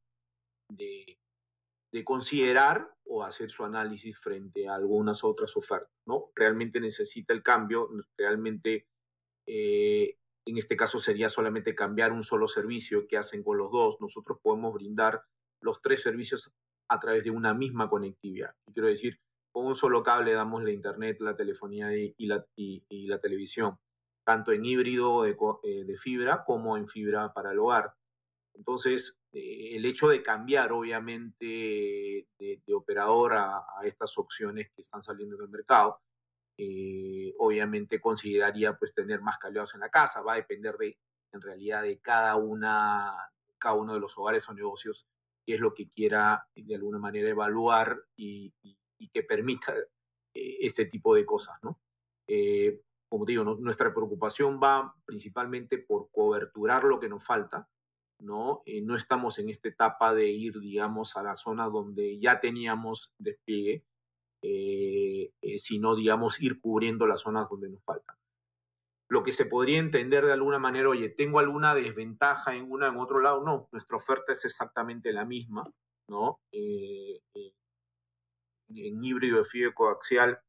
de 1.92 2.04
considerar 2.04 2.94
o 3.04 3.24
hacer 3.24 3.50
su 3.50 3.64
análisis 3.64 4.18
frente 4.18 4.68
a 4.68 4.74
algunas 4.74 5.24
otras 5.24 5.56
ofertas, 5.56 5.92
¿no? 6.06 6.30
Realmente 6.34 6.80
necesita 6.80 7.32
el 7.32 7.42
cambio, 7.42 7.88
realmente 8.16 8.86
eh, 9.46 10.16
en 10.46 10.56
este 10.56 10.76
caso 10.76 10.98
sería 10.98 11.28
solamente 11.28 11.74
cambiar 11.74 12.12
un 12.12 12.22
solo 12.22 12.48
servicio 12.48 13.06
que 13.06 13.16
hacen 13.16 13.42
con 13.42 13.58
los 13.58 13.70
dos. 13.70 13.96
Nosotros 14.00 14.38
podemos 14.42 14.72
brindar 14.74 15.22
los 15.62 15.80
tres 15.82 16.02
servicios 16.02 16.50
a 16.90 16.98
través 17.00 17.24
de 17.24 17.30
una 17.30 17.52
misma 17.54 17.88
conectividad. 17.88 18.54
quiero 18.72 18.88
decir, 18.88 19.18
con 19.52 19.66
un 19.66 19.74
solo 19.74 20.02
cable 20.02 20.32
damos 20.32 20.62
la 20.62 20.72
internet, 20.72 21.18
la 21.20 21.36
telefonía 21.36 21.94
y, 21.94 22.26
la, 22.26 22.46
y, 22.56 23.06
la, 23.06 23.18
televisión, 23.18 23.76
tanto 24.24 24.52
en 24.52 24.64
híbrido 24.64 25.22
de, 25.22 25.36
eh, 25.64 25.84
de 25.84 25.96
fibra 25.98 26.44
como 26.46 26.76
en 26.76 26.88
fibra 26.88 27.32
para 27.34 27.52
el 27.52 27.58
hogar. 27.58 27.92
Entonces, 28.54 29.17
eh, 29.32 29.76
el 29.76 29.84
hecho 29.84 30.08
de 30.08 30.22
cambiar, 30.22 30.72
obviamente, 30.72 32.26
de, 32.38 32.74
operador 32.74 33.34
a, 33.34 33.64
estas 33.82 34.16
opciones 34.18 34.70
que 34.74 34.80
están 34.80 35.02
saliendo 35.02 35.36
en 35.36 35.42
el 35.42 35.48
mercado, 35.48 36.00
eh, 36.56 37.34
obviamente 37.38 38.00
consideraría 38.00 38.76
pues 38.76 38.94
tener 38.94 39.20
más 39.20 39.38
calidad 39.38 39.66
en 39.74 39.80
la 39.80 39.90
casa. 39.90 40.22
Va 40.22 40.34
a 40.34 40.36
depender 40.36 40.76
de, 40.76 40.98
en 41.32 41.40
realidad, 41.40 41.82
de 41.82 41.98
cada 41.98 42.36
una, 42.36 43.14
cada 43.58 43.74
uno 43.74 43.94
de 43.94 44.00
los 44.00 44.16
hogares 44.16 44.48
o 44.48 44.54
negocios, 44.54 45.06
qué 45.46 45.54
es 45.54 45.60
lo 45.60 45.74
que 45.74 45.90
quiera 45.90 46.46
de 46.54 46.74
alguna 46.74 46.98
manera 46.98 47.28
evaluar 47.28 48.02
y, 48.16 48.52
que 49.12 49.22
permita 49.22 49.74
eh, 50.34 50.58
este 50.60 50.86
tipo 50.86 51.14
de 51.14 51.24
cosas, 51.24 51.56
¿no? 51.62 51.78
como 53.08 53.24
te 53.24 53.32
digo, 53.32 53.42
nuestra 53.42 53.94
preocupación 53.94 54.60
va 54.62 54.94
principalmente 55.06 55.78
por 55.78 56.10
coberturar 56.10 56.84
lo 56.84 57.00
que 57.00 57.08
nos 57.08 57.24
falta, 57.24 57.66
¿no? 58.20 58.62
Eh, 58.66 58.82
no 58.82 58.96
estamos 58.96 59.38
en 59.38 59.48
esta 59.48 59.68
etapa 59.68 60.14
de 60.14 60.28
ir, 60.28 60.58
digamos, 60.58 61.16
a 61.16 61.22
la 61.22 61.36
zona 61.36 61.66
donde 61.66 62.18
ya 62.18 62.40
teníamos 62.40 63.12
despliegue, 63.18 63.84
eh, 64.42 65.32
eh, 65.40 65.58
sino, 65.58 65.94
digamos, 65.94 66.40
ir 66.40 66.60
cubriendo 66.60 67.06
las 67.06 67.22
zonas 67.22 67.48
donde 67.48 67.70
nos 67.70 67.82
faltan. 67.84 68.16
Lo 69.10 69.22
que 69.22 69.32
se 69.32 69.46
podría 69.46 69.78
entender 69.78 70.26
de 70.26 70.32
alguna 70.32 70.58
manera, 70.58 70.88
oye, 70.88 71.08
¿tengo 71.08 71.38
alguna 71.38 71.74
desventaja 71.74 72.54
en 72.54 72.70
una 72.70 72.88
en 72.88 72.96
otro 72.98 73.20
lado? 73.20 73.42
No, 73.42 73.68
nuestra 73.72 73.96
oferta 73.96 74.32
es 74.32 74.44
exactamente 74.44 75.12
la 75.12 75.24
misma, 75.24 75.70
¿no? 76.08 76.40
en 78.70 79.02
híbrido 79.02 79.38
de 79.38 79.44
fibra 79.44 79.72
coaxial, 79.72 80.40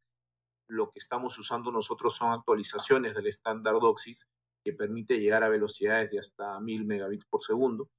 lo 0.68 0.92
que 0.92 1.00
estamos 1.00 1.38
usando 1.40 1.72
nosotros 1.72 2.16
son 2.16 2.32
actualizaciones 2.32 3.16
del 3.16 3.28
estándar 3.28 3.76
DOCSIS, 3.76 4.28
que 4.70 4.78
permite 4.78 5.20
llegar 5.20 5.44
a 5.44 5.50
velocidades 5.50 6.12
de 6.12 6.20
hasta 6.20 6.60
1000 6.60 6.86
megabits 6.86 7.26
por 7.26 7.42
segundo. 7.42 7.90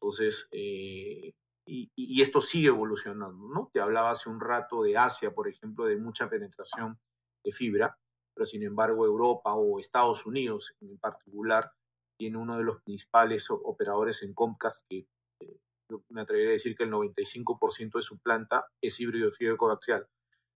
Entonces, 0.00 0.48
eh, 0.50 1.32
y, 1.64 2.20
esto 2.20 2.40
sigue 2.40 2.68
evolucionando, 2.68 3.48
¿no? 3.48 3.70
Te 3.72 3.80
hablaba 3.80 4.10
hace 4.10 4.28
un 4.28 4.40
rato 4.40 4.82
de 4.82 4.96
Asia, 4.96 5.32
por 5.32 5.48
ejemplo, 5.48 5.84
de 5.84 5.96
mucha 5.96 6.28
penetración 6.28 6.98
de 7.44 7.52
fibra, 7.52 7.96
pero 8.34 8.46
sin 8.46 8.64
embargo 8.64 9.06
Europa 9.06 9.54
o 9.54 9.78
Estados 9.78 10.26
Unidos 10.26 10.74
en 10.80 10.98
particular 10.98 11.70
tiene 12.18 12.36
uno 12.36 12.56
de 12.56 12.64
los 12.64 12.82
principales 12.82 13.48
operadores 13.50 14.22
en 14.22 14.34
Comcast 14.34 14.84
que 14.88 15.06
eh, 15.40 15.58
me 16.08 16.22
atrevería 16.22 16.50
a 16.50 16.52
decir 16.52 16.76
que 16.76 16.84
el 16.84 16.90
95% 16.90 17.92
de 17.94 18.02
su 18.02 18.18
planta 18.18 18.66
es 18.80 18.98
híbrido 18.98 19.26
de 19.26 19.32
fibra 19.32 19.56
coaxial. 19.56 20.06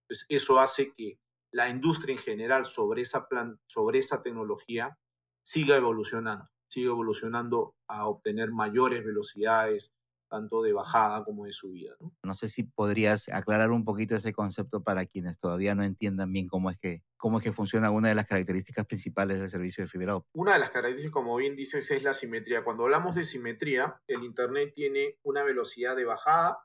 Entonces, 0.03 0.27
eso 0.29 0.59
hace 0.59 0.93
que 0.93 1.19
la 1.53 1.69
industria 1.69 2.15
en 2.15 2.19
general 2.19 2.65
sobre 2.65 3.03
esa, 3.03 3.29
plan, 3.29 3.61
sobre 3.67 4.01
esa 4.01 4.23
tecnología 4.23 4.99
siga 5.47 5.77
evolucionando, 5.77 6.45
siga 6.67 6.91
evolucionando 6.91 7.77
a 7.87 8.09
obtener 8.09 8.51
mayores 8.51 9.05
velocidades, 9.05 9.93
tanto 10.29 10.61
de 10.61 10.73
bajada 10.73 11.25
como 11.25 11.45
de 11.45 11.53
subida. 11.53 11.95
¿no? 12.01 12.13
no 12.25 12.35
sé 12.35 12.49
si 12.49 12.65
podrías 12.65 13.29
aclarar 13.29 13.71
un 13.71 13.85
poquito 13.85 14.17
ese 14.17 14.33
concepto 14.33 14.83
para 14.83 15.07
quienes 15.07 15.39
todavía 15.39 15.77
no 15.77 15.85
entiendan 15.85 16.33
bien 16.33 16.49
cómo 16.49 16.69
es 16.69 16.79
que, 16.79 17.05
cómo 17.17 17.39
es 17.39 17.45
que 17.45 17.53
funciona 17.53 17.93
una 17.93 18.09
de 18.09 18.17
las 18.17 18.27
características 18.27 18.87
principales 18.87 19.39
del 19.39 19.49
servicio 19.49 19.85
de 19.85 19.89
fibra 19.89 20.17
óptica. 20.17 20.33
Una 20.35 20.55
de 20.55 20.59
las 20.59 20.71
características, 20.71 21.13
como 21.13 21.37
bien 21.37 21.55
dices, 21.55 21.89
es 21.93 22.03
la 22.03 22.13
simetría. 22.13 22.65
Cuando 22.65 22.83
hablamos 22.83 23.15
de 23.15 23.25
simetría, 23.25 24.03
el 24.09 24.25
Internet 24.25 24.73
tiene 24.75 25.17
una 25.23 25.45
velocidad 25.45 25.95
de 25.95 26.07
bajada 26.07 26.59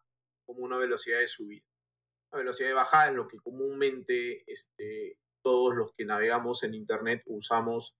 como 0.44 0.62
una 0.62 0.78
velocidad 0.78 1.20
de 1.20 1.28
subida. 1.28 1.64
La 2.32 2.40
velocidad 2.40 2.70
de 2.70 2.74
bajada 2.74 3.10
es 3.10 3.16
lo 3.16 3.28
que 3.28 3.38
comúnmente 3.38 4.44
este, 4.52 5.20
todos 5.44 5.76
los 5.76 5.94
que 5.94 6.04
navegamos 6.06 6.64
en 6.64 6.74
Internet 6.74 7.22
usamos, 7.28 7.96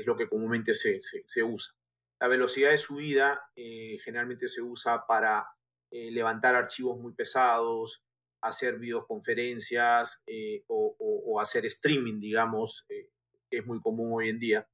es 0.00 0.06
lo 0.06 0.16
que 0.16 0.28
comúnmente 0.28 0.74
se, 0.74 1.00
se, 1.00 1.42
usa. 1.42 1.74
La 2.20 2.28
velocidad 2.28 2.70
de 2.70 2.78
subida 2.78 3.40
eh, 3.56 3.98
generalmente 4.04 4.48
se 4.48 4.62
usa 4.62 5.06
para 5.06 5.46
eh, 5.90 6.10
levantar 6.10 6.54
archivos 6.54 6.98
muy 6.98 7.12
pesados, 7.12 8.02
hacer 8.40 8.78
videoconferencias 8.78 10.22
eh, 10.26 10.64
o, 10.66 11.38
hacer 11.40 11.66
streaming, 11.66 12.18
digamos, 12.20 12.84
eh, 12.88 13.10
que 13.50 13.58
es 13.58 13.66
muy 13.66 13.80
común 13.80 14.10
hoy 14.12 14.28
en 14.28 14.38
día, 14.38 14.68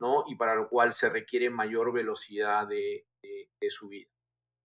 ¿no? 0.00 0.24
Y 0.26 0.36
para 0.36 0.54
lo 0.54 0.68
cual 0.68 0.92
se 0.92 1.08
requiere 1.08 1.50
mayor 1.50 1.92
velocidad 1.92 2.66
de, 2.66 3.06
subida. 3.68 4.08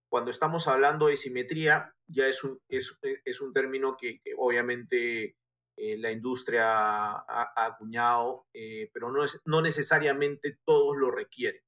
Cuando 0.09 0.29
estamos 0.29 0.67
hablando 0.67 1.07
de 1.07 1.17
simetría, 1.17 1.95
ya 2.07 2.27
es 2.27 2.43
un, 2.43 2.59
es, 2.67 2.95
es 3.25 3.41
un 3.41 3.51
término 3.51 3.97
que 3.97 4.21
obviamente 4.37 5.37
eh, 5.83 5.97
la 5.97 6.11
industria 6.11 6.67
ha, 6.67 7.65
acuñado, 7.65 8.45
eh, 8.53 8.91
pero 8.93 9.11
no, 9.11 9.23
es, 9.23 9.41
no 9.45 9.63
necesariamente 9.63 10.59
todos 10.63 10.95
lo 10.95 11.09
requieren. 11.09 11.63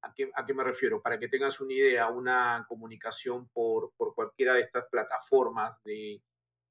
¿A 0.00 0.14
qué, 0.14 0.30
¿A 0.34 0.46
qué, 0.46 0.54
me 0.54 0.64
refiero? 0.64 1.02
Para 1.02 1.18
que 1.18 1.28
tengas 1.28 1.60
una 1.60 1.74
idea, 1.74 2.08
una 2.08 2.64
comunicación 2.66 3.50
por, 3.50 3.92
por 3.98 4.14
cualquiera 4.14 4.54
de 4.54 4.62
estas 4.62 4.86
plataformas 4.90 5.78
de, 5.84 6.22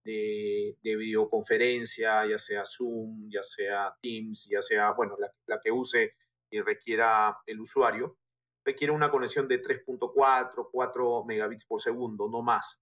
de, 0.03 0.77
de, 0.81 0.95
videoconferencia, 0.95 2.25
ya 2.25 2.39
sea 2.39 2.65
Zoom, 2.65 3.29
ya 3.29 3.43
sea 3.43 3.95
Teams, 4.01 4.47
ya 4.49 4.63
sea, 4.63 4.91
bueno, 4.93 5.15
la, 5.19 5.31
la 5.45 5.61
que 5.61 5.71
use 5.71 6.15
y 6.49 6.59
requiera 6.59 7.37
el 7.45 7.59
usuario, 7.59 8.17
requiere 8.65 8.91
una 8.91 9.11
conexión 9.11 9.47
de 9.47 9.61
3.4, 9.61 10.69
4 10.71 11.23
megabits 11.23 11.65
por 11.65 11.79
segundo, 11.79 12.27
no 12.27 12.41
más, 12.41 12.81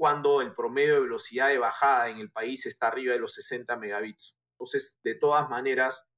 cuando 0.00 0.40
el 0.40 0.54
promedio 0.54 0.94
de 0.94 1.00
velocidad 1.00 1.48
de 1.48 1.58
bajada 1.58 2.08
en 2.08 2.20
el 2.20 2.30
país 2.30 2.64
está 2.64 2.86
arriba 2.86 3.12
de 3.12 3.18
los 3.18 3.34
60 3.34 3.76
megabits. 3.76 4.34
Entonces, 4.54 4.98
de 5.04 5.14
todas 5.14 5.50
maneras, 5.50 6.08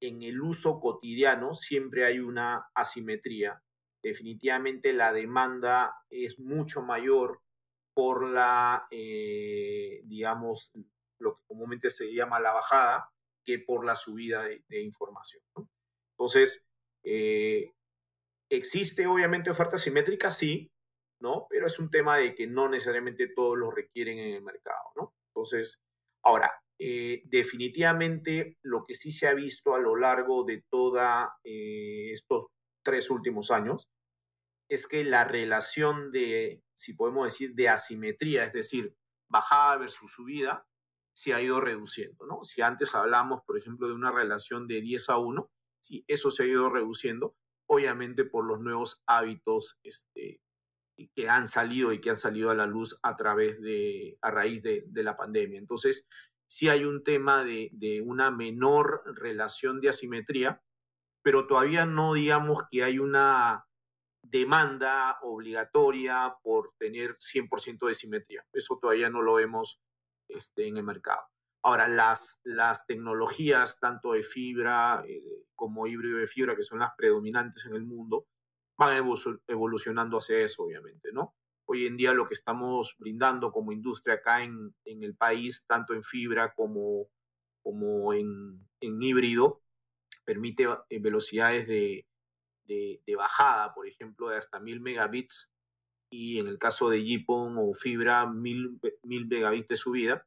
en 0.00 0.24
el 0.24 0.42
uso 0.42 0.80
cotidiano 0.80 1.54
siempre 1.54 2.04
hay 2.04 2.18
una 2.18 2.68
asimetría. 2.74 3.62
Definitivamente 4.02 4.92
la 4.92 5.12
demanda 5.12 5.94
es 6.10 6.40
mucho 6.40 6.82
mayor 6.82 7.40
por 7.94 8.28
la, 8.28 8.88
eh, 8.90 10.00
digamos, 10.06 10.72
lo 11.20 11.36
que 11.36 11.44
comúnmente 11.46 11.90
se 11.90 12.12
llama 12.12 12.40
la 12.40 12.50
bajada, 12.50 13.12
que 13.44 13.60
por 13.60 13.86
la 13.86 13.94
subida 13.94 14.42
de, 14.42 14.82
información. 14.82 15.44
Entonces, 16.18 16.66
eh, 17.04 17.70
existe 18.50 19.06
obviamente 19.06 19.50
oferta 19.50 19.78
simétrica, 19.78 20.32
sí, 20.32 20.72
¿no? 21.20 21.46
Pero 21.48 21.66
es 21.66 21.78
un 21.78 21.90
tema 21.90 22.16
de 22.16 22.34
que 22.34 22.46
no 22.46 22.68
necesariamente 22.68 23.28
todos 23.28 23.56
lo 23.58 23.70
requieren 23.70 24.18
en 24.18 24.34
el 24.34 24.42
mercado, 24.42 24.92
¿no? 24.96 25.14
Entonces, 25.28 25.80
ahora, 26.24 26.50
eh, 26.78 27.22
definitivamente 27.26 28.56
lo 28.62 28.84
que 28.86 28.94
sí 28.94 29.12
se 29.12 29.28
ha 29.28 29.34
visto 29.34 29.74
a 29.74 29.78
lo 29.78 29.96
largo 29.96 30.44
de 30.44 30.64
todos 30.70 31.00
eh, 31.44 32.12
estos 32.12 32.46
tres 32.82 33.10
últimos 33.10 33.50
años 33.50 33.88
es 34.70 34.86
que 34.86 35.04
la 35.04 35.24
relación 35.24 36.12
de, 36.12 36.62
si 36.74 36.94
podemos 36.94 37.24
decir, 37.24 37.54
de 37.54 37.68
asimetría, 37.68 38.44
es 38.44 38.52
decir, 38.52 38.94
bajada 39.28 39.78
versus 39.78 40.12
subida, 40.12 40.64
se 41.12 41.34
ha 41.34 41.42
ido 41.42 41.60
reduciendo, 41.60 42.24
¿no? 42.24 42.44
Si 42.44 42.62
antes 42.62 42.94
hablamos, 42.94 43.42
por 43.44 43.58
ejemplo, 43.58 43.88
de 43.88 43.94
una 43.94 44.12
relación 44.12 44.68
de 44.68 44.80
10 44.80 45.10
a 45.10 45.18
1, 45.18 45.50
sí, 45.80 46.04
eso 46.06 46.30
se 46.30 46.44
ha 46.44 46.46
ido 46.46 46.70
reduciendo, 46.70 47.34
obviamente 47.68 48.24
por 48.24 48.46
los 48.46 48.60
nuevos 48.60 49.02
hábitos 49.06 49.78
este, 49.82 50.40
que 51.08 51.28
han 51.28 51.48
salido 51.48 51.92
y 51.92 52.00
que 52.00 52.10
han 52.10 52.16
salido 52.16 52.50
a 52.50 52.54
la 52.54 52.66
luz 52.66 52.98
a 53.02 53.16
través 53.16 53.60
de, 53.60 54.18
a 54.20 54.30
raíz 54.30 54.62
de, 54.62 54.84
la 55.02 55.16
pandemia. 55.16 55.58
Entonces, 55.58 56.06
sí 56.46 56.68
hay 56.68 56.84
un 56.84 57.02
tema 57.04 57.44
de, 57.44 57.70
de, 57.72 58.00
una 58.00 58.30
menor 58.30 59.02
relación 59.16 59.80
de 59.80 59.88
asimetría, 59.88 60.62
pero 61.22 61.46
todavía 61.46 61.86
no 61.86 62.14
digamos 62.14 62.62
que 62.70 62.84
hay 62.84 62.98
una 62.98 63.64
demanda 64.22 65.18
obligatoria 65.22 66.34
por 66.42 66.72
tener 66.78 67.16
100% 67.18 67.86
de 67.86 67.94
simetría. 67.94 68.44
Eso 68.52 68.78
todavía 68.80 69.10
no 69.10 69.22
lo 69.22 69.34
vemos 69.34 69.80
este, 70.28 70.68
en 70.68 70.76
el 70.76 70.84
mercado. 70.84 71.22
Ahora, 71.62 71.88
las, 71.88 72.40
las 72.44 72.86
tecnologías, 72.86 73.78
tanto 73.80 74.12
de 74.12 74.22
fibra 74.22 75.02
eh, 75.06 75.22
como 75.54 75.86
híbrido 75.86 76.18
de 76.18 76.26
fibra, 76.26 76.56
que 76.56 76.62
son 76.62 76.78
las 76.78 76.92
predominantes 76.96 77.66
en 77.66 77.74
el 77.74 77.84
mundo, 77.84 78.26
van 78.80 79.06
evolucionando 79.46 80.18
hacia 80.18 80.38
eso, 80.38 80.64
obviamente, 80.64 81.12
¿no? 81.12 81.34
hoy 81.70 81.86
en 81.86 81.96
día 81.96 82.12
lo 82.12 82.26
que 82.26 82.34
estamos 82.34 82.96
brindando 82.98 83.52
como 83.52 83.70
industria 83.70 84.16
acá 84.16 84.42
en, 84.42 84.74
el 84.84 85.14
país, 85.14 85.64
tanto 85.68 85.94
en 85.94 86.02
fibra 86.02 86.52
como, 86.52 87.06
en, 88.12 88.66
híbrido, 88.80 89.62
permite 90.24 90.66
eh, 90.88 90.98
velocidades 90.98 91.68
de, 91.68 92.06
de, 92.66 93.16
bajada, 93.16 93.72
por 93.72 93.86
ejemplo, 93.86 94.30
de 94.30 94.38
hasta 94.38 94.58
1000 94.58 94.80
megabits 94.80 95.52
y 96.12 96.40
en 96.40 96.48
el 96.48 96.58
caso 96.58 96.90
de 96.90 97.02
GPON 97.04 97.56
o 97.56 97.72
fibra, 97.72 98.26
1000, 98.26 98.80
1000 99.04 99.26
megabits 99.28 99.68
de 99.68 99.76
subida. 99.76 100.26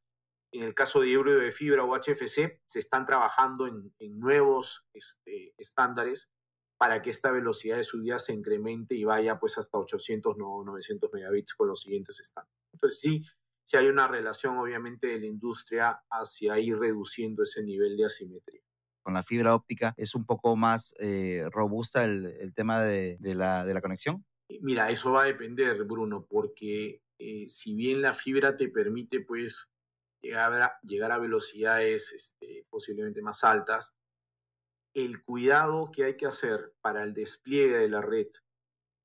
En 0.53 0.63
el 0.63 0.73
caso 0.73 1.01
de 1.01 1.09
híbrido 1.09 1.39
de 1.39 1.51
fibra 1.51 1.83
o 1.83 1.93
HFC, 1.93 2.61
se 2.65 2.79
están 2.79 3.05
trabajando 3.05 3.67
en, 3.67 3.93
en 3.99 4.17
nuevos 4.17 4.85
este, 4.93 5.53
estándares 5.57 6.29
para 6.77 7.01
que 7.01 7.09
esta 7.09 7.31
velocidad 7.31 7.77
de 7.77 7.83
subida 7.83 8.19
se 8.19 8.33
incremente 8.33 8.95
y 8.95 9.03
vaya 9.03 9.39
pues 9.39 9.57
hasta 9.57 9.77
800 9.77 10.35
o 10.39 10.63
900 10.63 11.11
megabits 11.13 11.53
con 11.53 11.67
los 11.67 11.81
siguientes 11.81 12.19
estándares. 12.19 12.57
Entonces 12.73 12.99
sí, 12.99 13.23
sí 13.63 13.77
hay 13.77 13.87
una 13.87 14.07
relación 14.07 14.57
obviamente 14.57 15.07
de 15.07 15.19
la 15.19 15.25
industria 15.25 16.01
hacia 16.09 16.59
ir 16.59 16.77
reduciendo 16.77 17.43
ese 17.43 17.63
nivel 17.63 17.95
de 17.95 18.05
asimetría. 18.05 18.61
Con 19.03 19.13
la 19.13 19.23
fibra 19.23 19.53
óptica 19.53 19.93
es 19.97 20.15
un 20.15 20.25
poco 20.25 20.55
más 20.55 20.93
eh, 20.97 21.45
robusta 21.51 22.05
el, 22.05 22.25
el 22.25 22.53
tema 22.53 22.81
de, 22.81 23.17
de, 23.19 23.35
la, 23.35 23.65
de, 23.65 23.73
la, 23.73 23.81
conexión. 23.81 24.25
Mira, 24.61 24.89
eso 24.89 25.11
va 25.11 25.23
a 25.23 25.27
depender, 25.27 25.83
Bruno, 25.83 26.25
porque 26.25 27.01
eh, 27.19 27.47
si 27.47 27.75
bien 27.75 28.01
la 28.01 28.13
fibra 28.13 28.55
te 28.55 28.69
permite 28.69 29.19
pues 29.19 29.69
llegar 30.21 30.61
a, 30.61 30.79
llegar 30.83 31.11
a 31.11 31.19
velocidades 31.19 32.13
este, 32.13 32.65
posiblemente 32.69 33.21
más 33.21 33.43
altas, 33.43 33.93
el 34.93 35.23
cuidado 35.23 35.91
que 35.91 36.05
hay 36.05 36.17
que 36.17 36.27
hacer 36.27 36.75
para 36.81 37.03
el 37.03 37.13
despliegue 37.13 37.77
de 37.77 37.89
la 37.89 38.01
red 38.01 38.27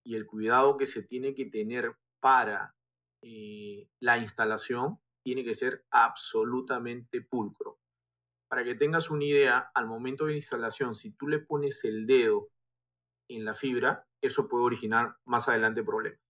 y 0.05 0.16
el 0.16 0.26
cuidado 0.26 0.76
que 0.76 0.86
se 0.86 1.03
tiene 1.03 1.34
que 1.34 1.47
tener 1.47 1.97
para 2.20 2.74
eh, 3.22 3.89
la 4.01 4.18
instalación 4.18 4.99
tiene 5.24 5.45
que 5.45 5.55
ser 5.55 5.84
absolutamente 5.91 7.22
pulcro. 7.22 7.78
Para 8.51 8.64
que 8.64 8.74
tengas 8.74 9.11
una 9.11 9.24
idea, 9.24 9.70
al 9.74 9.86
momento 9.86 10.24
de 10.24 10.32
la 10.32 10.36
instalación, 10.36 10.95
si 10.95 11.11
tú 11.11 11.28
le 11.28 11.39
pones 11.39 11.84
el 11.84 12.07
dedo 12.07 12.49
en 13.28 13.45
la 13.45 13.55
fibra, 13.55 14.07
eso 14.22 14.49
puede 14.49 14.64
originar 14.64 15.16
más 15.26 15.49
adelante 15.49 15.82
problemas. 15.82 16.20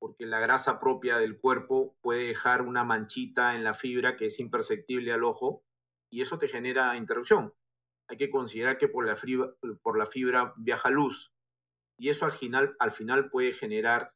Porque 0.00 0.26
la 0.26 0.38
grasa 0.38 0.78
propia 0.78 1.18
del 1.18 1.40
cuerpo 1.40 1.96
puede 2.00 2.28
dejar 2.28 2.62
una 2.62 2.84
manchita 2.84 3.56
en 3.56 3.64
la 3.64 3.74
fibra 3.74 4.16
que 4.16 4.26
es 4.26 4.38
imperceptible 4.38 5.12
al 5.12 5.24
ojo 5.24 5.64
y 6.10 6.22
eso 6.22 6.38
te 6.38 6.46
genera 6.46 6.96
interrupción 6.96 7.52
hay 8.08 8.16
que 8.16 8.30
considerar 8.30 8.78
que 8.78 8.88
por 8.88 9.06
la, 9.06 9.16
fibra, 10.06 10.54
viaja 10.56 10.90
luz 10.90 11.32
y 11.98 12.08
eso 12.08 12.24
al 12.24 12.32
final, 12.32 12.74
al 12.78 12.92
final 12.92 13.30
puede 13.30 13.52
generar 13.52 14.12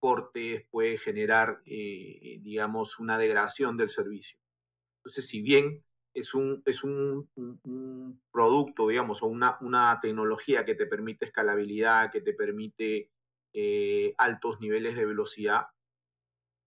cortes, 0.00 0.64
puede 0.70 0.96
generar, 0.96 1.60
eh, 1.66 2.38
digamos, 2.40 2.98
una 2.98 3.18
degradación 3.18 3.76
del 3.76 3.90
servicio. 3.90 4.38
Entonces, 5.00 5.26
si 5.26 5.42
bien 5.42 5.84
es 6.14 6.34
un, 6.34 6.62
es 6.64 6.84
un 6.84 7.28
producto, 8.30 8.88
digamos, 8.88 9.22
o 9.22 9.26
una, 9.26 9.58
una, 9.60 9.98
tecnología 10.00 10.64
que 10.64 10.74
te 10.74 10.86
permite 10.86 11.26
escalabilidad, 11.26 12.10
que 12.10 12.20
te 12.20 12.32
permite 12.32 13.10
eh, 13.52 14.14
altos 14.16 14.60
niveles 14.60 14.96
de 14.96 15.06
velocidad, 15.06 15.66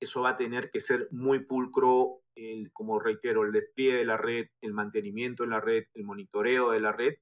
eso 0.02 0.22
va 0.22 0.32
a 0.32 0.38
tener 0.38 0.72
que 0.72 0.82
ser 0.82 1.08
muy 1.12 1.40
pulcro 1.40 2.21
el, 2.36 2.72
como 2.72 3.00
reitero, 3.00 3.44
el 3.44 3.52
despliegue 3.52 3.98
de 3.98 4.06
la 4.06 4.18
red, 4.18 4.48
el 4.62 4.74
mantenimiento 4.74 5.44
de 5.44 5.50
la 5.50 5.60
red, 5.60 5.86
el 5.94 6.04
monitoreo 6.04 6.72
de 6.72 6.80
la 6.80 6.92
red 6.92 7.16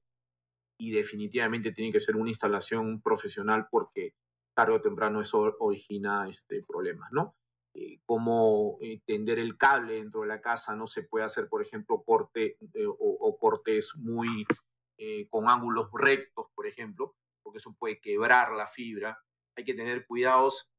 y 0.78 0.92
definitivamente 0.92 1.72
tiene 1.72 1.92
que 1.92 2.00
ser 2.00 2.16
una 2.16 2.30
instalación 2.30 3.02
profesional 3.02 3.68
porque 3.70 4.14
tarde 4.54 4.74
o 4.74 4.80
temprano 4.80 5.20
eso 5.20 5.56
origina 5.58 6.28
este, 6.28 6.62
problemas, 6.62 7.12
¿no? 7.12 7.36
Eh, 7.74 8.00
cómo 8.04 8.78
eh, 8.80 9.00
tender 9.06 9.38
el 9.38 9.56
cable 9.56 9.94
dentro 9.94 10.22
de 10.22 10.26
la 10.26 10.40
casa, 10.40 10.74
no 10.74 10.86
se 10.86 11.04
puede 11.04 11.24
hacer, 11.24 11.48
por 11.48 11.62
ejemplo, 11.62 12.02
corte 12.02 12.56
eh, 12.74 12.86
o, 12.86 12.96
o, 12.98 13.38
cortes 13.38 13.92
muy 13.96 14.44
eh, 15.02 15.28
con 15.30 15.48
ángulos 15.48 15.88
rectos, 15.92 16.48
por 16.54 16.66
ejemplo, 16.66 17.14
porque 17.42 17.58
eso 17.58 17.74
puede 17.78 18.00
quebrar 18.00 18.52
la 18.52 18.66
fibra. 18.66 19.18
Hay 19.56 19.64
que 19.64 19.72
tener 19.74 20.04
cuidados 20.06 20.70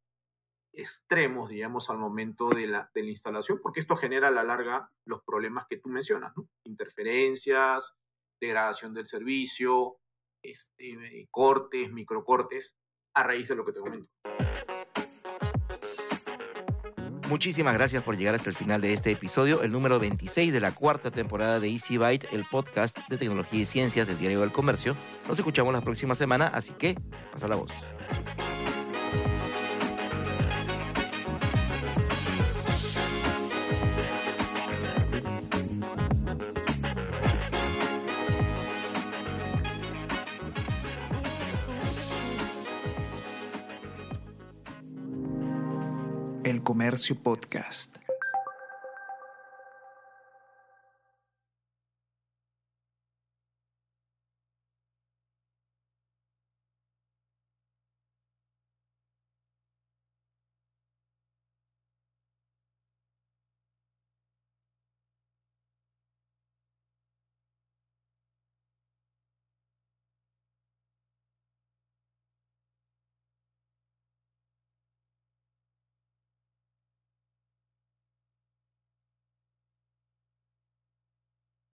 extremos, 0.73 1.49
digamos, 1.49 1.89
al 1.89 1.97
momento 1.97 2.49
de 2.49 2.67
la, 2.67 2.89
de 2.93 3.03
la 3.03 3.09
instalación, 3.09 3.59
porque 3.61 3.79
esto 3.79 3.95
genera 3.95 4.29
a 4.29 4.31
la 4.31 4.43
larga 4.43 4.91
los 5.05 5.21
problemas 5.23 5.67
que 5.69 5.77
tú 5.77 5.89
mencionas, 5.89 6.33
¿no? 6.35 6.47
Interferencias, 6.63 7.95
degradación 8.39 8.93
del 8.93 9.07
servicio, 9.07 9.97
este, 10.43 11.27
cortes, 11.29 11.91
microcortes, 11.91 12.75
a 13.13 13.23
raíz 13.23 13.49
de 13.49 13.55
lo 13.55 13.65
que 13.65 13.73
te 13.73 13.79
comento. 13.79 14.09
Muchísimas 17.31 17.73
gracias 17.75 18.03
por 18.03 18.17
llegar 18.17 18.35
hasta 18.35 18.49
el 18.49 18.55
final 18.57 18.81
de 18.81 18.91
este 18.91 19.09
episodio, 19.09 19.61
el 19.61 19.71
número 19.71 19.99
26 19.99 20.51
de 20.51 20.59
la 20.59 20.75
cuarta 20.75 21.11
temporada 21.11 21.61
de 21.61 21.69
Easy 21.69 21.97
Byte, 21.97 22.27
el 22.33 22.43
podcast 22.43 22.97
de 23.07 23.17
tecnología 23.17 23.61
y 23.61 23.65
ciencias 23.65 24.05
del 24.05 24.17
Diario 24.17 24.41
del 24.41 24.51
Comercio. 24.51 24.97
Nos 25.29 25.39
escuchamos 25.39 25.71
la 25.71 25.79
próxima 25.79 26.13
semana, 26.13 26.47
así 26.47 26.73
que 26.73 26.95
pasa 27.31 27.47
la 27.47 27.55
voz. 27.55 27.71
Comercio 46.81 47.15
Podcast. 47.15 47.99